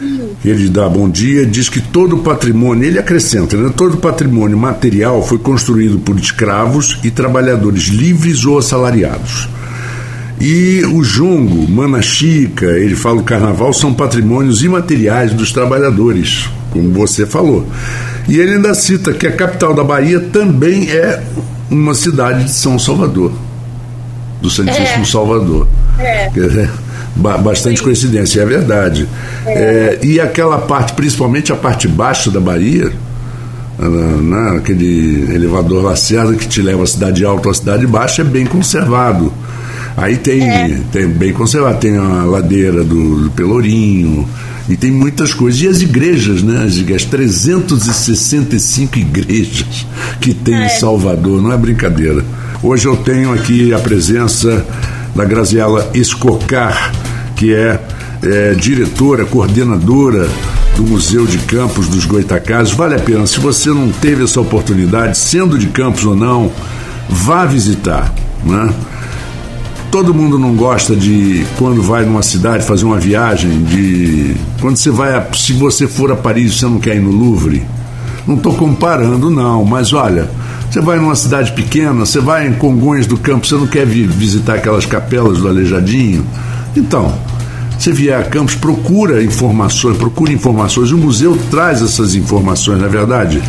Hum. 0.00 0.30
Ele 0.44 0.68
dá 0.68 0.88
bom 0.88 1.08
dia, 1.08 1.46
diz 1.46 1.68
que 1.68 1.80
todo 1.80 2.18
patrimônio, 2.18 2.84
ele 2.84 2.98
acrescenta, 2.98 3.56
né, 3.56 3.72
todo 3.74 3.96
patrimônio 3.96 4.56
material 4.56 5.24
foi 5.24 5.38
construído 5.38 5.98
por 5.98 6.16
escravos 6.16 7.00
e 7.02 7.10
trabalhadores 7.10 7.84
livres 7.84 8.44
ou 8.44 8.58
assalariados. 8.58 9.48
E 10.40 10.84
o 10.84 11.02
jongo, 11.02 11.68
mana 11.68 12.00
chica, 12.00 12.66
ele 12.66 12.94
fala 12.94 13.20
o 13.20 13.24
carnaval, 13.24 13.72
são 13.72 13.92
patrimônios 13.92 14.62
imateriais 14.62 15.32
dos 15.32 15.52
trabalhadores, 15.52 16.48
como 16.70 16.92
você 16.92 17.26
falou. 17.26 17.66
E 18.28 18.38
ele 18.38 18.54
ainda 18.54 18.74
cita 18.74 19.12
que 19.12 19.26
a 19.26 19.32
capital 19.32 19.74
da 19.74 19.82
Bahia 19.82 20.20
também 20.20 20.90
é 20.90 21.22
uma 21.70 21.94
cidade 21.94 22.44
de 22.44 22.52
São 22.52 22.78
Salvador, 22.78 23.32
do 24.40 24.48
Santíssimo 24.48 25.02
é. 25.02 25.04
Salvador. 25.04 25.68
É. 25.98 26.30
Bastante 27.16 27.78
Sim. 27.78 27.84
coincidência, 27.84 28.40
é 28.40 28.46
verdade. 28.46 29.08
É. 29.44 29.52
É, 29.52 29.98
e 30.04 30.20
aquela 30.20 30.58
parte, 30.58 30.92
principalmente 30.92 31.52
a 31.52 31.56
parte 31.56 31.88
baixa 31.88 32.30
da 32.30 32.38
Bahia, 32.38 32.92
aquele 34.56 35.34
elevador 35.34 35.82
Lacerda 35.82 36.34
que 36.34 36.46
te 36.46 36.62
leva 36.62 36.82
a 36.82 36.86
cidade 36.86 37.24
alta 37.24 37.48
ou 37.48 37.50
a 37.50 37.54
cidade 37.54 37.86
baixa, 37.86 38.22
é 38.22 38.24
bem 38.24 38.46
conservado. 38.46 39.32
Aí 39.98 40.16
tem, 40.16 40.48
é. 40.48 40.80
tem 40.92 41.08
bem 41.08 41.32
conservado, 41.32 41.80
tem 41.80 41.96
a 41.96 42.22
ladeira 42.24 42.84
do, 42.84 43.24
do, 43.24 43.30
Pelourinho, 43.32 44.28
e 44.68 44.76
tem 44.76 44.92
muitas 44.92 45.34
coisas. 45.34 45.60
E 45.60 45.66
as 45.66 45.80
igrejas, 45.80 46.40
né? 46.40 46.64
As, 46.64 46.78
as 46.94 47.04
365 47.04 48.96
igrejas 48.96 49.86
que 50.20 50.32
tem 50.32 50.54
é. 50.54 50.66
em 50.66 50.68
Salvador, 50.68 51.42
não 51.42 51.52
é 51.52 51.56
brincadeira. 51.56 52.24
Hoje 52.62 52.86
eu 52.86 52.96
tenho 52.96 53.32
aqui 53.32 53.74
a 53.74 53.78
presença 53.80 54.64
da 55.16 55.24
Graziela 55.24 55.90
Escocar, 55.92 56.92
que 57.34 57.52
é, 57.52 57.80
é 58.22 58.54
diretora, 58.54 59.24
coordenadora 59.24 60.28
do 60.76 60.84
Museu 60.84 61.26
de 61.26 61.38
Campos 61.38 61.88
dos 61.88 62.04
Goitacazes. 62.04 62.72
Vale 62.72 62.94
a 62.94 63.00
pena, 63.00 63.26
se 63.26 63.40
você 63.40 63.70
não 63.70 63.90
teve 63.90 64.22
essa 64.22 64.40
oportunidade, 64.40 65.18
sendo 65.18 65.58
de 65.58 65.66
Campos 65.66 66.04
ou 66.04 66.14
não, 66.14 66.52
vá 67.08 67.44
visitar. 67.44 68.14
Né? 68.44 68.72
Todo 69.90 70.12
mundo 70.12 70.38
não 70.38 70.54
gosta 70.54 70.94
de 70.94 71.46
quando 71.56 71.82
vai 71.82 72.04
numa 72.04 72.22
cidade 72.22 72.64
fazer 72.64 72.84
uma 72.84 72.98
viagem 72.98 73.62
de 73.64 74.36
quando 74.60 74.76
você 74.76 74.90
vai 74.90 75.14
a, 75.14 75.26
se 75.32 75.52
você 75.54 75.86
for 75.86 76.12
a 76.12 76.16
Paris 76.16 76.58
você 76.58 76.66
não 76.66 76.78
quer 76.78 76.96
ir 76.96 77.00
no 77.00 77.10
Louvre. 77.10 77.66
Não 78.26 78.36
estou 78.36 78.52
comparando 78.52 79.30
não, 79.30 79.64
mas 79.64 79.94
olha, 79.94 80.28
você 80.70 80.82
vai 80.82 80.98
numa 80.98 81.14
cidade 81.16 81.52
pequena, 81.52 82.04
você 82.04 82.20
vai 82.20 82.46
em 82.46 82.52
Congonhas 82.52 83.06
do 83.06 83.16
Campo, 83.16 83.46
você 83.46 83.54
não 83.54 83.66
quer 83.66 83.86
visitar 83.86 84.54
aquelas 84.56 84.84
capelas 84.84 85.38
do 85.38 85.48
Aleijadinho? 85.48 86.26
Então, 86.76 87.18
você 87.78 87.90
vier 87.90 88.20
a 88.20 88.24
Campos, 88.24 88.54
procura 88.54 89.22
informações, 89.22 89.96
procura 89.96 90.30
informações. 90.30 90.90
O 90.90 90.98
museu 90.98 91.38
traz 91.50 91.80
essas 91.80 92.14
informações, 92.14 92.78
na 92.80 92.86
é 92.86 92.88
verdade, 92.90 93.42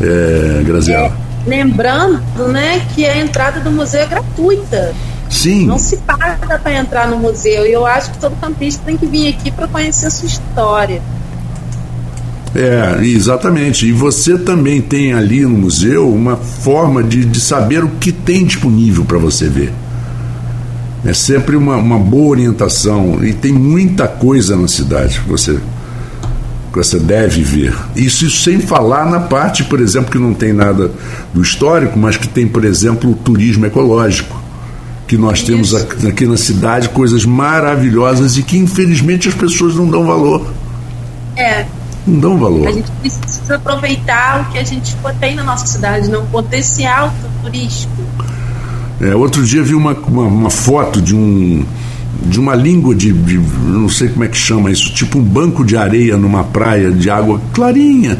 é, 0.00 0.62
Graziela? 0.64 1.16
É, 1.46 1.48
lembrando, 1.48 2.48
né, 2.48 2.84
que 2.94 3.06
a 3.06 3.20
entrada 3.20 3.60
do 3.60 3.70
museu 3.70 4.00
é 4.00 4.06
gratuita. 4.06 4.92
Sim. 5.30 5.66
Não 5.66 5.78
se 5.78 5.96
paga 5.98 6.58
para 6.58 6.72
entrar 6.72 7.08
no 7.08 7.18
museu. 7.18 7.66
E 7.66 7.72
eu 7.72 7.86
acho 7.86 8.10
que 8.12 8.18
todo 8.18 8.36
campista 8.36 8.82
tem 8.84 8.96
que 8.96 9.06
vir 9.06 9.28
aqui 9.28 9.50
para 9.50 9.66
conhecer 9.68 10.06
a 10.06 10.10
sua 10.10 10.26
história. 10.26 11.02
É, 12.54 13.04
exatamente. 13.04 13.86
E 13.86 13.92
você 13.92 14.38
também 14.38 14.80
tem 14.80 15.12
ali 15.12 15.42
no 15.42 15.50
museu 15.50 16.10
uma 16.10 16.36
forma 16.36 17.02
de, 17.02 17.24
de 17.24 17.40
saber 17.40 17.84
o 17.84 17.90
que 18.00 18.10
tem 18.10 18.44
disponível 18.46 19.04
para 19.04 19.18
você 19.18 19.48
ver. 19.48 19.72
É 21.04 21.12
sempre 21.12 21.54
uma, 21.54 21.76
uma 21.76 21.98
boa 21.98 22.30
orientação. 22.30 23.22
E 23.22 23.34
tem 23.34 23.52
muita 23.52 24.08
coisa 24.08 24.56
na 24.56 24.68
cidade 24.68 25.20
que 25.20 25.28
você, 25.28 25.58
que 26.72 26.78
você 26.78 26.98
deve 26.98 27.42
ver. 27.42 27.76
Isso, 27.94 28.24
isso 28.24 28.42
sem 28.42 28.58
falar 28.58 29.04
na 29.04 29.20
parte, 29.20 29.62
por 29.64 29.80
exemplo, 29.80 30.10
que 30.10 30.18
não 30.18 30.32
tem 30.32 30.52
nada 30.52 30.90
do 31.34 31.42
histórico, 31.42 31.98
mas 31.98 32.16
que 32.16 32.26
tem, 32.26 32.48
por 32.48 32.64
exemplo, 32.64 33.10
o 33.10 33.14
turismo 33.14 33.66
ecológico 33.66 34.45
que 35.06 35.16
nós 35.16 35.42
temos 35.42 35.74
aqui 35.74 36.26
na 36.26 36.36
cidade, 36.36 36.88
coisas 36.88 37.24
maravilhosas 37.24 38.36
e 38.36 38.42
que 38.42 38.58
infelizmente 38.58 39.28
as 39.28 39.34
pessoas 39.34 39.74
não 39.74 39.88
dão 39.88 40.04
valor. 40.04 40.52
É. 41.36 41.64
Não 42.06 42.18
dão 42.18 42.38
valor. 42.38 42.68
A 42.68 42.72
gente 42.72 42.90
precisa 43.00 43.56
aproveitar 43.56 44.42
o 44.42 44.52
que 44.52 44.58
a 44.58 44.64
gente 44.64 44.96
tem 45.20 45.34
na 45.34 45.44
nossa 45.44 45.66
cidade, 45.66 46.08
não 46.08 46.26
potencial 46.26 47.12
turístico. 47.42 48.02
É, 49.00 49.14
outro 49.14 49.44
dia 49.44 49.62
vi 49.62 49.74
uma, 49.74 49.92
uma, 49.92 50.22
uma, 50.22 50.50
foto 50.50 51.02
de 51.02 51.14
um 51.14 51.64
de 52.24 52.40
uma 52.40 52.54
língua 52.54 52.94
de, 52.94 53.12
de 53.12 53.38
não 53.38 53.90
sei 53.90 54.08
como 54.08 54.24
é 54.24 54.28
que 54.28 54.36
chama 54.36 54.70
isso, 54.70 54.92
tipo 54.94 55.18
um 55.18 55.22
banco 55.22 55.62
de 55.64 55.76
areia 55.76 56.16
numa 56.16 56.42
praia 56.44 56.90
de 56.90 57.10
água 57.10 57.40
clarinha. 57.52 58.18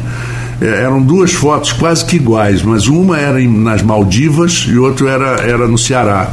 É, 0.61 0.83
eram 0.83 1.01
duas 1.01 1.33
fotos 1.33 1.71
quase 1.73 2.05
que 2.05 2.15
iguais, 2.15 2.61
mas 2.61 2.87
uma 2.87 3.17
era 3.17 3.41
em, 3.41 3.47
nas 3.47 3.81
Maldivas 3.81 4.67
e 4.69 4.77
outra 4.77 5.09
era, 5.09 5.41
era 5.41 5.67
no 5.67 5.77
Ceará. 5.77 6.31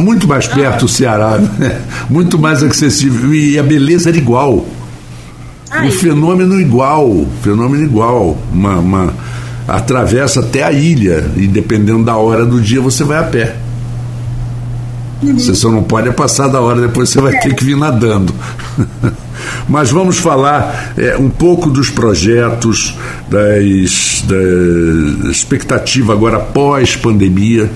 Muito 0.00 0.26
mais 0.26 0.46
perto 0.46 0.86
o 0.86 0.88
Ceará, 0.88 1.38
né? 1.38 1.80
muito 2.10 2.38
mais 2.38 2.62
acessível. 2.62 3.34
E 3.34 3.58
a 3.58 3.62
beleza 3.62 4.08
era 4.08 4.18
igual. 4.18 4.66
Ai. 5.70 5.88
O 5.88 5.92
fenômeno 5.92 6.60
igual, 6.60 7.26
fenômeno 7.42 7.84
igual. 7.84 8.36
Uma, 8.52 8.78
uma, 8.78 9.14
atravessa 9.66 10.40
até 10.40 10.62
a 10.62 10.72
ilha 10.72 11.30
e 11.36 11.46
dependendo 11.46 12.04
da 12.04 12.16
hora 12.16 12.44
do 12.44 12.60
dia 12.60 12.80
você 12.80 13.02
vai 13.04 13.18
a 13.18 13.24
pé. 13.24 13.56
Uhum. 15.22 15.38
Você 15.38 15.54
só 15.54 15.70
não 15.70 15.82
pode 15.82 16.10
passar 16.12 16.48
da 16.48 16.60
hora, 16.60 16.82
depois 16.82 17.08
você 17.08 17.20
vai 17.20 17.34
é. 17.34 17.40
ter 17.40 17.54
que 17.54 17.64
vir 17.64 17.76
nadando. 17.76 18.34
Mas 19.68 19.90
vamos 19.90 20.18
falar 20.18 20.92
é, 20.96 21.16
um 21.16 21.30
pouco 21.30 21.70
dos 21.70 21.90
projetos, 21.90 22.96
das, 23.28 24.24
da 24.26 25.30
expectativa 25.30 26.12
agora 26.12 26.38
pós-pandemia. 26.38 27.70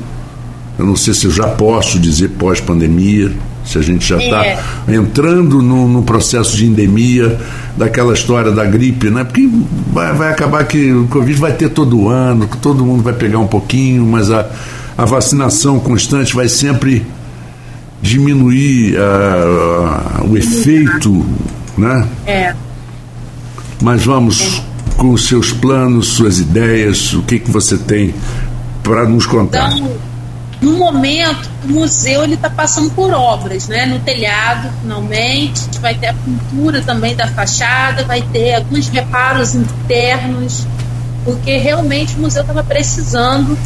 Eu 0.79 0.87
não 0.87 0.95
sei 0.95 1.13
se 1.13 1.27
eu 1.27 1.31
já 1.33 1.49
posso 1.49 1.99
dizer 1.99 2.29
pós-pandemia, 2.31 3.33
se 3.65 3.77
a 3.77 3.83
gente 3.83 4.07
já 4.07 4.17
está 4.17 4.47
é. 4.47 4.59
entrando 4.89 5.61
no, 5.61 5.89
no, 5.89 6.03
processo 6.03 6.57
de 6.57 6.67
endemia 6.67 7.39
daquela 7.77 8.15
história 8.15 8.53
da 8.53 8.65
gripe, 8.65 9.11
né? 9.11 9.25
Porque 9.25 9.49
vai, 9.93 10.15
vai 10.15 10.31
acabar 10.31 10.65
que 10.65 10.93
o 10.93 11.07
Covid 11.09 11.39
vai 11.39 11.53
ter 11.53 11.69
todo 11.69 12.09
ano, 12.09 12.49
todo 12.63 12.85
mundo 12.85 13.03
vai 13.03 13.13
pegar 13.13 13.41
um 13.41 13.47
pouquinho, 13.47 14.07
mas 14.07 14.31
a, 14.31 14.49
a 14.97 15.05
vacinação 15.05 15.81
constante 15.81 16.35
vai 16.35 16.49
sempre 16.49 17.05
diminuir 18.01 18.97
o 20.31 20.37
efeito, 20.37 21.27
né? 21.77 22.07
É. 22.25 22.55
Mas 23.83 24.05
vamos 24.05 24.41
é. 24.41 24.97
com 24.97 25.11
os 25.11 25.27
seus 25.27 25.53
planos, 25.53 26.09
suas 26.09 26.39
ideias, 26.39 27.13
o 27.15 27.23
que, 27.23 27.39
que 27.39 27.51
você 27.51 27.77
tem 27.77 28.15
para 28.83 29.07
nos 29.07 29.27
contar. 29.27 29.73
Então, 29.77 30.08
no 30.61 30.73
momento, 30.73 31.49
o 31.65 31.69
museu 31.69 32.25
ele 32.25 32.35
está 32.35 32.51
passando 32.51 32.91
por 32.91 33.13
obras, 33.13 33.69
né? 33.69 33.87
No 33.87 34.01
telhado, 34.01 34.69
finalmente, 34.83 35.79
vai 35.81 35.95
ter 35.95 36.09
a 36.09 36.15
pintura 36.15 36.83
também 36.83 37.15
da 37.15 37.29
fachada, 37.29 38.05
vai 38.05 38.23
ter 38.23 38.55
alguns 38.55 38.89
reparos 38.89 39.55
internos, 39.55 40.67
porque 41.25 41.59
realmente 41.59 42.17
o 42.17 42.21
museu 42.21 42.43
estava 42.43 42.65
precisando, 42.65 43.57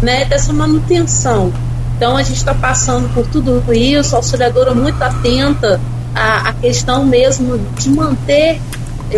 né, 0.00 0.24
dessa 0.24 0.52
manutenção. 0.52 1.52
Então 1.96 2.16
a 2.16 2.22
gente 2.22 2.36
está 2.36 2.54
passando 2.54 3.12
por 3.12 3.26
tudo 3.26 3.62
isso, 3.72 4.14
a 4.14 4.18
auxiliadora 4.18 4.74
muito 4.74 5.00
atenta 5.02 5.78
à, 6.14 6.48
à 6.48 6.52
questão 6.54 7.04
mesmo 7.04 7.58
de 7.78 7.90
manter 7.90 8.60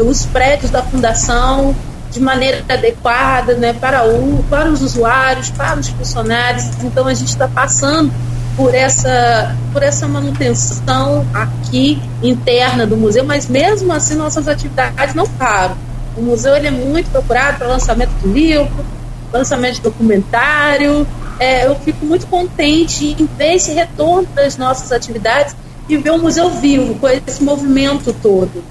os 0.04 0.26
prédios 0.26 0.70
da 0.70 0.82
fundação 0.82 1.74
de 2.10 2.20
maneira 2.20 2.64
adequada 2.68 3.54
né, 3.54 3.72
para, 3.72 4.04
o, 4.04 4.44
para 4.48 4.70
os 4.70 4.82
usuários, 4.82 5.50
para 5.50 5.78
os 5.78 5.88
funcionários. 5.88 6.64
Então 6.82 7.06
a 7.06 7.14
gente 7.14 7.28
está 7.28 7.48
passando 7.48 8.12
por 8.56 8.74
essa, 8.74 9.54
por 9.72 9.82
essa 9.82 10.08
manutenção 10.08 11.26
aqui 11.34 12.02
interna 12.22 12.86
do 12.86 12.96
museu, 12.96 13.24
mas 13.24 13.48
mesmo 13.48 13.92
assim 13.92 14.14
nossas 14.14 14.48
atividades 14.48 15.14
não 15.14 15.26
param. 15.26 15.76
O 16.16 16.22
museu 16.22 16.56
ele 16.56 16.68
é 16.68 16.70
muito 16.70 17.10
procurado 17.10 17.58
para 17.58 17.66
lançamento 17.66 18.10
de 18.22 18.28
livro, 18.28 18.84
lançamento 19.30 19.74
de 19.74 19.82
documentário. 19.82 21.06
É, 21.38 21.66
eu 21.66 21.76
fico 21.76 22.06
muito 22.06 22.26
contente 22.26 23.14
em 23.18 23.28
ver 23.36 23.56
esse 23.56 23.72
retorno 23.72 24.26
das 24.34 24.56
nossas 24.56 24.90
atividades 24.90 25.54
e 25.86 25.96
ver 25.98 26.10
o 26.10 26.18
museu 26.18 26.50
vivo, 26.50 26.94
com 26.94 27.08
esse 27.08 27.42
movimento 27.42 28.14
todo. 28.22 28.64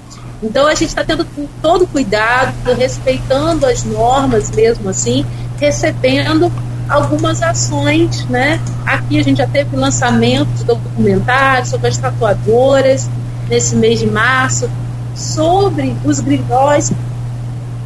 Então 0.46 0.66
a 0.66 0.74
gente 0.74 0.88
está 0.88 1.04
tendo 1.04 1.26
todo 1.60 1.86
cuidado, 1.88 2.54
respeitando 2.78 3.66
as 3.66 3.82
normas 3.82 4.50
mesmo 4.52 4.88
assim, 4.88 5.26
recebendo 5.58 6.50
algumas 6.88 7.42
ações, 7.42 8.24
né? 8.26 8.60
Aqui 8.86 9.18
a 9.18 9.24
gente 9.24 9.38
já 9.38 9.46
teve 9.46 9.76
lançamento 9.76 10.48
de 10.54 10.64
documentários 10.64 11.68
sobre 11.68 11.88
as 11.88 11.98
tatuadoras 11.98 13.10
nesse 13.48 13.74
mês 13.74 13.98
de 13.98 14.06
março, 14.06 14.70
sobre 15.16 15.96
os 16.04 16.20
grilhóis, 16.20 16.92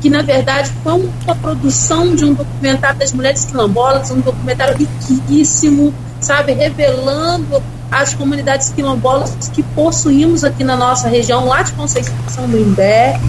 que 0.03 0.11
na 0.11 0.21
verdade 0.21 0.71
foi 0.83 1.11
uma 1.25 1.35
produção 1.35 2.15
de 2.15 2.27
um 2.27 2.35
documentário 2.35 2.99
das 2.99 3.13
mulheres 3.13 3.47
quilombolas, 3.47 4.11
um 4.11 4.21
documentário 4.21 4.77
riquíssimo, 5.09 5.95
sabe, 6.21 6.53
revelando 6.53 7.63
as 7.91 8.15
comunidades 8.15 8.71
quilombolas 8.71 9.35
que 9.53 9.63
possuímos 9.63 10.45
aqui 10.45 10.63
na 10.63 10.77
nossa 10.77 11.09
região, 11.09 11.47
lá 11.47 11.63
de 11.63 11.73
Conceição 11.73 12.49
do 12.49 12.59
Imbé. 12.59 13.21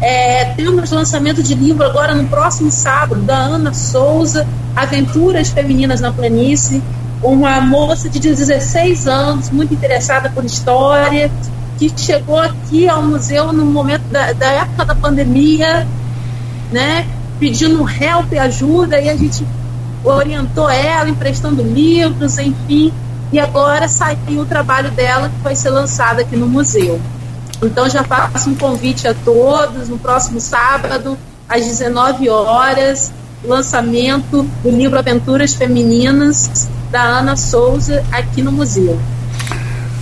É, 0.00 0.46
temos 0.56 0.90
lançamento 0.90 1.42
de 1.42 1.54
livro 1.54 1.84
agora 1.84 2.14
no 2.14 2.28
próximo 2.28 2.70
sábado, 2.70 3.22
da 3.22 3.36
Ana 3.36 3.72
Souza, 3.72 4.46
Aventuras 4.74 5.48
Femininas 5.48 6.00
na 6.00 6.12
Planície, 6.12 6.82
uma 7.22 7.60
moça 7.60 8.08
de 8.08 8.18
16 8.18 9.06
anos, 9.06 9.50
muito 9.50 9.72
interessada 9.72 10.28
por 10.28 10.44
história, 10.44 11.30
que 11.78 11.90
chegou 11.96 12.38
aqui 12.38 12.88
ao 12.88 13.02
museu 13.02 13.52
no 13.52 13.64
momento 13.64 14.02
da, 14.10 14.32
da 14.32 14.46
época 14.46 14.84
da 14.84 14.94
pandemia, 14.94 15.86
né, 16.70 17.06
pedindo 17.38 17.88
help 17.88 18.32
e 18.32 18.38
ajuda, 18.38 19.00
e 19.00 19.08
a 19.08 19.16
gente 19.16 19.46
orientou 20.04 20.68
ela, 20.68 21.08
emprestando 21.08 21.62
livros, 21.62 22.38
enfim, 22.38 22.92
e 23.32 23.40
agora 23.40 23.88
saiu 23.88 24.42
o 24.42 24.46
trabalho 24.46 24.90
dela 24.90 25.28
que 25.30 25.42
vai 25.42 25.56
ser 25.56 25.70
lançado 25.70 26.20
aqui 26.20 26.36
no 26.36 26.46
museu. 26.46 27.00
Então 27.62 27.88
já 27.88 28.04
faço 28.04 28.50
um 28.50 28.54
convite 28.54 29.08
a 29.08 29.14
todos 29.14 29.88
no 29.88 29.98
próximo 29.98 30.40
sábado, 30.40 31.16
às 31.48 31.64
19 31.64 32.28
horas, 32.28 33.12
lançamento 33.44 34.42
do 34.62 34.70
livro 34.70 34.98
Aventuras 34.98 35.54
Femininas 35.54 36.68
da 36.90 37.02
Ana 37.02 37.36
Souza 37.36 38.04
aqui 38.12 38.42
no 38.42 38.52
museu. 38.52 39.00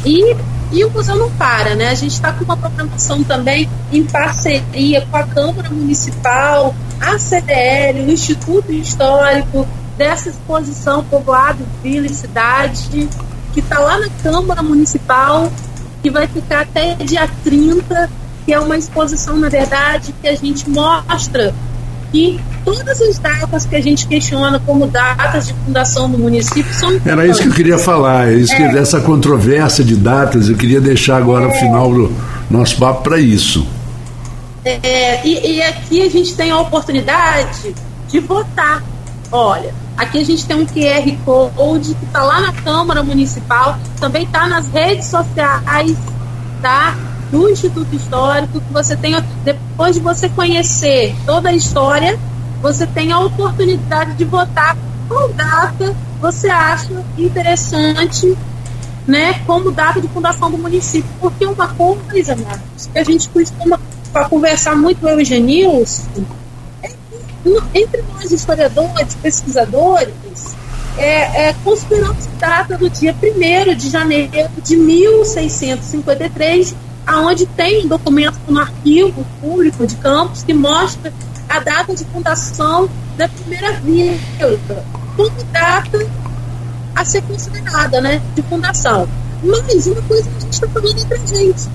E, 0.05 0.37
e 0.73 0.85
o 0.85 0.91
museu 0.91 1.17
não 1.17 1.31
para, 1.33 1.75
né? 1.75 1.89
A 1.91 1.95
gente 1.95 2.13
está 2.13 2.33
com 2.33 2.45
uma 2.45 2.57
programação 2.57 3.23
também 3.23 3.69
em 3.93 4.05
parceria 4.05 5.07
com 5.11 5.17
a 5.17 5.23
Câmara 5.23 5.71
Municipal, 5.71 6.75
a 7.01 7.19
CDL, 7.19 8.01
o 8.07 8.11
Instituto 8.11 8.73
Histórico, 8.73 9.67
dessa 10.01 10.31
exposição 10.31 11.05
Povoado, 11.05 11.63
Vila 11.83 12.07
e 12.07 12.09
Cidade, 12.09 13.07
que 13.53 13.61
está 13.61 13.79
lá 13.79 13.99
na 13.99 14.09
Câmara 14.23 14.63
Municipal, 14.63 15.53
que 16.03 16.11
vai 16.11 16.27
ficar 16.27 16.63
até 16.63 16.95
dia 16.95 17.29
30, 17.45 18.09
que 18.47 18.55
é 18.55 18.59
uma 18.59 18.79
exposição, 18.79 19.37
na 19.37 19.51
verdade, 19.51 20.15
que 20.23 20.27
a 20.27 20.35
gente 20.35 20.71
mostra 20.71 21.55
que 22.11 22.41
todas 22.65 22.99
as 22.99 23.19
datas 23.19 23.67
que 23.67 23.77
a 23.77 23.83
gente 23.83 24.07
questiona 24.07 24.59
como 24.61 24.87
datas 24.87 25.49
de 25.49 25.53
fundação 25.67 26.11
do 26.11 26.17
município 26.17 26.73
são. 26.73 26.99
Era 27.05 27.27
isso 27.27 27.43
que 27.43 27.49
eu 27.49 27.53
queria 27.53 27.79
falar, 27.79 28.31
é 28.31 28.37
isso 28.37 28.55
é. 28.55 28.71
que, 28.71 28.79
essa 28.79 29.03
controvérsia 29.03 29.85
de 29.85 29.97
datas, 29.97 30.49
eu 30.49 30.57
queria 30.57 30.81
deixar 30.81 31.19
agora 31.19 31.45
é. 31.45 31.49
o 31.49 31.53
final 31.61 31.93
do 31.93 32.11
nosso 32.51 32.79
papo 32.79 33.03
para 33.03 33.21
isso. 33.21 33.67
É, 34.65 35.27
e, 35.27 35.57
e 35.57 35.63
aqui 35.63 36.01
a 36.01 36.09
gente 36.09 36.35
tem 36.35 36.51
a 36.51 36.59
oportunidade 36.59 37.75
de 38.09 38.19
votar. 38.19 38.83
Olha, 39.31 39.73
Aqui 40.01 40.17
a 40.17 40.25
gente 40.25 40.47
tem 40.47 40.57
um 40.57 40.65
QR 40.65 41.15
Code 41.27 41.95
que 41.95 42.07
está 42.07 42.23
lá 42.23 42.41
na 42.41 42.55
Câmara 42.55 43.03
Municipal, 43.03 43.79
também 44.01 44.23
está 44.23 44.49
nas 44.49 44.67
redes 44.71 45.09
sociais 45.09 45.95
tá? 46.63 46.97
do 47.31 47.51
Instituto 47.51 47.95
Histórico, 47.95 48.63
que 48.63 48.73
você 48.73 48.97
tem, 48.97 49.15
depois 49.45 49.97
de 49.97 50.01
você 50.01 50.31
conhecer 50.31 51.15
toda 51.27 51.51
a 51.51 51.53
história, 51.53 52.19
você 52.63 52.87
tem 52.87 53.13
a 53.13 53.19
oportunidade 53.19 54.15
de 54.15 54.25
votar 54.25 54.75
qual 55.07 55.29
data 55.35 55.95
você 56.19 56.49
acha 56.49 57.05
interessante 57.19 58.39
né, 59.07 59.35
como 59.47 59.71
data 59.71 60.01
de 60.01 60.09
fundação 60.09 60.51
do 60.51 60.57
município. 60.57 61.11
Porque 61.21 61.45
uma 61.45 61.69
coisa, 61.69 62.35
Marcos, 62.37 62.87
que 62.91 62.99
a 62.99 63.05
gente 63.05 63.29
costuma 63.29 63.79
conversar 64.31 64.75
muito 64.75 65.07
eu 65.07 65.21
e 65.21 65.27
Genilson, 65.27 66.25
entre 67.75 68.03
nós 68.03 68.31
historiadores, 68.31 69.15
pesquisadores, 69.15 70.15
é, 70.99 71.49
é, 71.49 71.55
conspiramos 71.65 72.27
data 72.39 72.77
do 72.77 72.91
dia 72.91 73.15
1 73.15 73.75
de 73.75 73.89
janeiro 73.89 74.51
de 74.63 74.77
1653, 74.77 76.75
aonde 77.07 77.47
tem 77.47 77.85
um 77.85 77.89
documento 77.89 78.39
no 78.49 78.61
arquivo 78.61 79.25
público 79.41 79.87
de 79.87 79.97
Campos 79.97 80.43
que 80.43 80.53
mostra 80.53 81.13
a 81.49 81.59
data 81.61 81.95
de 81.95 82.05
fundação 82.05 82.89
da 83.17 83.29
primeira 83.29 83.73
vila, 83.81 84.17
como 85.17 85.31
data 85.53 86.07
a 86.95 87.05
ser 87.05 87.23
considerada 87.23 88.01
né, 88.01 88.21
de 88.35 88.43
fundação. 88.43 89.09
Mas 89.43 89.87
uma 89.87 90.03
coisa 90.03 90.29
que 90.29 90.37
a 90.37 90.41
gente 90.41 90.53
está 90.53 90.69
falando 90.69 90.99
entre 90.99 91.15
a 91.15 91.27
gente, 91.27 91.69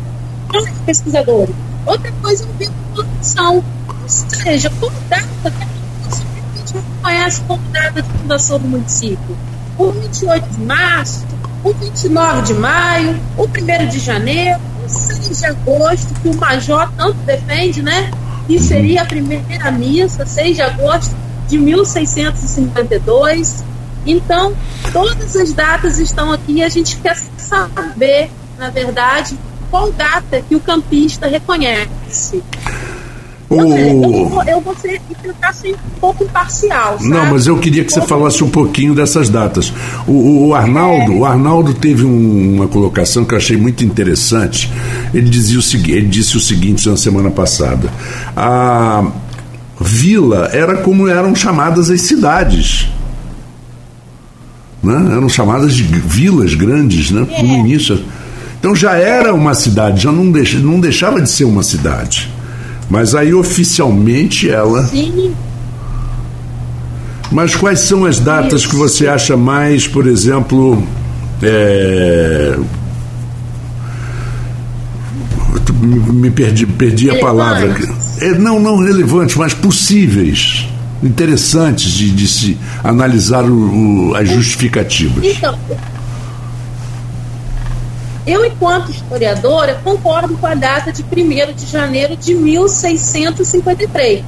nós 0.54 0.70
pesquisadores, 0.86 1.56
outra 1.86 2.12
coisa 2.22 2.44
é 2.44 2.48
ver 2.58 2.68
a 2.68 2.96
fundação 2.96 3.64
ou 4.06 4.10
seja, 4.10 4.70
como 4.80 4.96
data 5.10 5.26
que 5.44 5.48
a 5.48 5.52
gente 6.58 6.76
reconhece 6.76 7.42
como 7.42 7.60
data 7.72 8.04
de 8.04 8.10
fundação 8.20 8.60
do 8.60 8.68
município? 8.68 9.36
O 9.80 9.92
28 9.92 10.48
de 10.48 10.64
março, 10.64 11.26
o 11.64 11.74
29 11.74 12.44
de 12.44 12.54
maio, 12.54 13.20
o 13.36 13.46
1 13.46 13.48
de 13.90 14.00
janeiro, 14.00 14.60
o 14.86 14.90
6 14.90 15.40
de 15.40 15.46
agosto, 15.48 16.14
que 16.22 16.30
o 16.30 16.36
Major 16.36 16.88
tanto 16.96 17.18
defende, 17.26 17.82
né? 17.82 18.12
E 18.48 18.60
seria 18.60 19.02
a 19.02 19.06
primeira 19.06 19.72
missa, 19.72 20.24
6 20.24 20.56
de 20.56 20.62
agosto 20.62 21.16
de 21.48 21.58
1652. 21.58 23.64
Então, 24.06 24.56
todas 24.94 25.36
as 25.36 25.52
datas 25.52 25.98
estão 25.98 26.32
aqui 26.32 26.58
e 26.58 26.64
a 26.64 26.70
gente 26.70 26.98
quer 26.98 27.18
saber, 27.40 28.30
na 28.60 28.70
verdade, 28.70 29.36
qual 29.72 29.92
data 29.92 30.44
que 30.44 30.56
o 30.56 30.60
campista 30.60 31.26
reconhece. 31.26 32.44
Eu, 33.50 34.44
eu 34.48 34.62
vou 34.62 34.76
ser, 34.76 35.00
tentar 35.22 35.54
ser 35.54 35.74
um 35.74 36.00
pouco 36.00 36.24
imparcial. 36.24 36.98
Sabe? 36.98 37.10
Não, 37.10 37.26
mas 37.28 37.46
eu 37.46 37.58
queria 37.58 37.84
que 37.84 37.94
você 37.94 38.02
falasse 38.02 38.44
um 38.44 38.50
pouquinho 38.50 38.96
dessas 38.96 39.30
datas. 39.30 39.72
O, 40.08 40.12
o, 40.12 40.48
o 40.48 40.56
Arnaldo, 40.56 41.12
é. 41.12 41.16
o 41.16 41.26
Arnaldo 41.26 41.74
teve 41.74 42.06
um, 42.06 42.56
uma 42.56 42.68
colocação 42.68 43.24
que 43.24 43.34
eu 43.34 43.38
achei 43.38 43.56
muito 43.56 43.84
interessante. 43.84 44.72
Ele 45.14 45.30
dizia 45.30 45.60
o 45.60 45.62
seguinte, 45.62 45.92
ele 45.92 46.08
disse 46.08 46.36
o 46.36 46.40
seguinte 46.40 46.90
na 46.90 46.98
semana 46.98 47.30
passada: 47.30 47.90
a 48.36 49.06
vila 49.80 50.50
era 50.52 50.78
como 50.78 51.08
eram 51.08 51.36
chamadas 51.36 51.92
as 51.92 52.02
cidades. 52.02 52.90
Né? 54.82 54.96
Eram 55.12 55.30
chamadas 55.30 55.76
de 55.76 55.84
vilas 55.84 56.56
grandes, 56.56 57.12
né? 57.12 57.28
É. 57.32 57.44
No 57.44 57.54
início. 57.54 58.04
Então 58.60 58.76
já 58.76 58.94
era 58.94 59.34
uma 59.34 59.54
cidade, 59.54 60.02
já 60.02 60.12
não, 60.12 60.32
deix, 60.32 60.56
não 60.56 60.80
deixava 60.80 61.22
de 61.22 61.30
ser 61.30 61.44
uma 61.44 61.62
cidade. 61.62 62.34
Mas 62.90 63.16
aí 63.16 63.34
oficialmente 63.34 64.50
ela. 64.50 64.86
Sim. 64.88 65.34
Mas 67.32 67.56
quais 67.56 67.80
são 67.80 68.06
as 68.06 68.20
datas 68.20 68.62
Isso. 68.62 68.70
que 68.70 68.76
você 68.76 69.08
acha 69.08 69.36
mais, 69.36 69.88
por 69.88 70.08
exemplo, 70.08 70.82
é... 71.42 72.58
me 75.82 76.30
perdi, 76.32 76.66
perdi 76.66 77.10
a 77.10 77.20
palavra. 77.20 77.76
É, 78.20 78.30
não, 78.38 78.60
não 78.60 78.78
relevantes, 78.78 79.36
mas 79.36 79.54
possíveis, 79.54 80.68
interessantes 81.04 81.92
de, 81.92 82.12
de 82.12 82.28
se 82.28 82.58
analisar 82.84 83.44
o, 83.44 84.10
o, 84.10 84.16
as 84.16 84.30
justificativas. 84.30 85.24
Então, 85.24 85.58
eu, 88.26 88.44
enquanto 88.44 88.90
historiadora, 88.90 89.80
concordo 89.84 90.36
com 90.38 90.48
a 90.48 90.56
data 90.56 90.92
de 90.92 91.04
1 91.04 91.54
de 91.54 91.66
janeiro 91.68 92.16
de 92.16 92.34
1653, 92.34 94.26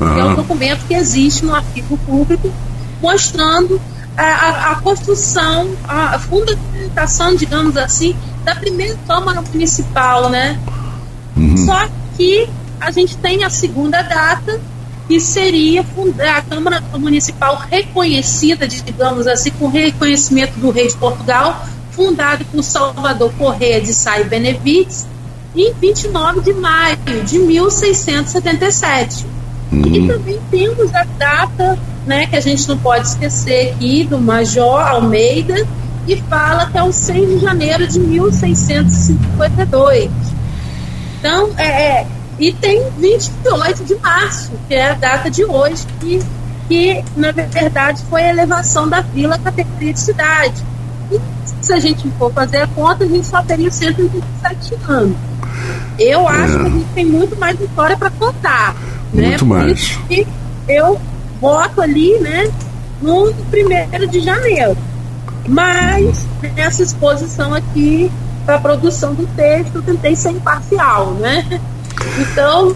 uhum. 0.00 0.14
que 0.14 0.20
é 0.20 0.24
um 0.24 0.34
documento 0.34 0.86
que 0.86 0.92
existe 0.94 1.46
no 1.46 1.54
arquivo 1.54 1.96
público, 1.98 2.52
mostrando 3.00 3.80
a, 4.16 4.22
a, 4.22 4.72
a 4.72 4.76
construção, 4.76 5.70
a, 5.84 6.16
a, 6.16 6.18
fundamentação, 6.18 7.34
digamos 7.36 7.76
assim, 7.76 8.14
da 8.44 8.54
primeira 8.54 8.98
Câmara 9.06 9.40
Municipal, 9.40 10.28
né? 10.28 10.58
Uhum. 11.36 11.56
Só 11.64 11.88
que 12.16 12.48
a 12.80 12.90
gente 12.90 13.16
tem 13.16 13.44
a 13.44 13.50
segunda 13.50 14.02
data, 14.02 14.60
que 15.06 15.18
seria 15.20 15.82
a 16.36 16.42
Câmara 16.42 16.82
Municipal 16.98 17.56
reconhecida, 17.70 18.68
digamos 18.68 19.26
assim, 19.26 19.50
com 19.52 19.68
reconhecimento 19.68 20.58
do 20.60 20.70
rei 20.70 20.88
de 20.88 20.96
Portugal, 20.96 21.64
fundado 21.98 22.44
por 22.44 22.62
Salvador 22.62 23.32
Correia 23.36 23.80
de 23.80 23.92
Sá 23.92 24.20
e 24.20 24.24
Benevides, 24.24 25.04
em 25.56 25.74
29 25.74 26.42
de 26.42 26.52
maio 26.52 26.96
de 27.26 27.40
1677. 27.40 29.26
Uhum. 29.72 29.86
E 29.86 30.06
também 30.06 30.38
temos 30.48 30.94
a 30.94 31.02
data 31.18 31.76
né, 32.06 32.26
que 32.26 32.36
a 32.36 32.40
gente 32.40 32.68
não 32.68 32.78
pode 32.78 33.08
esquecer 33.08 33.72
aqui 33.72 34.04
do 34.04 34.16
Major 34.16 34.80
Almeida, 34.80 35.66
que 36.06 36.22
fala 36.22 36.70
que 36.70 36.78
é 36.78 36.82
o 36.84 36.92
6 36.92 37.28
de 37.28 37.40
janeiro 37.40 37.88
de 37.88 37.98
1652. 37.98 40.08
Então, 41.18 41.50
é, 41.58 41.66
é, 41.66 42.06
e 42.38 42.52
tem 42.52 42.88
28 42.96 43.84
de 43.84 43.96
março, 43.96 44.52
que 44.68 44.74
é 44.74 44.90
a 44.90 44.94
data 44.94 45.28
de 45.28 45.44
hoje, 45.44 45.84
que, 45.98 46.22
que 46.68 47.04
na 47.16 47.32
verdade 47.32 48.04
foi 48.08 48.22
a 48.22 48.30
elevação 48.30 48.88
da 48.88 49.00
vila 49.00 49.34
à 49.34 49.38
categoria 49.38 49.92
de 49.92 50.00
cidade. 50.00 50.77
E 51.10 51.20
se 51.62 51.72
a 51.72 51.78
gente 51.78 52.08
for 52.18 52.32
fazer 52.32 52.58
a 52.58 52.66
conta, 52.68 53.04
a 53.04 53.06
gente 53.06 53.26
só 53.26 53.42
teria 53.42 53.70
127 53.70 54.76
anos. 54.88 55.16
Eu 55.98 56.28
acho 56.28 56.54
é. 56.54 56.58
que 56.58 56.66
a 56.66 56.70
gente 56.70 56.88
tem 56.94 57.06
muito 57.06 57.36
mais 57.36 57.60
história 57.60 57.96
para 57.96 58.10
contar. 58.10 58.74
Né? 59.12 59.28
Muito 59.28 59.46
né? 59.46 59.54
mais. 59.56 59.98
E 60.10 60.26
eu 60.68 61.00
voto 61.40 61.80
ali, 61.80 62.18
né, 62.20 62.50
no 63.00 63.32
primeiro 63.50 64.06
de 64.06 64.20
janeiro. 64.20 64.76
Mas 65.46 66.26
nessa 66.54 66.82
exposição 66.82 67.54
aqui 67.54 68.10
para 68.44 68.56
a 68.56 68.60
produção 68.60 69.14
do 69.14 69.26
texto, 69.34 69.76
eu 69.76 69.82
tentei 69.82 70.14
ser 70.14 70.30
imparcial, 70.30 71.12
né? 71.12 71.60
Então, 72.18 72.74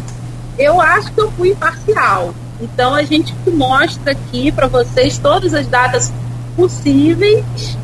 eu 0.58 0.80
acho 0.80 1.12
que 1.12 1.20
eu 1.20 1.30
fui 1.32 1.50
imparcial. 1.50 2.34
Então, 2.60 2.94
a 2.94 3.02
gente 3.02 3.34
mostra 3.50 4.12
aqui 4.12 4.52
para 4.52 4.66
vocês 4.66 5.18
todas 5.18 5.54
as 5.54 5.66
datas 5.66 6.12
possíveis 6.56 7.76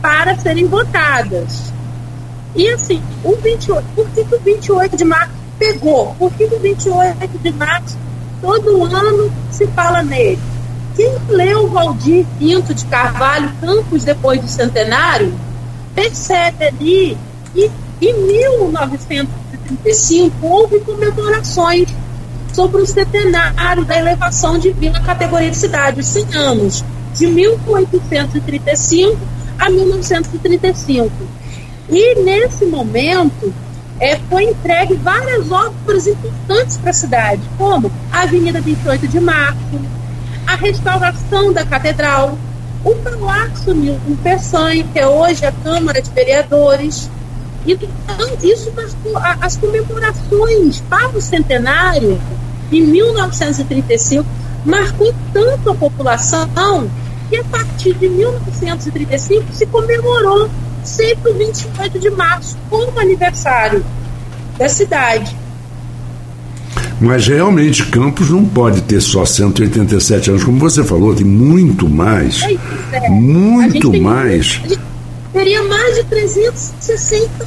para 0.00 0.38
serem 0.38 0.66
votadas. 0.66 1.72
E 2.54 2.68
assim, 2.68 3.02
o 3.22 3.36
28, 3.36 3.86
por 3.94 4.08
que, 4.10 4.24
que 4.24 4.34
o 4.34 4.40
28 4.40 4.96
de 4.96 5.04
março 5.04 5.32
pegou? 5.58 6.14
Por 6.18 6.32
que, 6.32 6.48
que 6.48 6.54
o 6.54 6.60
28 6.60 7.38
de 7.38 7.52
março 7.52 7.98
todo 8.40 8.84
ano 8.84 9.30
se 9.50 9.66
fala 9.68 10.02
nele? 10.02 10.38
Quem 10.96 11.14
leu 11.28 11.68
Valdir 11.68 12.24
Pinto 12.38 12.72
de 12.74 12.86
Carvalho 12.86 13.52
Campos 13.60 14.02
depois 14.02 14.40
do 14.40 14.48
centenário, 14.48 15.32
percebe 15.94 16.64
ali 16.64 17.16
que 17.54 17.70
em 18.00 18.14
1935 18.14 20.46
houve 20.46 20.80
comemorações 20.80 21.88
sobre 22.52 22.82
o 22.82 22.86
centenário 22.86 23.84
da 23.84 23.96
elevação 23.96 24.58
de 24.58 24.72
Vila 24.72 24.98
à 24.98 25.02
categoria 25.02 25.50
de 25.50 25.56
cidade, 25.56 26.00
os 26.00 26.06
100 26.06 26.34
anos, 26.34 26.84
de 27.14 27.26
1835 27.26 29.16
a 29.58 29.70
1935. 29.70 31.10
E 31.88 32.14
nesse 32.22 32.66
momento 32.66 33.52
é, 34.00 34.16
foi 34.28 34.44
entregue 34.44 34.94
várias 34.94 35.50
obras 35.50 36.06
importantes 36.06 36.76
para 36.76 36.90
a 36.90 36.94
cidade, 36.94 37.42
como 37.56 37.90
a 38.12 38.22
Avenida 38.22 38.60
28 38.60 39.08
de 39.08 39.20
Março, 39.20 39.80
a 40.46 40.54
restauração 40.54 41.52
da 41.52 41.64
Catedral, 41.64 42.38
o 42.84 42.94
Palácio 42.96 43.74
Milton 43.74 44.16
Peçanha, 44.22 44.84
que 44.92 44.98
é 44.98 45.06
hoje 45.06 45.44
a 45.44 45.52
Câmara 45.52 46.00
de 46.00 46.10
Vereadores. 46.10 47.10
Então, 47.66 48.36
isso 48.42 48.72
as 49.40 49.56
comemorações 49.56 50.80
para 50.88 51.08
o 51.08 51.20
centenário, 51.20 52.20
em 52.70 52.82
1935, 52.82 54.24
marcou 54.64 55.12
tanto 55.32 55.70
a 55.70 55.74
população 55.74 56.88
que 57.28 57.36
a 57.36 57.44
partir 57.44 57.94
de 57.94 58.08
1935 58.08 59.44
se 59.52 59.66
comemorou 59.66 60.48
sempre 60.84 61.32
o 61.32 61.34
28 61.34 61.98
de 61.98 62.10
março 62.10 62.56
como 62.70 62.98
aniversário 62.98 63.84
da 64.58 64.68
cidade. 64.68 65.36
Mas 67.00 67.28
realmente 67.28 67.86
Campos 67.86 68.30
não 68.30 68.44
pode 68.44 68.80
ter 68.82 69.00
só 69.00 69.24
187 69.24 70.30
anos, 70.30 70.44
como 70.44 70.58
você 70.58 70.82
falou, 70.82 71.14
tem 71.14 71.24
muito 71.24 71.88
mais. 71.88 72.42
É, 72.92 73.08
muito 73.08 74.00
mais. 74.00 74.60
teria 75.32 75.62
mais 75.62 75.94
de 75.94 76.04
360 76.04 77.46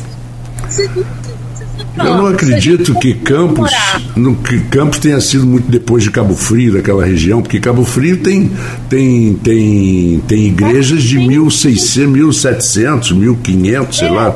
eu 1.97 2.17
não 2.17 2.27
acredito 2.27 2.93
que 2.99 3.13
Campos, 3.13 3.71
no, 4.15 4.35
que 4.35 4.59
Campos 4.61 4.99
tenha 4.99 5.19
sido 5.19 5.45
muito 5.45 5.69
depois 5.69 6.03
de 6.03 6.11
Cabo 6.11 6.35
Frio, 6.35 6.73
daquela 6.73 7.05
região, 7.05 7.41
porque 7.41 7.59
Cabo 7.59 7.83
Frio 7.83 8.17
tem, 8.17 8.49
tem, 8.89 9.33
tem, 9.35 10.23
tem 10.27 10.47
igrejas 10.47 11.03
de 11.03 11.17
1600, 11.17 12.11
1700, 12.13 13.11
1500, 13.11 13.97
sei 13.97 14.09
lá, 14.09 14.35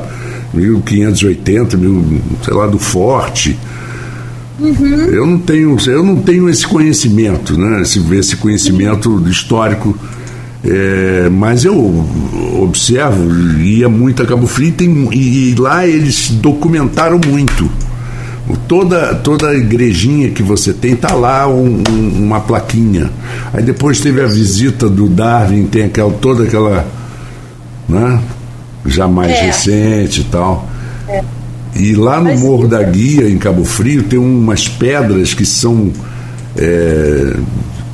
1580, 0.52 1.76
mil, 1.76 2.20
sei 2.42 2.54
lá, 2.54 2.66
do 2.66 2.78
Forte. 2.78 3.56
Uhum. 4.58 4.86
Eu 4.86 5.26
não 5.26 5.38
tenho, 5.38 5.76
eu 5.86 6.02
não 6.02 6.16
tenho 6.16 6.48
esse 6.48 6.66
conhecimento, 6.66 7.58
né? 7.58 7.82
Esse, 7.82 8.00
esse 8.14 8.36
conhecimento 8.36 9.22
histórico. 9.28 9.96
É, 10.64 11.28
mas 11.30 11.64
eu 11.64 11.74
observo, 12.62 13.32
ia 13.60 13.88
muito 13.88 14.22
a 14.22 14.26
Cabo 14.26 14.46
Frio 14.46 14.72
tem, 14.72 15.08
e, 15.12 15.50
e, 15.50 15.54
lá 15.54 15.86
eles 15.86 16.30
documentaram 16.30 17.20
muito. 17.26 17.70
Toda, 18.68 19.14
toda 19.16 19.48
a 19.48 19.54
igrejinha 19.54 20.30
que 20.30 20.42
você 20.42 20.72
tem, 20.72 20.94
tá 20.94 21.14
lá 21.14 21.48
um, 21.48 21.82
um, 21.90 22.24
uma 22.24 22.40
plaquinha. 22.40 23.10
Aí 23.52 23.62
depois 23.62 24.00
teve 24.00 24.20
a 24.20 24.26
visita 24.26 24.88
do 24.88 25.08
Darwin, 25.08 25.66
tem 25.66 25.84
aquela, 25.84 26.12
toda 26.12 26.44
aquela. 26.44 26.86
Né? 27.88 28.20
Já 28.86 29.08
mais 29.08 29.32
é. 29.32 29.46
recente 29.46 30.20
e 30.20 30.24
tal. 30.24 30.68
É. 31.08 31.24
E 31.74 31.94
lá 31.94 32.18
no 32.18 32.24
Mas, 32.24 32.40
Morro 32.40 32.68
da 32.68 32.82
Guia, 32.82 33.28
em 33.28 33.36
Cabo 33.36 33.64
Frio, 33.64 34.04
tem 34.04 34.18
umas 34.18 34.68
pedras 34.68 35.34
que 35.34 35.44
são 35.44 35.92
é, 36.56 37.36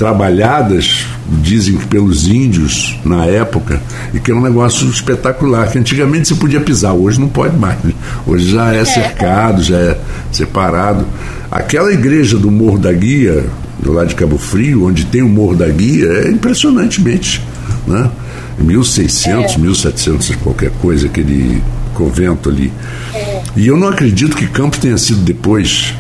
trabalhadas, 0.03 1.07
dizem 1.29 1.77
que 1.77 1.87
pelos 1.87 2.27
índios 2.27 2.99
na 3.05 3.25
época, 3.25 3.81
e 4.13 4.19
que 4.19 4.33
é 4.33 4.35
um 4.35 4.41
negócio 4.41 4.91
espetacular, 4.91 5.71
que 5.71 5.79
antigamente 5.79 6.27
você 6.27 6.35
podia 6.35 6.61
pisar, 6.61 6.93
hoje 6.93 7.21
não 7.21 7.29
pode 7.29 7.57
mais. 7.57 7.79
Né? 7.85 7.93
Hoje 8.27 8.51
já 8.51 8.75
é, 8.75 8.81
é 8.81 8.85
cercado, 8.85 9.63
já 9.63 9.77
é 9.77 9.99
separado. 10.33 11.07
Aquela 11.49 11.93
igreja 11.93 12.37
do 12.37 12.51
Morro 12.51 12.81
da 12.81 12.93
Guia, 12.93 13.45
do 13.79 13.93
lado 13.93 14.09
de 14.09 14.17
Cabo 14.17 14.39
Frio, 14.39 14.89
onde 14.89 15.05
tem 15.05 15.23
o 15.23 15.29
Morro 15.29 15.55
da 15.55 15.69
Guia, 15.69 16.09
é 16.09 16.31
impressionantemente. 16.31 17.41
Né? 17.87 18.11
1600, 18.59 19.55
é. 19.55 19.59
1700, 19.59 20.35
qualquer 20.43 20.73
coisa, 20.81 21.07
aquele 21.07 21.63
convento 21.95 22.49
ali. 22.49 22.73
É. 23.15 23.41
E 23.55 23.69
eu 23.69 23.77
não 23.77 23.87
acredito 23.87 24.35
que 24.35 24.49
Campos 24.49 24.81
tenha 24.81 24.99
sido 24.99 25.21
depois. 25.21 25.95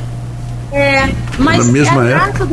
É, 0.73 1.09
mas 1.39 1.65
na 1.65 1.73
mesma 1.73 2.11
é 2.11 2.15
a, 2.15 2.27
época. 2.27 2.49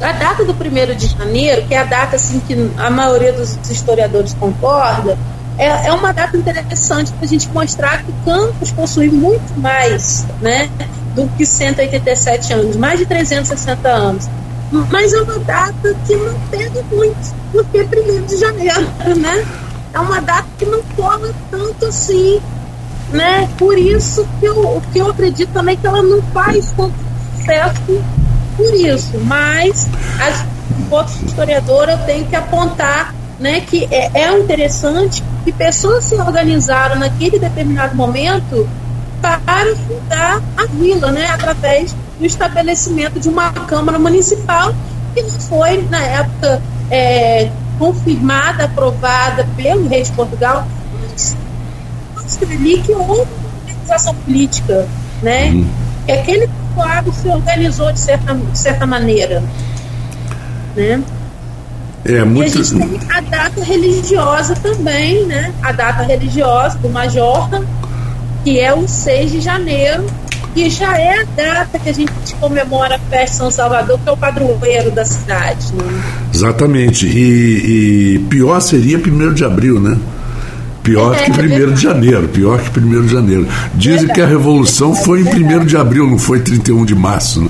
A 0.00 0.12
data 0.12 0.44
do 0.44 0.52
1 0.52 0.96
de 0.96 1.06
janeiro, 1.06 1.66
que 1.66 1.74
é 1.74 1.78
a 1.78 1.84
data 1.84 2.16
assim, 2.16 2.40
que 2.40 2.70
a 2.76 2.90
maioria 2.90 3.32
dos 3.32 3.58
historiadores 3.70 4.34
concorda, 4.34 5.18
é, 5.58 5.88
é 5.88 5.92
uma 5.92 6.12
data 6.12 6.36
interessante 6.36 7.12
para 7.12 7.24
a 7.24 7.28
gente 7.28 7.48
mostrar 7.50 8.02
que 8.02 8.12
Campos 8.24 8.70
possui 8.70 9.10
muito 9.10 9.58
mais 9.60 10.24
né, 10.40 10.70
do 11.14 11.28
que 11.36 11.44
187 11.44 12.52
anos, 12.52 12.76
mais 12.76 12.98
de 12.98 13.06
360 13.06 13.88
anos. 13.88 14.28
Mas 14.90 15.12
é 15.12 15.20
uma 15.20 15.38
data 15.40 15.94
que 16.06 16.16
não 16.16 16.40
pega 16.50 16.82
muito, 16.90 17.34
porque 17.52 17.78
é 17.78 17.82
1 17.82 18.24
de 18.24 18.36
janeiro, 18.38 18.86
né? 19.20 19.44
é 19.92 19.98
uma 19.98 20.20
data 20.20 20.46
que 20.58 20.64
não 20.66 20.82
cola 20.96 21.32
tanto 21.50 21.86
assim, 21.86 22.40
né? 23.12 23.48
Por 23.58 23.76
isso 23.78 24.26
que 24.38 24.46
eu, 24.46 24.82
que 24.92 24.98
eu 24.98 25.10
acredito 25.10 25.52
também 25.52 25.76
que 25.76 25.86
ela 25.86 26.02
não 26.02 26.22
faz 26.22 26.70
tanto 26.76 26.94
sucesso 27.36 28.02
por 28.60 28.74
isso. 28.74 29.18
Mas, 29.24 29.88
as, 30.20 30.44
enquanto 30.78 31.10
historiadora, 31.24 31.92
eu 31.92 31.98
tenho 31.98 32.26
que 32.26 32.36
apontar 32.36 33.14
né, 33.38 33.60
que 33.60 33.88
é, 33.90 34.10
é 34.14 34.38
interessante 34.38 35.22
que 35.44 35.50
pessoas 35.50 36.04
se 36.04 36.14
organizaram 36.14 36.98
naquele 36.98 37.38
determinado 37.38 37.96
momento 37.96 38.68
para 39.22 39.74
fundar 39.86 40.42
a 40.56 40.66
vila, 40.66 41.10
né, 41.10 41.26
através 41.28 41.94
do 42.18 42.26
estabelecimento 42.26 43.18
de 43.18 43.28
uma 43.28 43.50
Câmara 43.50 43.98
Municipal, 43.98 44.74
que 45.14 45.22
foi, 45.22 45.82
na 45.90 46.02
época, 46.02 46.62
é, 46.90 47.50
confirmada, 47.78 48.64
aprovada 48.64 49.46
pelo 49.56 49.88
rei 49.88 50.02
de 50.02 50.12
Portugal, 50.12 50.66
mostra 52.14 52.48
ali 52.48 52.78
que 52.82 52.92
houve 52.92 53.10
uma 53.10 53.50
organização 53.60 54.14
política, 54.14 54.86
né? 55.22 55.50
Uhum. 55.50 55.68
Que 56.06 56.12
aquele 56.12 56.50
povoado 56.74 57.12
se 57.12 57.28
organizou 57.28 57.92
de 57.92 58.00
certa, 58.00 58.34
de 58.34 58.58
certa 58.58 58.86
maneira, 58.86 59.42
né? 60.76 61.02
É, 62.04 62.24
muito... 62.24 62.56
E 62.56 62.60
a 62.60 62.64
gente 62.64 62.78
tem 62.78 63.00
a 63.10 63.20
data 63.20 63.62
religiosa 63.62 64.54
também, 64.56 65.26
né? 65.26 65.52
A 65.62 65.72
data 65.72 66.02
religiosa 66.02 66.78
do 66.78 66.88
Majorca, 66.88 67.62
que 68.42 68.58
é 68.58 68.72
o 68.72 68.88
6 68.88 69.32
de 69.32 69.40
janeiro, 69.40 70.06
que 70.54 70.70
já 70.70 70.96
é 70.98 71.20
a 71.20 71.24
data 71.24 71.78
que 71.78 71.88
a 71.88 71.92
gente 71.92 72.12
comemora 72.40 72.96
a 72.96 72.98
festa 72.98 73.36
São 73.36 73.50
Salvador, 73.50 73.98
que 74.02 74.08
é 74.08 74.12
o 74.12 74.16
padroeiro 74.16 74.90
da 74.90 75.04
cidade. 75.04 75.72
Né? 75.74 76.02
Exatamente. 76.34 77.06
E, 77.06 78.14
e, 78.14 78.18
pior 78.30 78.60
seria 78.60 78.98
1 78.98 79.34
de 79.34 79.44
abril, 79.44 79.78
né? 79.78 79.96
Pior 80.82 81.14
é, 81.14 81.24
que 81.24 81.30
1 81.30 81.74
de 81.74 81.82
janeiro, 81.82 82.28
pior 82.28 82.58
que 82.58 82.80
1 82.80 83.02
de 83.02 83.08
janeiro. 83.08 83.48
Dizem 83.74 84.08
que 84.08 84.20
a 84.20 84.26
revolução 84.26 84.94
foi 84.94 85.20
em 85.20 85.58
1 85.58 85.66
de 85.66 85.76
abril, 85.76 86.06
não 86.06 86.18
foi 86.18 86.40
31 86.40 86.84
de 86.84 86.94
março. 86.94 87.42
Né? 87.42 87.48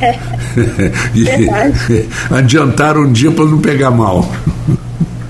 É, 0.00 0.18
e, 1.14 2.08
adiantaram 2.34 3.02
um 3.02 3.12
dia 3.12 3.30
para 3.30 3.44
não 3.44 3.58
pegar 3.58 3.90
mal. 3.90 4.30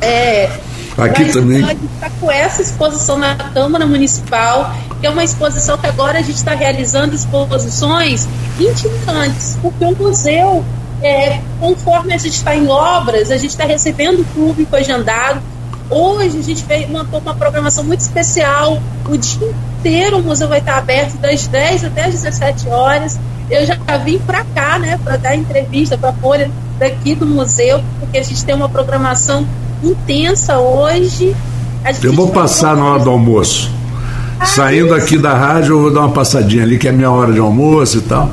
É. 0.00 0.50
Aqui 0.96 1.24
também. 1.26 1.60
Está 1.60 2.10
com 2.20 2.30
essa 2.30 2.60
exposição 2.60 3.18
na 3.18 3.34
Câmara 3.34 3.86
Municipal, 3.86 4.74
que 5.00 5.06
é 5.06 5.10
uma 5.10 5.24
exposição 5.24 5.78
que 5.78 5.86
agora 5.86 6.18
a 6.18 6.22
gente 6.22 6.36
está 6.36 6.54
realizando 6.54 7.14
exposições 7.14 8.28
itinerantes, 8.58 9.56
porque 9.62 9.84
o 9.84 9.96
museu, 9.96 10.64
é, 11.02 11.40
conforme 11.58 12.12
a 12.12 12.18
gente 12.18 12.34
está 12.34 12.54
em 12.54 12.68
obras, 12.68 13.30
a 13.30 13.38
gente 13.38 13.50
está 13.50 13.64
recebendo 13.64 14.24
público 14.34 14.76
agendado. 14.76 15.40
Hoje 15.90 16.38
a 16.38 16.42
gente 16.42 16.64
montou 16.88 17.18
uma 17.18 17.34
programação 17.34 17.82
muito 17.82 18.00
especial. 18.00 18.80
O 19.08 19.16
dia 19.16 19.54
inteiro 19.78 20.18
o 20.18 20.22
museu 20.22 20.46
vai 20.46 20.60
estar 20.60 20.78
aberto 20.78 21.16
das 21.18 21.48
10 21.48 21.84
até 21.84 22.04
as 22.04 22.14
17 22.14 22.68
horas. 22.68 23.18
Eu 23.50 23.66
já 23.66 23.76
vim 24.04 24.18
para 24.18 24.44
cá, 24.44 24.78
né, 24.78 24.98
para 25.02 25.16
dar 25.16 25.34
entrevista 25.34 25.98
para 25.98 26.10
a 26.10 26.12
Folha 26.12 26.48
daqui 26.78 27.16
do 27.16 27.26
museu, 27.26 27.82
porque 27.98 28.18
a 28.18 28.22
gente 28.22 28.44
tem 28.44 28.54
uma 28.54 28.68
programação 28.68 29.44
intensa 29.82 30.58
hoje. 30.58 31.34
Eu 32.02 32.12
vou 32.12 32.28
passar 32.28 32.76
na 32.76 32.84
hora 32.84 33.02
do 33.02 33.10
almoço. 33.10 33.72
Ah, 34.38 34.46
Saindo 34.46 34.96
isso. 34.96 35.04
aqui 35.04 35.18
da 35.18 35.34
rádio, 35.34 35.74
eu 35.74 35.80
vou 35.82 35.92
dar 35.92 36.00
uma 36.00 36.12
passadinha 36.12 36.62
ali, 36.62 36.78
que 36.78 36.86
é 36.86 36.92
minha 36.92 37.10
hora 37.10 37.32
de 37.32 37.40
almoço 37.40 37.98
e 37.98 38.02
tal. 38.02 38.30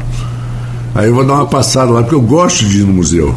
Aí 0.93 1.07
eu 1.07 1.15
vou 1.15 1.25
dar 1.25 1.33
uma 1.33 1.47
passada 1.47 1.91
lá, 1.91 2.01
porque 2.01 2.15
eu 2.15 2.21
gosto 2.21 2.65
de 2.65 2.81
ir 2.81 2.83
no 2.83 2.93
museu. 2.93 3.35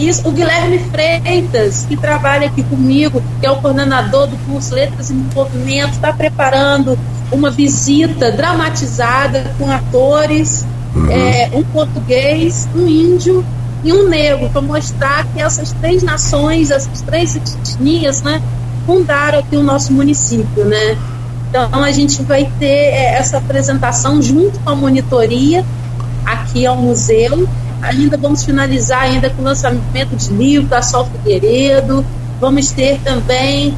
Isso, 0.00 0.26
o 0.26 0.32
Guilherme 0.32 0.78
Freitas, 0.78 1.84
que 1.84 1.94
trabalha 1.94 2.46
aqui 2.46 2.62
comigo, 2.62 3.22
que 3.38 3.46
é 3.46 3.50
o 3.50 3.56
coordenador 3.56 4.26
do 4.26 4.36
curso 4.46 4.74
Letras 4.74 5.10
em 5.10 5.26
Movimento, 5.34 5.92
está 5.92 6.10
preparando 6.10 6.98
uma 7.30 7.50
visita 7.50 8.32
dramatizada 8.32 9.54
com 9.58 9.70
atores, 9.70 10.64
uhum. 10.94 11.10
é, 11.10 11.50
um 11.52 11.62
português, 11.62 12.66
um 12.74 12.86
índio 12.86 13.44
e 13.84 13.92
um 13.92 14.08
negro, 14.08 14.48
para 14.48 14.62
mostrar 14.62 15.26
que 15.26 15.40
essas 15.40 15.70
três 15.72 16.02
nações, 16.02 16.70
essas 16.70 17.02
três 17.02 17.36
etnias, 17.36 18.22
né, 18.22 18.42
fundaram 18.86 19.40
aqui 19.40 19.54
o 19.54 19.62
nosso 19.62 19.92
município, 19.92 20.64
né? 20.64 20.96
Então 21.50 21.84
a 21.84 21.90
gente 21.90 22.22
vai 22.22 22.50
ter 22.58 22.66
é, 22.66 23.16
essa 23.16 23.36
apresentação 23.36 24.22
junto 24.22 24.58
com 24.60 24.70
a 24.70 24.74
monitoria 24.74 25.62
aqui 26.24 26.64
ao 26.64 26.76
museu. 26.76 27.46
Ainda 27.82 28.16
vamos 28.16 28.44
finalizar 28.44 29.02
ainda 29.02 29.30
com 29.30 29.42
o 29.42 29.44
lançamento 29.44 30.16
de 30.16 30.32
livro 30.32 30.68
da 30.68 30.82
Sol 30.82 31.06
Figueiredo. 31.06 32.04
Vamos 32.40 32.70
ter 32.70 32.98
também 33.00 33.74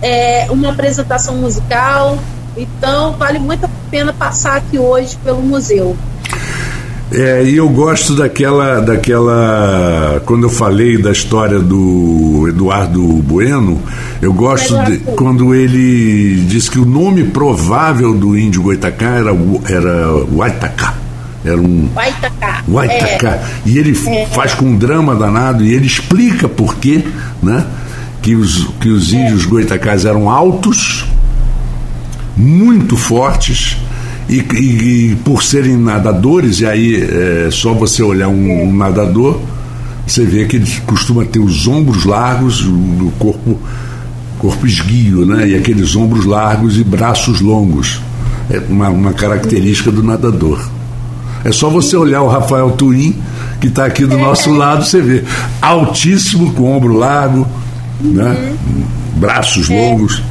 é, 0.00 0.46
uma 0.50 0.70
apresentação 0.70 1.36
musical 1.36 2.18
então, 2.56 3.12
vale 3.12 3.38
muito 3.38 3.64
a 3.64 3.70
pena 3.90 4.12
passar 4.12 4.56
aqui 4.56 4.78
hoje 4.78 5.16
pelo 5.24 5.40
museu. 5.40 5.96
É, 7.10 7.44
e 7.44 7.56
eu 7.56 7.68
gosto 7.68 8.14
daquela, 8.14 8.80
daquela. 8.80 10.22
Quando 10.24 10.44
eu 10.44 10.50
falei 10.50 10.96
da 10.96 11.12
história 11.12 11.58
do 11.58 12.46
Eduardo 12.48 13.02
Bueno, 13.02 13.82
eu 14.20 14.32
gosto 14.32 14.82
de, 14.84 14.98
quando 14.98 15.54
ele 15.54 16.42
diz 16.46 16.70
que 16.70 16.78
o 16.78 16.86
nome 16.86 17.24
provável 17.24 18.14
do 18.14 18.36
índio 18.36 18.62
Goitacá 18.62 19.16
era, 19.16 19.30
era 19.68 20.24
Waitacá. 20.34 21.01
Era 21.44 21.60
um. 21.60 21.88
Waitacá. 21.94 22.62
Waitacá. 22.68 23.30
É. 23.30 23.44
E 23.66 23.78
ele 23.78 23.98
é. 24.08 24.26
faz 24.26 24.54
com 24.54 24.66
um 24.66 24.76
drama 24.76 25.14
danado 25.14 25.64
e 25.64 25.72
ele 25.72 25.86
explica 25.86 26.48
por 26.48 26.76
quê, 26.76 27.04
né? 27.42 27.66
Que 28.20 28.36
os, 28.36 28.68
que 28.80 28.88
os 28.88 29.12
índios 29.12 29.44
é. 29.44 29.48
Goitacás 29.48 30.04
eram 30.04 30.30
altos 30.30 31.04
muito 32.36 32.96
fortes 32.96 33.76
e, 34.28 34.38
e, 34.54 35.10
e 35.12 35.16
por 35.16 35.42
serem 35.42 35.76
nadadores, 35.76 36.60
e 36.60 36.66
aí 36.66 36.96
é 36.96 37.48
só 37.50 37.74
você 37.74 38.02
olhar 38.02 38.28
um, 38.28 38.62
um, 38.62 38.74
nadador, 38.74 39.40
você 40.06 40.24
vê 40.24 40.44
que 40.46 40.56
ele 40.56 40.70
costuma 40.86 41.24
ter 41.24 41.38
os 41.38 41.66
ombros 41.66 42.04
largos, 42.04 42.64
o 42.64 43.12
corpo, 43.18 43.58
corpo 44.38 44.66
esguio, 44.66 45.26
né? 45.26 45.48
e 45.48 45.54
aqueles 45.54 45.94
ombros 45.96 46.24
largos 46.24 46.78
e 46.78 46.84
braços 46.84 47.40
longos. 47.40 48.00
É 48.50 48.58
uma, 48.68 48.88
uma 48.88 49.12
característica 49.12 49.90
do 49.90 50.02
nadador. 50.02 50.66
É 51.44 51.52
só 51.52 51.68
você 51.68 51.96
olhar 51.96 52.22
o 52.22 52.28
Rafael 52.28 52.70
Twin, 52.72 53.20
que 53.60 53.68
está 53.68 53.86
aqui 53.86 54.04
do 54.06 54.16
nosso 54.16 54.52
lado, 54.52 54.84
você 54.84 55.00
vê 55.00 55.24
altíssimo, 55.60 56.52
com 56.54 56.76
ombro 56.76 56.94
largo, 56.94 57.46
né? 58.00 58.56
braços 59.16 59.68
longos. 59.68 60.22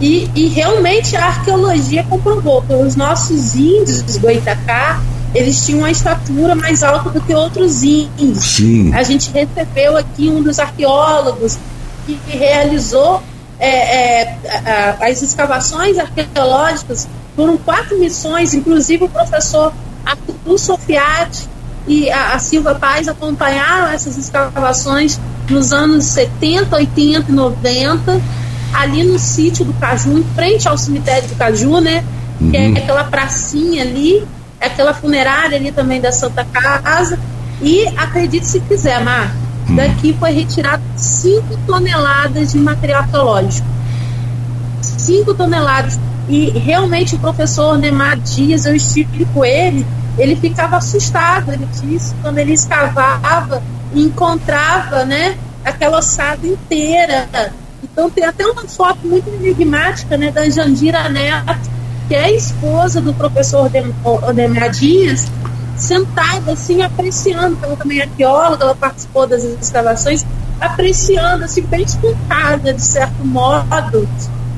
E, 0.00 0.28
e 0.34 0.48
realmente 0.48 1.16
a 1.16 1.26
arqueologia 1.26 2.04
comprovou 2.04 2.62
que 2.62 2.74
os 2.74 2.96
nossos 2.96 3.54
índios 3.54 4.02
do 4.02 4.20
Goitacá 4.20 5.00
eles 5.34 5.64
tinham 5.64 5.80
uma 5.80 5.90
estatura 5.90 6.54
mais 6.54 6.82
alta 6.82 7.08
do 7.10 7.20
que 7.20 7.34
outros 7.34 7.82
índios. 7.82 8.38
Sim. 8.44 8.92
A 8.92 9.02
gente 9.02 9.30
recebeu 9.30 9.96
aqui 9.96 10.28
um 10.28 10.42
dos 10.42 10.58
arqueólogos 10.58 11.58
que 12.04 12.18
realizou 12.26 13.22
é, 13.58 13.68
é, 13.68 14.36
a, 15.00 15.06
as 15.06 15.22
escavações 15.22 15.98
arqueológicas. 15.98 17.08
Foram 17.34 17.56
quatro 17.56 17.98
missões, 17.98 18.52
inclusive 18.52 19.04
o 19.04 19.08
professor 19.08 19.72
Arthur 20.04 20.58
Sofiati 20.58 21.48
e 21.86 22.10
a, 22.10 22.34
a 22.34 22.38
Silva 22.38 22.74
Paz 22.74 23.08
acompanharam 23.08 23.88
essas 23.92 24.16
escavações 24.16 25.18
nos 25.48 25.72
anos 25.72 26.04
70, 26.04 26.74
80 26.76 27.30
e 27.30 27.34
90 27.34 28.22
ali 28.72 29.04
no 29.04 29.18
sítio 29.18 29.64
do 29.64 29.72
Caju, 29.74 30.18
em 30.18 30.24
frente 30.34 30.68
ao 30.68 30.78
cemitério 30.78 31.28
do 31.28 31.34
Caju, 31.36 31.80
né? 31.80 32.04
Uhum. 32.40 32.50
Que 32.50 32.56
é 32.56 32.68
uhum. 32.68 32.76
aquela 32.76 33.04
pracinha 33.04 33.82
ali, 33.82 34.26
é 34.60 34.66
aquela 34.66 34.94
funerária 34.94 35.58
ali 35.58 35.70
também 35.70 36.00
da 36.00 36.10
Santa 36.10 36.44
Casa. 36.44 37.18
E 37.60 37.86
acredite 37.96 38.46
se 38.46 38.60
quiser, 38.60 39.00
Mar, 39.04 39.34
uhum. 39.68 39.76
daqui 39.76 40.16
foi 40.18 40.30
retirado 40.32 40.82
5 40.96 41.58
toneladas 41.66 42.52
de 42.52 42.58
material 42.58 43.02
arqueológico. 43.02 43.66
5 44.80 45.34
toneladas. 45.34 45.98
E 46.28 46.50
realmente 46.50 47.14
o 47.14 47.18
professor 47.18 47.76
Neymar 47.76 48.18
Dias, 48.18 48.66
eu 48.66 48.74
estive 48.74 49.24
com 49.26 49.44
ele, 49.44 49.86
ele 50.18 50.36
ficava 50.36 50.76
assustado. 50.76 51.52
Ele 51.52 51.66
disse 51.80 52.14
quando 52.22 52.38
ele 52.38 52.52
escavava 52.52 53.62
e 53.94 54.02
encontrava, 54.02 55.04
né, 55.04 55.36
aquela 55.64 55.98
ossada 55.98 56.46
inteira 56.46 57.28
então 57.82 58.08
tem 58.08 58.24
até 58.24 58.46
uma 58.46 58.62
foto 58.66 59.06
muito 59.06 59.28
enigmática 59.28 60.16
né, 60.16 60.30
da 60.30 60.48
Jandira 60.48 61.08
Neto, 61.08 61.70
que 62.08 62.14
é 62.14 62.34
esposa 62.34 63.00
do 63.00 63.12
professor 63.12 63.70
Odemir 64.04 64.70
Dias, 64.70 65.26
sentada 65.76 66.52
assim, 66.52 66.82
apreciando, 66.82 67.58
ela 67.62 67.76
também 67.76 67.98
é 67.98 68.02
arqueóloga, 68.04 68.64
ela 68.64 68.74
participou 68.74 69.26
das 69.26 69.42
escavações, 69.42 70.24
apreciando, 70.60 71.44
assim, 71.44 71.62
bem 71.62 71.82
espantada, 71.82 72.72
de 72.72 72.82
certo 72.82 73.24
modo, 73.24 74.08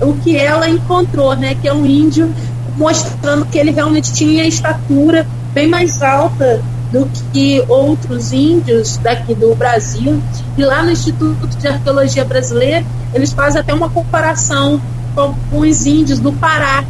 o 0.04 0.14
que 0.14 0.36
ela 0.36 0.68
encontrou, 0.68 1.34
né, 1.34 1.54
que 1.60 1.68
é 1.68 1.72
um 1.72 1.84
índio 1.84 2.32
mostrando 2.76 3.46
que 3.46 3.58
ele 3.58 3.70
realmente 3.70 4.12
tinha 4.12 4.46
estatura 4.46 5.26
bem 5.52 5.68
mais 5.68 6.02
alta 6.02 6.60
do 6.90 7.08
que 7.32 7.62
outros 7.68 8.32
índios 8.32 8.96
daqui 8.98 9.34
do 9.34 9.54
Brasil. 9.54 10.22
E 10.56 10.62
lá 10.64 10.82
no 10.82 10.90
Instituto 10.90 11.46
de 11.46 11.66
Arqueologia 11.66 12.24
Brasileira, 12.24 12.84
eles 13.12 13.32
fazem 13.32 13.60
até 13.60 13.72
uma 13.72 13.88
comparação 13.90 14.80
com, 15.14 15.34
os 15.58 15.86
índios 15.86 16.18
do 16.18 16.32
Pará 16.32 16.84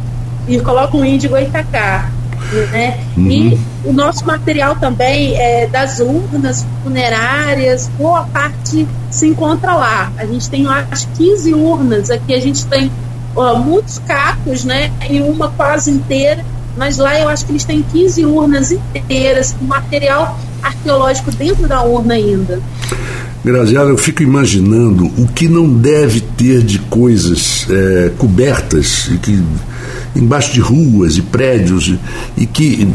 e 0.47 0.59
colocam 0.59 1.01
o 1.01 1.05
índio 1.05 1.29
Goitacá. 1.29 2.11
Né? 2.71 2.99
Uhum. 3.17 3.31
E 3.31 3.59
o 3.83 3.91
nosso 3.91 4.25
material 4.25 4.75
também 4.75 5.35
é 5.35 5.67
das 5.67 5.99
urnas 5.99 6.65
funerárias, 6.83 7.89
boa 7.97 8.23
parte 8.25 8.87
se 9.09 9.27
encontra 9.27 9.73
lá. 9.73 10.11
A 10.17 10.25
gente 10.25 10.49
tem 10.49 10.67
acho 10.67 11.07
15 11.17 11.53
urnas, 11.53 12.11
aqui 12.11 12.33
a 12.33 12.39
gente 12.39 12.65
tem 12.67 12.91
muitos 13.59 13.99
cacos, 13.99 14.63
né? 14.63 14.91
E 15.09 15.21
uma 15.21 15.49
quase 15.49 15.91
inteira 15.91 16.43
mas 16.77 16.97
lá 16.97 17.19
eu 17.19 17.29
acho 17.29 17.45
que 17.45 17.51
eles 17.51 17.63
têm 17.63 17.81
15 17.81 18.25
urnas 18.25 18.71
inteiras, 18.71 19.55
com 19.57 19.65
material 19.65 20.37
arqueológico 20.61 21.31
dentro 21.31 21.67
da 21.67 21.81
urna 21.83 22.15
ainda. 22.15 22.61
Graziela, 23.43 23.89
eu 23.89 23.97
fico 23.97 24.23
imaginando 24.23 25.05
o 25.17 25.27
que 25.27 25.47
não 25.47 25.71
deve 25.71 26.19
ter 26.19 26.63
de 26.63 26.79
coisas 26.79 27.67
é, 27.69 28.11
cobertas 28.17 29.07
e 29.11 29.17
que 29.17 29.43
embaixo 30.15 30.51
de 30.51 30.59
ruas 30.59 31.17
e 31.17 31.21
prédios 31.21 31.93
e 32.35 32.45
que 32.45 32.87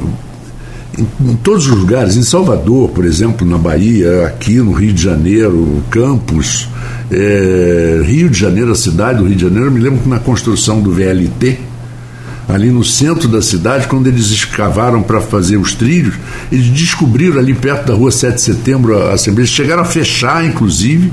em, 1.01 1.31
em, 1.31 1.37
todos 1.37 1.67
os 1.67 1.77
lugares, 1.77 2.17
em 2.17 2.23
Salvador, 2.23 2.91
por 2.91 3.05
exemplo, 3.05 3.47
na 3.47 3.59
Bahia, 3.59 4.27
aqui 4.27 4.57
no 4.59 4.73
Rio 4.73 4.93
de 4.93 5.03
Janeiro, 5.03 5.83
Campos, 5.91 6.69
é, 7.11 8.03
Rio 8.05 8.29
de 8.29 8.39
Janeiro, 8.39 8.71
a 8.73 8.75
cidade 8.75 9.19
do 9.19 9.27
Rio 9.27 9.37
de 9.37 9.43
Janeiro, 9.43 9.67
eu 9.67 9.71
me 9.73 9.81
lembro 9.81 10.01
que 10.01 10.09
na 10.09 10.19
construção 10.19 10.81
do 10.81 10.93
VLT, 10.93 11.59
ali 12.49 12.71
no 12.71 12.85
centro 12.85 13.29
da 13.29 13.41
cidade, 13.41 13.87
quando 13.87 14.07
eles 14.07 14.31
escavaram 14.31 15.03
para 15.03 15.21
fazer 15.21 15.57
os 15.57 15.75
trilhos, 15.75 16.15
eles 16.51 16.69
descobriram 16.69 17.39
ali 17.39 17.55
perto 17.55 17.87
da 17.87 17.95
rua 17.95 18.11
7 18.11 18.35
de 18.35 18.41
setembro 18.41 19.01
a 19.09 19.13
Assembleia, 19.13 19.47
chegaram 19.47 19.83
a 19.83 19.87
fechar, 19.87 20.45
inclusive, 20.45 21.13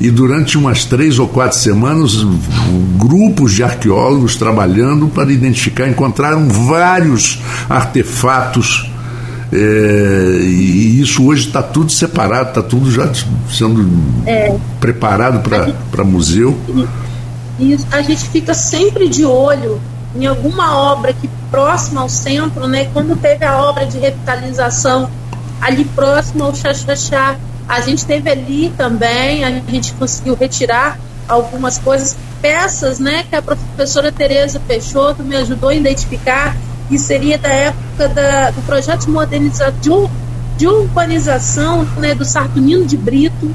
e 0.00 0.10
durante 0.10 0.58
umas 0.58 0.84
três 0.84 1.18
ou 1.18 1.28
quatro 1.28 1.56
semanas, 1.56 2.26
grupos 2.96 3.52
de 3.52 3.62
arqueólogos 3.62 4.36
trabalhando 4.36 5.06
para 5.08 5.32
identificar, 5.32 5.88
encontraram 5.88 6.48
vários 6.48 7.40
artefatos. 7.68 8.91
É, 9.52 10.38
e 10.40 11.00
isso 11.00 11.26
hoje 11.26 11.48
está 11.48 11.62
tudo 11.62 11.92
separado, 11.92 12.48
está 12.48 12.62
tudo 12.62 12.90
já 12.90 13.12
sendo 13.50 13.86
é, 14.26 14.56
preparado 14.80 15.42
para 15.90 16.04
museu. 16.04 16.58
E 17.58 17.76
a 17.90 18.00
gente 18.00 18.28
fica 18.30 18.54
sempre 18.54 19.08
de 19.08 19.24
olho 19.24 19.78
em 20.16 20.26
alguma 20.26 20.76
obra 20.76 21.12
que 21.12 21.28
próxima 21.50 22.00
ao 22.00 22.08
centro, 22.08 22.66
né? 22.66 22.88
Quando 22.94 23.14
teve 23.20 23.44
a 23.44 23.58
obra 23.58 23.84
de 23.86 23.98
revitalização 23.98 25.10
ali 25.60 25.84
próximo 25.84 26.44
ao 26.44 26.54
Xaxaxá, 26.54 27.36
a 27.68 27.80
gente 27.80 28.04
teve 28.04 28.30
ali 28.30 28.72
também, 28.76 29.44
a 29.44 29.50
gente 29.50 29.92
conseguiu 29.94 30.34
retirar 30.34 30.98
algumas 31.28 31.78
coisas, 31.78 32.16
peças, 32.40 32.98
né, 32.98 33.24
que 33.28 33.36
a 33.36 33.40
professora 33.40 34.10
Tereza 34.10 34.60
Peixoto 34.66 35.22
me 35.22 35.36
ajudou 35.36 35.68
a 35.68 35.74
identificar, 35.74 36.56
que 36.92 36.98
seria 36.98 37.38
da 37.38 37.48
época 37.48 38.06
da, 38.10 38.50
do 38.50 38.60
projeto 38.66 39.06
de 39.06 39.10
modernização, 39.10 40.10
de 40.58 40.66
urbanização 40.66 41.84
né, 41.96 42.14
do 42.14 42.22
Sartunino 42.22 42.84
de 42.84 42.98
Brito. 42.98 43.50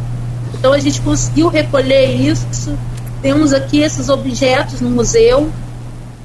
Então 0.56 0.74
a 0.74 0.80
gente 0.80 1.00
conseguiu 1.02 1.48
recolher 1.48 2.16
isso. 2.16 2.76
Temos 3.22 3.54
aqui 3.54 3.82
esses 3.82 4.10
objetos 4.10 4.82
no 4.82 4.90
museu. 4.90 5.52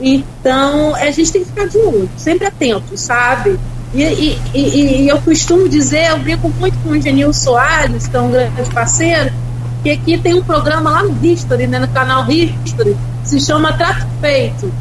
Então 0.01 0.95
a 0.95 1.11
gente 1.11 1.31
tem 1.31 1.43
que 1.43 1.49
ficar 1.51 1.69
de 1.69 1.77
olho, 1.77 2.09
sempre 2.17 2.47
atento, 2.47 2.97
sabe? 2.97 3.61
E, 3.93 4.03
e, 4.03 4.41
e, 4.55 5.03
e, 5.03 5.09
eu 5.09 5.21
costumo 5.21 5.69
dizer, 5.69 6.09
eu 6.09 6.19
brinco 6.19 6.49
muito 6.59 6.79
com 6.79 6.93
o 6.93 7.01
Genil 7.01 7.31
Soares, 7.35 8.07
que 8.07 8.17
é 8.17 8.21
um 8.21 8.31
grande 8.31 8.71
parceiro, 8.71 9.31
que 9.83 9.91
aqui 9.91 10.17
tem 10.17 10.33
um 10.33 10.43
programa 10.43 10.91
lá 10.91 11.03
no 11.03 11.15
History, 11.23 11.67
né, 11.67 11.79
no 11.79 11.89
canal 11.89 12.25
History, 12.27 12.97
se 13.23 13.39
chama 13.39 13.71
Trato 13.75 14.07
Feito. 14.19 14.73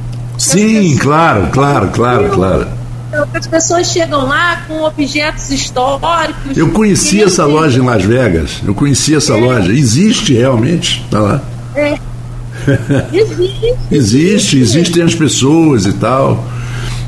Sim, 0.42 0.98
claro, 0.98 1.48
claro, 1.52 1.90
claro, 1.90 2.30
claro. 2.30 2.68
Então, 3.10 3.28
as 3.34 3.46
pessoas 3.46 3.92
chegam 3.92 4.26
lá 4.26 4.64
com 4.68 4.84
objetos 4.84 5.52
históricos. 5.52 6.58
Eu 6.58 6.70
conheci 6.70 7.22
essa 7.22 7.46
loja 7.46 7.80
em 7.80 7.86
Las 7.86 8.04
Vegas. 8.04 8.62
Eu 8.66 8.74
conheci 8.74 9.14
essa 9.14 9.34
é. 9.34 9.40
loja. 9.40 9.72
Existe 9.72 10.34
realmente. 10.34 11.06
Tá 11.12 11.20
lá. 11.20 11.44
É. 11.76 11.98
Existe. 13.12 13.74
existe, 13.92 14.60
existem 14.60 15.04
as 15.04 15.16
pessoas 15.16 15.86
e 15.86 15.94
tal. 15.94 16.44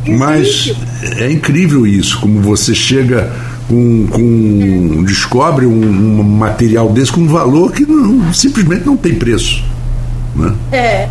Mas 0.08 0.74
é 1.18 1.32
incrível 1.32 1.88
isso, 1.88 2.20
como 2.20 2.42
você 2.42 2.74
chega 2.74 3.32
com, 3.68 4.08
com 4.08 5.04
descobre 5.06 5.66
um, 5.66 6.20
um, 6.20 6.24
material 6.24 6.90
desse 6.90 7.12
com 7.12 7.22
um 7.22 7.28
valor 7.28 7.72
que 7.72 7.86
não, 7.86 8.34
simplesmente 8.34 8.86
não 8.86 8.98
tem 8.98 9.16
preço. 9.16 9.64
Né? 10.36 10.54
É. 10.72 11.10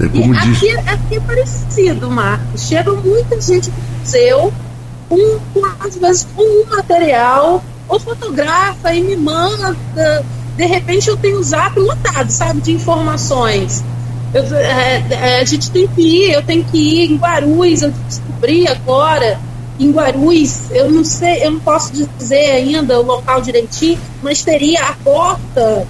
É 0.00 0.08
como 0.08 0.34
diz. 0.34 0.56
Aqui, 0.56 0.70
aqui 0.70 1.16
é 1.16 1.20
parecido, 1.20 2.10
Marcos. 2.10 2.62
Chega 2.62 2.92
muita 2.92 3.40
gente 3.40 3.70
no 3.70 3.98
museu, 4.00 4.52
com, 5.08 5.38
com, 5.52 5.66
às 5.80 5.96
vezes 5.96 6.26
com 6.34 6.42
um 6.42 6.66
material, 6.70 7.62
ou 7.88 8.00
fotografa 8.00 8.94
e 8.94 9.02
me 9.02 9.16
manda. 9.16 9.76
De 10.56 10.66
repente 10.66 11.08
eu 11.08 11.16
tenho 11.16 11.38
o 11.38 11.42
zap 11.42 11.78
lotado, 11.78 12.30
sabe, 12.30 12.60
de 12.60 12.72
informações. 12.72 13.82
Eu, 14.34 14.42
é, 14.56 15.04
é, 15.10 15.40
a 15.40 15.44
gente 15.44 15.70
tem 15.70 15.86
que 15.86 16.00
ir, 16.00 16.32
eu 16.32 16.42
tenho 16.42 16.64
que 16.64 16.78
ir 16.78 17.12
em 17.12 17.16
Guarulhos, 17.16 17.82
eu 17.82 17.90
descobri 17.90 18.66
agora 18.66 19.38
em 19.78 19.90
Guarulhos, 19.90 20.70
eu 20.70 20.90
não 20.90 21.04
sei, 21.04 21.44
eu 21.44 21.50
não 21.50 21.60
posso 21.60 21.92
dizer 22.18 22.52
ainda 22.52 22.98
o 22.98 23.02
local 23.02 23.42
direitinho, 23.42 23.98
mas 24.22 24.42
teria 24.42 24.84
a 24.84 24.92
porta 24.94 25.86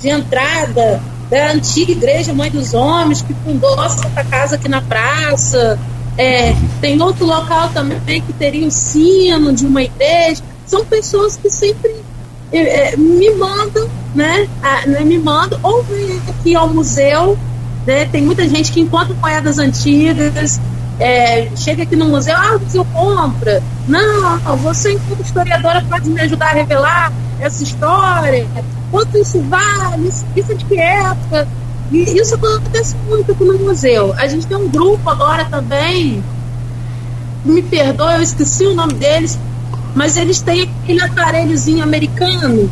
de 0.00 0.08
entrada 0.08 1.02
da 1.32 1.52
antiga 1.52 1.92
igreja 1.92 2.34
Mãe 2.34 2.50
dos 2.50 2.74
Homens, 2.74 3.22
que 3.22 3.32
fundou 3.32 3.82
essa 3.82 4.08
casa 4.24 4.56
aqui 4.56 4.68
na 4.68 4.82
praça. 4.82 5.78
É, 6.18 6.54
tem 6.80 7.00
outro 7.00 7.24
local 7.24 7.70
também 7.70 8.20
que 8.20 8.34
teria 8.34 8.68
o 8.68 8.70
sino 8.70 9.52
de 9.52 9.64
uma 9.64 9.82
igreja. 9.82 10.42
São 10.66 10.84
pessoas 10.84 11.36
que 11.36 11.48
sempre 11.48 11.96
é, 12.52 12.92
é 12.92 12.96
me 12.96 13.30
mandam, 13.30 13.88
né? 14.14 14.46
né 14.86 15.00
me 15.00 15.18
mandam, 15.18 15.58
ou 15.62 15.82
vem 15.84 16.20
aqui 16.28 16.54
ao 16.54 16.68
museu 16.68 17.38
né? 17.86 18.06
Tem 18.06 18.22
muita 18.22 18.48
gente 18.48 18.72
que 18.72 18.80
encontra 18.80 19.14
moedas 19.14 19.58
antigas, 19.58 20.60
é, 20.98 21.48
chega 21.56 21.82
aqui 21.82 21.96
no 21.96 22.06
museu, 22.06 22.34
ah, 22.36 22.56
o 22.56 22.60
museu 22.60 22.84
compra. 22.92 23.62
Não, 23.88 24.38
você, 24.58 24.92
enquanto 24.92 25.24
historiadora, 25.24 25.84
pode 25.88 26.08
me 26.08 26.20
ajudar 26.20 26.50
a 26.50 26.54
revelar 26.54 27.12
essa 27.40 27.62
história. 27.62 28.46
Quanto 28.92 29.18
isso 29.18 29.40
vale? 29.48 30.06
Isso, 30.08 30.24
é 30.36 30.54
de 30.54 30.64
que 30.66 30.78
época? 30.78 31.48
E 31.90 32.02
isso 32.20 32.34
acontece 32.34 32.94
muito 33.08 33.32
aqui 33.32 33.42
no 33.42 33.58
museu. 33.58 34.14
A 34.18 34.28
gente 34.28 34.46
tem 34.46 34.56
um 34.56 34.68
grupo 34.68 35.10
agora 35.10 35.46
também, 35.46 36.22
me 37.44 37.62
perdoe, 37.62 38.16
eu 38.16 38.22
esqueci 38.22 38.64
o 38.66 38.74
nome 38.74 38.94
deles, 38.94 39.38
mas 39.94 40.16
eles 40.16 40.40
têm 40.40 40.70
aquele 40.82 41.00
aparelhozinho 41.00 41.82
americano 41.82 42.70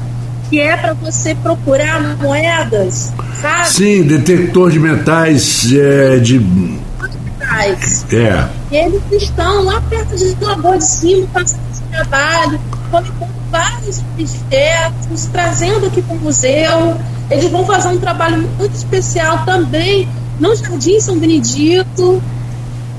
que 0.50 0.60
é 0.60 0.76
para 0.76 0.94
você 0.94 1.34
procurar 1.34 2.16
moedas, 2.18 3.12
sabe? 3.40 3.68
Sim, 3.68 4.02
detector 4.02 4.70
de 4.70 4.80
metais 4.80 5.72
é, 5.72 6.18
de. 6.18 6.38
Metais. 6.40 8.04
É. 8.12 8.48
E 8.70 8.76
eles 8.76 9.00
estão 9.12 9.64
lá 9.64 9.80
perto 9.82 10.16
de 10.16 10.36
Lagoa 10.40 10.76
de 10.76 10.86
Cima, 10.86 11.26
fazendo 11.32 11.60
esse 11.72 11.82
trabalho, 11.82 12.60
coletando 12.90 13.32
vários 13.50 13.98
objetos, 13.98 15.26
trazendo 15.32 15.86
aqui 15.86 16.02
para 16.02 16.14
o 16.14 16.18
museu. 16.18 16.96
Eles 17.30 17.50
vão 17.50 17.64
fazer 17.64 17.88
um 17.88 17.98
trabalho 17.98 18.48
muito 18.58 18.74
especial 18.74 19.44
também 19.44 20.08
no 20.38 20.54
Jardim 20.54 21.00
São 21.00 21.18
Benedito. 21.18 22.22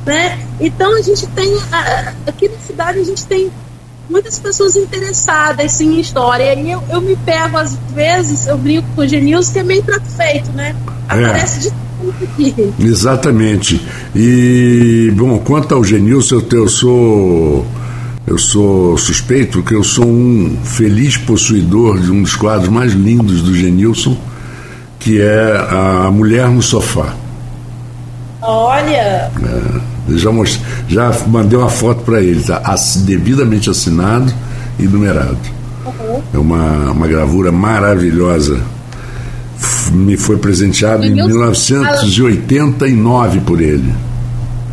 Né? 0.05 0.39
Então 0.59 0.97
a 0.97 1.01
gente 1.01 1.27
tem 1.27 1.53
aqui 2.25 2.49
na 2.49 2.57
cidade 2.57 2.99
a 2.99 3.03
gente 3.03 3.25
tem 3.25 3.51
muitas 4.11 4.37
pessoas 4.39 4.75
interessadas 4.75 5.79
em 5.79 5.99
história. 5.99 6.53
E 6.53 6.71
eu, 6.71 6.83
eu 6.89 7.01
me 7.01 7.15
pego, 7.15 7.57
às 7.57 7.75
vezes, 7.93 8.45
eu 8.45 8.57
brinco 8.57 8.87
com 8.95 9.01
o 9.01 9.07
Genilson, 9.07 9.53
que 9.53 9.59
é 9.59 9.63
meio 9.63 9.83
prato 9.83 10.05
feito, 10.05 10.51
né? 10.51 10.75
É. 11.09 11.13
Aparece 11.13 11.57
é. 11.57 11.61
de 11.61 11.75
tudo 11.99 12.23
aqui. 12.23 12.73
Exatamente. 12.79 13.81
E, 14.13 15.11
bom, 15.15 15.39
quanto 15.39 15.73
ao 15.73 15.83
Genilson, 15.83 16.35
eu, 16.35 16.47
eu 16.51 16.67
sou. 16.67 17.65
Eu 18.25 18.37
sou 18.37 18.97
suspeito 18.97 19.63
que 19.63 19.73
eu 19.73 19.83
sou 19.83 20.05
um 20.05 20.57
feliz 20.63 21.17
possuidor 21.17 21.99
de 21.99 22.11
um 22.11 22.21
dos 22.21 22.35
quadros 22.35 22.69
mais 22.69 22.93
lindos 22.93 23.41
do 23.41 23.55
Genilson, 23.55 24.15
que 24.99 25.19
é 25.19 25.67
A 25.69 26.11
Mulher 26.11 26.47
no 26.47 26.61
Sofá. 26.61 27.15
Olha! 28.41 28.95
É. 28.95 29.31
Já, 30.09 30.31
most... 30.31 30.59
já 30.87 31.11
mandei 31.27 31.57
uma 31.57 31.69
foto 31.69 32.03
para 32.03 32.21
eles, 32.21 32.45
tá? 32.47 32.61
devidamente 33.05 33.69
assinado 33.69 34.33
e 34.79 34.83
numerado. 34.83 35.37
Uhum. 35.85 36.21
É 36.33 36.37
uma, 36.37 36.91
uma 36.91 37.07
gravura 37.07 37.51
maravilhosa. 37.51 38.61
Me 39.91 40.15
foi 40.17 40.37
presenteado 40.37 41.05
em 41.05 41.13
1989 41.13 43.41
por 43.41 43.61
ele. 43.61 43.93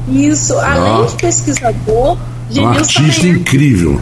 Isso, 0.09 0.59
além 0.59 1.05
de 1.07 1.15
pesquisador, 1.17 2.17
é 2.55 2.61
um 2.61 2.69
artista 2.69 3.27
é 3.27 3.31
incrível. 3.31 4.01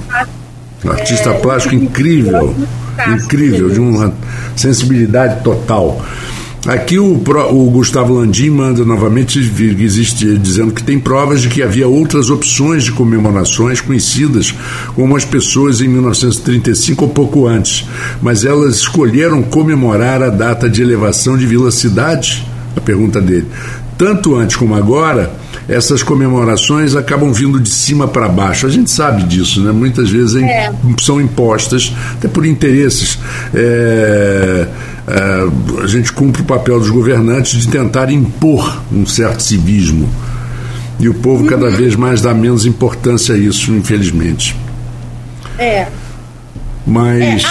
Um 0.84 0.90
artista 0.90 1.30
é, 1.30 1.38
plástico 1.38 1.74
incrível. 1.74 2.55
Incrível, 3.09 3.70
de 3.70 3.80
uma 3.80 4.12
sensibilidade 4.55 5.42
total. 5.42 6.05
Aqui 6.66 6.99
o, 6.99 7.14
o, 7.14 7.70
Gustavo 7.70 8.14
Landim 8.14 8.51
manda 8.51 8.84
novamente 8.84 9.38
existe, 9.38 10.36
dizendo 10.36 10.72
que 10.72 10.82
tem 10.82 10.99
provas 10.99 11.40
de 11.42 11.49
que 11.49 11.62
havia 11.62 11.86
outras 11.86 12.28
opções 12.28 12.82
de 12.82 12.90
comemorações 12.90 13.80
conhecidas 13.80 14.53
como 14.97 15.16
as 15.16 15.24
pessoas 15.24 15.80
em 15.80 15.86
1935 15.86 17.05
ou 17.05 17.11
pouco 17.12 17.47
antes, 17.47 17.86
mas 18.20 18.44
elas 18.44 18.76
escolheram 18.76 19.44
comemorar 19.44 20.20
a 20.22 20.28
data 20.28 20.68
de 20.68 20.82
elevação 20.82 21.38
de 21.38 21.47
Vila 21.47 21.70
Cidade? 21.70 22.44
A 22.76 22.80
pergunta 22.80 23.20
dele. 23.20 23.47
Tanto 23.97 24.34
antes 24.34 24.57
como 24.57 24.74
agora, 24.74 25.30
essas 25.68 26.02
comemorações 26.02 26.94
acabam 26.94 27.32
vindo 27.32 27.61
de 27.61 27.68
cima 27.68 28.07
para 28.07 28.28
baixo. 28.28 28.66
A 28.66 28.70
gente 28.70 28.90
sabe 28.90 29.24
disso, 29.24 29.61
né? 29.62 29.72
Muitas 29.72 30.11
vezes 30.11 30.36
é. 30.36 30.72
são 31.00 31.20
impostas, 31.20 31.92
até 32.14 32.28
por 32.28 32.46
interesses. 32.46 33.18
É, 33.54 34.66
é, 35.09 35.82
a 35.82 35.86
gente 35.86 36.12
cumpre 36.12 36.42
o 36.42 36.44
papel 36.44 36.78
dos 36.78 36.90
governantes 36.90 37.61
de 37.61 37.68
tentar 37.68 38.11
impor 38.11 38.82
um 38.92 39.07
certo 39.07 39.40
civismo. 39.40 40.09
E 40.98 41.09
o 41.09 41.14
povo 41.14 41.42
uhum. 41.42 41.48
cada 41.48 41.70
vez 41.70 41.94
mais 41.94 42.22
dá 42.22 42.32
menos 42.32 42.64
importância 42.64 43.34
a 43.34 43.38
isso, 43.38 43.72
infelizmente. 43.72 44.57
É. 45.59 45.86
Mas. 46.86 47.44
É, 47.44 47.46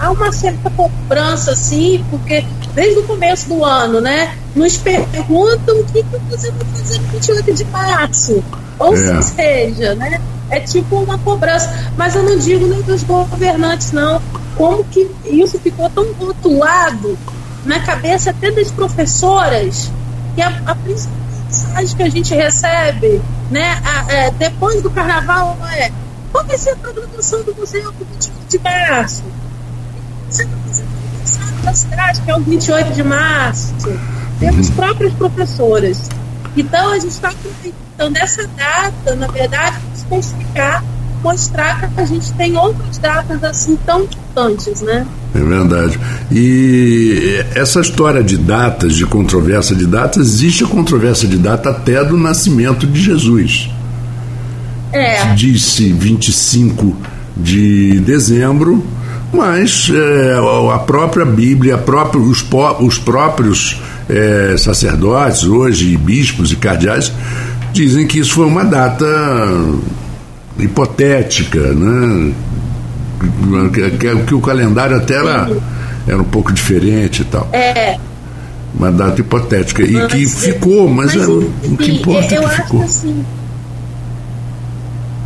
há, 0.00 0.06
há 0.06 0.10
uma 0.10 0.32
certa 0.32 0.70
cobrança, 0.70 1.54
sim, 1.54 2.04
porque 2.10 2.44
desde 2.74 3.00
o 3.00 3.02
começo 3.04 3.48
do 3.48 3.64
ano, 3.64 4.00
né? 4.00 4.36
Nos 4.54 4.76
perguntam 4.76 5.80
o 5.80 5.84
que, 5.84 6.02
que 6.02 6.18
você 6.30 6.50
vai 6.50 6.66
fazer 6.76 6.98
no 7.00 7.08
28 7.08 7.54
de 7.54 7.64
março. 7.66 8.44
Ou 8.78 8.94
é. 8.94 9.22
seja, 9.22 9.94
né? 9.94 10.20
É, 10.50 10.60
tipo 10.60 10.96
uma 10.96 11.18
cobrança. 11.18 11.92
Mas 11.96 12.14
eu 12.14 12.22
não 12.22 12.38
digo 12.38 12.66
nem 12.66 12.82
dos 12.82 13.02
governantes, 13.02 13.92
não. 13.92 14.20
Como 14.56 14.84
que 14.84 15.10
isso 15.24 15.58
ficou 15.58 15.88
tão 15.90 16.12
rotulado 16.14 17.18
na 17.64 17.80
cabeça 17.80 18.30
até 18.30 18.50
das 18.50 18.70
professoras, 18.70 19.90
que 20.34 20.42
a, 20.42 20.48
a 20.66 20.74
principal 20.74 21.24
mensagem 21.44 21.96
que 21.96 22.02
a 22.02 22.08
gente 22.08 22.34
recebe, 22.34 23.22
né, 23.50 23.80
a, 23.84 24.12
é, 24.12 24.30
depois 24.32 24.82
do 24.82 24.90
carnaval 24.90 25.56
é 25.72 25.90
qual 26.32 26.44
vai 26.44 26.58
ser 26.58 26.70
a 26.70 26.76
programação 26.76 27.42
do 27.44 27.54
museu 27.54 27.92
para 27.92 28.06
28 28.12 28.32
de 28.48 28.58
março? 28.58 29.22
Você 30.28 30.44
vai 30.44 30.58
fazer 30.66 30.93
aniversário 31.24 31.62
da 31.62 31.74
cidade, 31.74 32.20
que 32.22 32.30
é 32.30 32.36
o 32.36 32.40
28 32.40 32.92
de 32.92 33.02
março. 33.02 33.74
Temos 34.38 34.68
uhum. 34.68 34.74
próprias 34.74 35.12
professoras. 35.14 36.08
Então 36.56 36.92
a 36.92 36.98
gente 36.98 37.10
está 37.10 37.28
aproveitando 37.30 38.16
essa 38.16 38.46
data, 38.56 39.14
na 39.16 39.26
verdade, 39.26 39.76
para 39.80 39.94
especificar, 39.94 40.84
mostrar 41.22 41.90
que 41.90 42.00
a 42.00 42.04
gente 42.04 42.32
tem 42.34 42.56
outras 42.56 42.98
datas 42.98 43.42
assim 43.42 43.76
tão 43.84 44.04
importantes, 44.04 44.82
né? 44.82 45.06
É 45.34 45.38
verdade. 45.38 45.98
E 46.30 47.44
essa 47.54 47.80
história 47.80 48.22
de 48.22 48.36
datas, 48.36 48.94
de 48.94 49.04
controvérsia 49.06 49.74
de 49.74 49.86
datas, 49.86 50.26
existe 50.26 50.64
a 50.64 50.66
controvérsia 50.66 51.28
de 51.28 51.38
data 51.38 51.70
até 51.70 52.04
do 52.04 52.16
nascimento 52.16 52.86
de 52.86 53.00
Jesus. 53.00 53.70
É. 54.92 55.34
Disse 55.34 55.92
25 55.92 56.96
de 57.36 57.98
dezembro, 58.00 58.84
mas 59.34 59.90
é, 59.92 60.36
a 60.72 60.78
própria 60.78 61.24
Bíblia, 61.24 61.76
própria, 61.76 62.20
os, 62.20 62.44
os 62.80 62.98
próprios 62.98 63.80
é, 64.08 64.56
sacerdotes, 64.56 65.44
hoje 65.44 65.96
bispos 65.96 66.52
e 66.52 66.56
cardeais, 66.56 67.12
dizem 67.72 68.06
que 68.06 68.18
isso 68.20 68.34
foi 68.34 68.46
uma 68.46 68.64
data 68.64 69.06
hipotética, 70.58 71.72
né? 71.72 72.32
que, 73.72 73.90
que, 73.90 74.16
que 74.24 74.34
o 74.34 74.40
calendário 74.40 74.96
até 74.96 75.14
era, 75.14 75.50
era 76.06 76.20
um 76.20 76.24
pouco 76.24 76.52
diferente 76.52 77.22
e 77.22 77.24
tal. 77.24 77.48
É. 77.52 77.98
Uma 78.74 78.90
data 78.90 79.20
hipotética. 79.20 79.82
E 79.82 79.92
mas, 79.92 80.12
que 80.12 80.26
ficou, 80.26 80.88
mas, 80.88 81.14
mas 81.14 81.28
é, 81.28 81.30
o 81.30 81.76
que 81.76 81.92
importa 81.92 82.34
é 82.34 82.38
que 82.38 82.48
ficou. 82.62 82.82
Assim, 82.82 83.24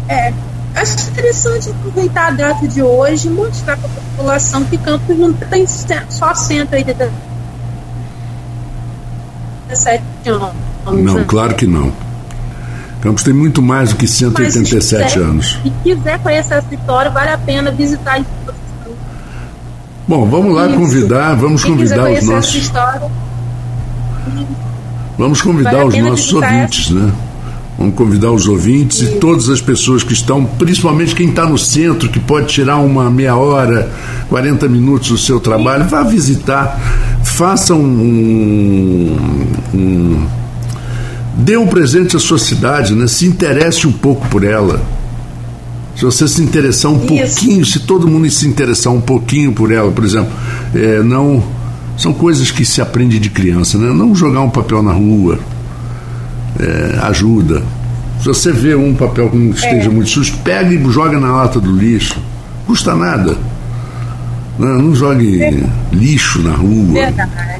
é, 0.08 0.32
acho 0.78 1.10
interessante 1.10 1.70
aproveitar 1.70 2.28
a 2.28 2.30
data 2.30 2.68
de 2.68 2.82
hoje 2.82 3.28
e 3.28 3.30
mostrar 3.30 3.76
para 3.76 3.88
a 3.88 3.92
população 3.92 4.64
que 4.64 4.78
Campos 4.78 5.18
não 5.18 5.32
tem 5.32 5.66
só 5.66 6.34
187 6.34 6.92
anos. 10.28 10.52
Não, 10.86 11.24
claro 11.24 11.54
que 11.54 11.66
não. 11.66 11.92
Campos 13.00 13.22
tem 13.22 13.32
muito 13.32 13.62
mais 13.62 13.90
do 13.90 13.96
que 13.96 14.06
187 14.08 15.02
Mas, 15.02 15.12
se 15.12 15.18
anos. 15.18 15.58
Se 15.62 15.70
quiser 15.84 16.18
conhecer 16.20 16.54
essa 16.54 16.74
história, 16.74 17.10
vale 17.10 17.30
a 17.30 17.38
pena 17.38 17.70
visitar. 17.70 18.20
Bom, 20.06 20.28
vamos 20.28 20.54
lá 20.54 20.68
convidar, 20.68 21.34
vamos 21.34 21.62
Quem 21.62 21.72
convidar 21.72 22.10
os 22.10 22.24
nossos. 22.24 22.72
Vamos 25.16 25.42
convidar 25.42 25.84
vale 25.84 26.02
os 26.02 26.08
nossos 26.08 26.32
ouvintes, 26.32 26.86
essa. 26.86 26.94
né? 26.94 27.12
Vamos 27.78 27.94
convidar 27.94 28.32
os 28.32 28.48
ouvintes 28.48 29.02
e 29.02 29.06
todas 29.18 29.48
as 29.48 29.60
pessoas 29.60 30.02
que 30.02 30.12
estão, 30.12 30.44
principalmente 30.44 31.14
quem 31.14 31.28
está 31.28 31.46
no 31.46 31.56
centro, 31.56 32.08
que 32.08 32.18
pode 32.18 32.48
tirar 32.48 32.78
uma 32.78 33.08
meia 33.08 33.36
hora, 33.36 33.88
40 34.28 34.68
minutos 34.68 35.10
do 35.10 35.18
seu 35.18 35.38
trabalho, 35.38 35.88
vá 35.88 36.02
visitar, 36.02 37.20
faça 37.22 37.74
um, 37.74 39.16
um 39.72 40.26
Dê 41.38 41.56
um 41.56 41.68
presente 41.68 42.16
à 42.16 42.18
sua 42.18 42.38
cidade, 42.38 42.94
né? 42.94 43.06
se 43.06 43.24
interesse 43.24 43.86
um 43.86 43.92
pouco 43.92 44.26
por 44.28 44.42
ela. 44.42 44.82
Se 45.94 46.04
você 46.04 46.26
se 46.26 46.42
interessar 46.42 46.90
um 46.90 46.96
Isso. 46.96 47.06
pouquinho, 47.06 47.64
se 47.64 47.80
todo 47.80 48.08
mundo 48.08 48.28
se 48.28 48.48
interessar 48.48 48.92
um 48.92 49.00
pouquinho 49.00 49.52
por 49.52 49.70
ela, 49.70 49.90
por 49.92 50.04
exemplo, 50.04 50.32
é, 50.74 51.00
não 51.00 51.42
são 51.96 52.12
coisas 52.12 52.50
que 52.50 52.64
se 52.64 52.80
aprende 52.80 53.20
de 53.20 53.30
criança, 53.30 53.78
né? 53.78 53.92
Não 53.92 54.16
jogar 54.16 54.40
um 54.40 54.50
papel 54.50 54.82
na 54.82 54.92
rua 54.92 55.38
é, 56.58 56.98
ajuda. 57.02 57.62
Se 58.20 58.26
você 58.26 58.52
vê 58.52 58.74
um 58.74 58.94
papel 58.94 59.30
que 59.30 59.36
esteja 59.50 59.88
é. 59.88 59.88
muito 59.88 60.10
sujo, 60.10 60.36
pega 60.44 60.72
e 60.74 60.90
joga 60.90 61.18
na 61.18 61.32
lata 61.32 61.60
do 61.60 61.70
lixo. 61.70 62.20
Custa 62.66 62.94
nada. 62.94 63.36
Não, 64.58 64.78
não 64.78 64.94
jogue 64.94 65.64
lixo 65.92 66.42
na 66.42 66.52
rua. 66.52 66.92
Verdade 66.92 67.58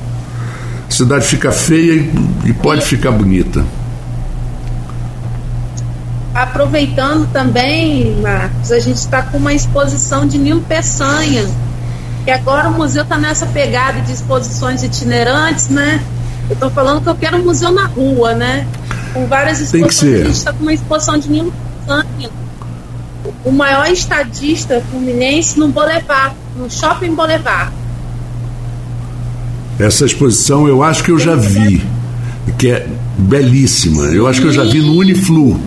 a 0.88 0.90
cidade 0.90 1.26
fica 1.26 1.52
feia 1.52 1.92
e, 1.92 2.12
e 2.46 2.52
pode 2.54 2.84
ficar 2.84 3.10
bonita. 3.10 3.64
Aproveitando 6.34 7.30
também, 7.32 8.16
Marcos, 8.22 8.72
a 8.72 8.80
gente 8.80 8.96
está 8.96 9.22
com 9.22 9.36
uma 9.36 9.52
exposição 9.52 10.26
de 10.26 10.38
Nilo 10.38 10.62
Peçanha, 10.62 11.46
que 12.24 12.30
agora 12.30 12.68
o 12.68 12.72
museu 12.72 13.02
está 13.02 13.18
nessa 13.18 13.46
pegada 13.46 14.00
de 14.00 14.12
exposições 14.12 14.82
itinerantes, 14.82 15.68
né? 15.68 16.02
Eu 16.48 16.54
estou 16.54 16.70
falando 16.70 17.02
que 17.02 17.08
eu 17.08 17.14
quero 17.14 17.36
um 17.36 17.44
museu 17.44 17.70
na 17.70 17.86
rua, 17.86 18.34
né? 18.34 18.66
Com 19.12 19.26
várias 19.26 19.60
exposições. 19.60 19.70
Tem 19.70 19.88
que 19.88 19.94
ser. 19.94 20.22
A 20.22 20.26
gente 20.26 20.36
está 20.36 20.52
com 20.52 20.62
uma 20.62 20.72
exposição 20.72 21.18
de 21.18 21.30
Nilo 21.30 21.52
Peçanha, 21.86 22.30
o 23.44 23.50
maior 23.50 23.86
estadista 23.90 24.82
fluminense 24.90 25.58
no 25.58 25.68
Boulevard, 25.68 26.34
no 26.56 26.70
Shopping 26.70 27.14
Boulevard. 27.14 27.72
Essa 29.78 30.04
exposição 30.04 30.66
eu 30.66 30.82
acho 30.82 31.04
que 31.04 31.10
eu 31.10 31.18
já 31.18 31.36
vi, 31.36 31.84
que 32.58 32.70
é 32.70 32.86
belíssima. 33.16 34.04
Eu 34.06 34.26
acho 34.26 34.40
que 34.40 34.46
eu 34.48 34.52
já 34.52 34.64
vi 34.64 34.80
no 34.80 34.94
Uniflu. 34.94 35.60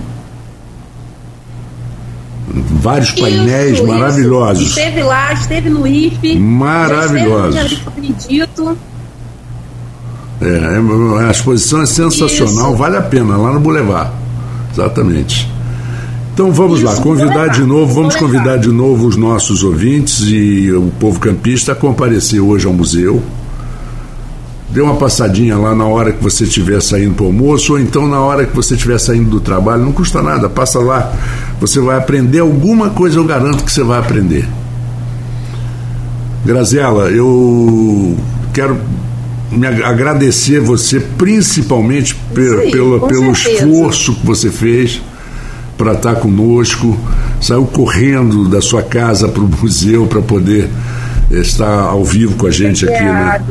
Vários 2.54 3.12
painéis 3.12 3.76
isso, 3.76 3.88
maravilhosos. 3.88 4.64
Isso. 4.64 4.80
Esteve 4.80 5.04
lá, 5.04 5.32
esteve 5.32 5.70
no 5.70 5.88
IFE. 5.88 6.38
Maravilhosos. 6.38 7.82
acredito. 7.88 8.70
É, 8.70 8.91
é, 10.42 11.28
a 11.28 11.32
exposição 11.32 11.82
é 11.82 11.86
sensacional, 11.86 12.70
isso. 12.70 12.78
vale 12.78 12.98
a 12.98 13.02
pena, 13.02 13.38
lá 13.38 13.54
no 13.54 13.60
Boulevard. 13.60 14.12
Exatamente. 14.74 15.50
Então 16.34 16.52
vamos 16.52 16.80
Isso, 16.80 16.88
lá, 16.88 16.96
convidar 16.96 17.48
de 17.48 17.62
novo, 17.62 17.94
vamos 17.94 18.16
convidar 18.16 18.58
de 18.58 18.70
novo 18.70 19.06
os 19.06 19.18
nossos 19.18 19.64
ouvintes 19.64 20.22
e 20.22 20.72
o 20.72 20.92
povo 21.00 21.20
campista 21.20 21.74
a 21.74 21.76
comparecer 21.76 22.40
hoje 22.40 22.66
ao 22.66 22.74
museu 22.74 23.22
dê 24.72 24.82
uma 24.82 24.96
passadinha 24.96 25.58
lá 25.58 25.76
na 25.76 25.86
hora 25.86 26.14
que 26.14 26.24
você 26.24 26.46
estiver 26.46 26.82
saindo 26.82 27.14
para 27.14 27.24
o 27.24 27.28
almoço, 27.28 27.74
ou 27.74 27.80
então 27.80 28.08
na 28.08 28.20
hora 28.20 28.46
que 28.46 28.56
você 28.56 28.76
estiver 28.76 28.98
saindo 29.00 29.30
do 29.30 29.40
trabalho, 29.40 29.84
não 29.84 29.92
custa 29.92 30.22
nada, 30.22 30.50
passa 30.50 30.80
lá, 30.80 31.14
você 31.60 31.80
vai 31.80 31.98
aprender 31.98 32.40
alguma 32.40 32.90
coisa, 32.90 33.20
eu 33.20 33.26
garanto 33.26 33.64
que 33.64 33.72
você 33.72 33.84
vai 33.84 34.00
aprender. 34.00 34.48
Graziela, 36.46 37.10
eu 37.10 38.18
quero 38.54 38.78
me 39.52 39.68
agradecer 39.68 40.60
você 40.60 41.00
principalmente 41.00 42.14
Sim, 42.14 42.20
pelo, 42.34 43.32
esforço 43.32 44.16
que 44.16 44.26
você 44.26 44.50
fez 44.50 45.02
para 45.78 45.94
estar 45.94 46.16
conosco, 46.16 46.98
saiu 47.42 47.66
correndo 47.66 48.48
da 48.48 48.62
sua 48.62 48.84
casa 48.84 49.28
para 49.28 49.42
o 49.42 49.50
museu 49.62 50.06
para 50.06 50.22
poder 50.22 50.70
estar 51.32 51.82
ao 51.82 52.06
vivo 52.06 52.36
com 52.36 52.48
a 52.48 52.52
gente 52.52 52.86
aqui, 52.88 53.04
né? 53.04 53.42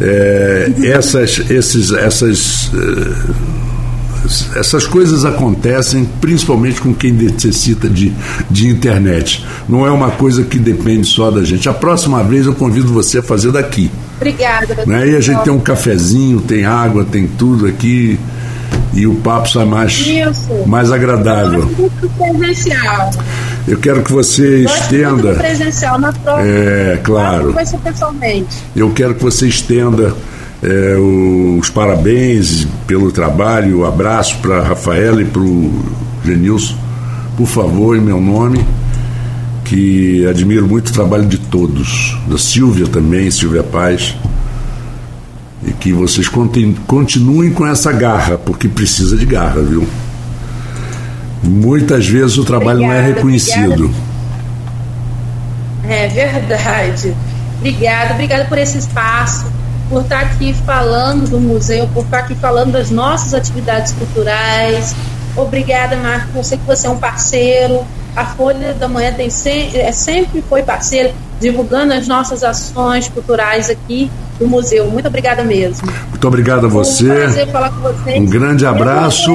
É, 0.00 0.72
essas, 0.84 1.38
esses, 1.48 1.92
essas, 1.92 2.72
eh, 2.74 3.32
essas 4.56 4.86
coisas 4.86 5.24
acontecem 5.24 6.08
principalmente 6.20 6.80
com 6.80 6.94
quem 6.94 7.12
necessita 7.12 7.88
de, 7.88 8.12
de 8.50 8.68
internet. 8.68 9.44
Não 9.68 9.86
é 9.86 9.90
uma 9.90 10.10
coisa 10.10 10.44
que 10.44 10.58
depende 10.58 11.06
só 11.06 11.30
da 11.30 11.42
gente. 11.42 11.68
A 11.68 11.74
próxima 11.74 12.22
vez 12.22 12.46
eu 12.46 12.54
convido 12.54 12.92
você 12.92 13.18
a 13.18 13.22
fazer 13.22 13.52
daqui. 13.52 13.90
Obrigada. 14.16 14.84
Né? 14.86 15.10
E 15.10 15.16
a 15.16 15.20
gente 15.20 15.42
tem 15.42 15.52
um 15.52 15.60
cafezinho, 15.60 16.40
tem 16.40 16.64
água, 16.64 17.04
tem 17.04 17.26
tudo 17.26 17.66
aqui 17.66 18.18
e 18.92 19.06
o 19.06 19.14
papo 19.16 19.48
sai 19.48 19.64
mais, 19.64 20.04
mais 20.66 20.92
agradável. 20.92 21.68
Presencial. 22.18 23.10
Eu 23.66 23.78
quero 23.78 24.02
que 24.02 24.12
você 24.12 24.64
estenda. 24.64 25.34
presencial 25.34 25.98
na 25.98 26.12
prova. 26.12 26.42
É, 26.42 27.00
claro. 27.02 27.54
Eu 28.76 28.90
quero 28.90 29.14
que 29.14 29.22
você 29.22 29.48
estenda 29.48 30.14
é, 30.62 30.96
os 31.58 31.68
parabéns 31.70 32.66
pelo 32.86 33.10
trabalho, 33.10 33.80
o 33.80 33.86
abraço 33.86 34.38
para 34.38 34.58
a 34.58 34.62
Rafaela 34.62 35.20
e 35.20 35.24
para 35.24 35.42
o 35.42 35.84
Genilson, 36.24 36.76
por 37.36 37.46
favor, 37.46 37.96
em 37.96 38.00
meu 38.00 38.20
nome, 38.20 38.64
que 39.64 40.24
admiro 40.26 40.68
muito 40.68 40.90
o 40.90 40.92
trabalho 40.92 41.26
de 41.26 41.38
todos, 41.38 42.16
da 42.28 42.38
Silvia 42.38 42.86
também, 42.86 43.30
Silvia 43.30 43.62
Paz, 43.62 44.14
e 45.66 45.72
que 45.72 45.92
vocês 45.92 46.28
continuem 46.86 47.50
com 47.52 47.66
essa 47.66 47.90
garra, 47.90 48.38
porque 48.38 48.68
precisa 48.68 49.16
de 49.16 49.26
garra, 49.26 49.60
viu? 49.62 49.86
Muitas 51.42 52.06
vezes 52.06 52.38
o 52.38 52.44
trabalho 52.44 52.84
obrigada, 52.84 53.02
não 53.02 53.08
é 53.10 53.14
reconhecido. 53.14 53.90
Obrigada. 55.82 55.94
É 55.94 56.08
verdade. 56.08 57.14
Obrigada, 57.58 58.14
obrigada 58.14 58.44
por 58.44 58.58
esse 58.58 58.78
espaço, 58.78 59.46
por 59.88 60.02
estar 60.02 60.20
aqui 60.20 60.52
falando 60.52 61.28
do 61.28 61.40
museu, 61.40 61.88
por 61.88 62.04
estar 62.04 62.20
aqui 62.20 62.34
falando 62.34 62.72
das 62.72 62.90
nossas 62.90 63.34
atividades 63.34 63.92
culturais, 63.92 64.94
Obrigada, 65.36 65.96
Marco. 65.96 66.36
Eu 66.36 66.44
sei 66.44 66.58
que 66.58 66.64
você 66.64 66.86
é 66.86 66.90
um 66.90 66.98
parceiro. 66.98 67.84
A 68.14 68.26
Folha 68.26 68.74
da 68.74 68.86
Manhã 68.88 69.12
tem 69.12 69.30
se, 69.30 69.76
é, 69.78 69.90
sempre 69.92 70.42
foi 70.42 70.62
parceira, 70.62 71.14
divulgando 71.42 71.92
as 71.92 72.08
nossas 72.08 72.42
ações 72.42 73.08
culturais 73.08 73.68
aqui 73.68 74.10
do 74.38 74.48
museu. 74.48 74.86
Muito 74.90 75.06
obrigada 75.06 75.44
mesmo. 75.44 75.86
Muito 76.08 76.28
obrigado 76.28 76.66
a 76.66 76.68
você. 76.68 77.06
Foi 77.06 77.16
um 77.16 77.20
prazer 77.20 77.48
falar 77.48 77.70
com 77.70 77.80
vocês. 77.80 78.20
Um 78.20 78.26
grande 78.26 78.66
abraço. 78.66 79.30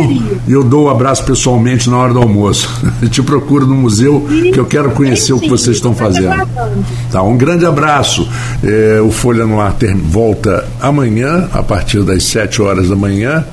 E 0.48 0.52
eu 0.52 0.64
dou 0.64 0.86
o 0.86 0.88
um 0.88 0.90
abraço 0.90 1.24
pessoalmente 1.24 1.90
na 1.90 1.98
hora 1.98 2.14
do 2.14 2.20
almoço. 2.20 2.70
Eu 3.02 3.10
te 3.10 3.22
procuro 3.22 3.68
no 3.68 3.76
museu 3.76 4.26
sim, 4.28 4.52
que 4.52 4.60
eu 4.60 4.66
quero 4.66 4.92
conhecer 4.92 5.28
sim, 5.28 5.34
o 5.34 5.40
que 5.40 5.50
vocês 5.50 5.78
estão 5.78 5.94
fazendo. 5.94 6.48
Tá, 7.12 7.22
um 7.22 7.38
grande 7.38 7.66
abraço. 7.66 8.28
É, 8.64 9.00
o 9.02 9.12
Folha 9.12 9.46
no 9.46 9.62
Ar 9.62 9.76
volta 10.04 10.66
amanhã, 10.82 11.48
a 11.54 11.62
partir 11.62 12.02
das 12.04 12.24
7 12.24 12.62
horas 12.62 12.90
da 12.90 12.96
manhã. 12.96 13.46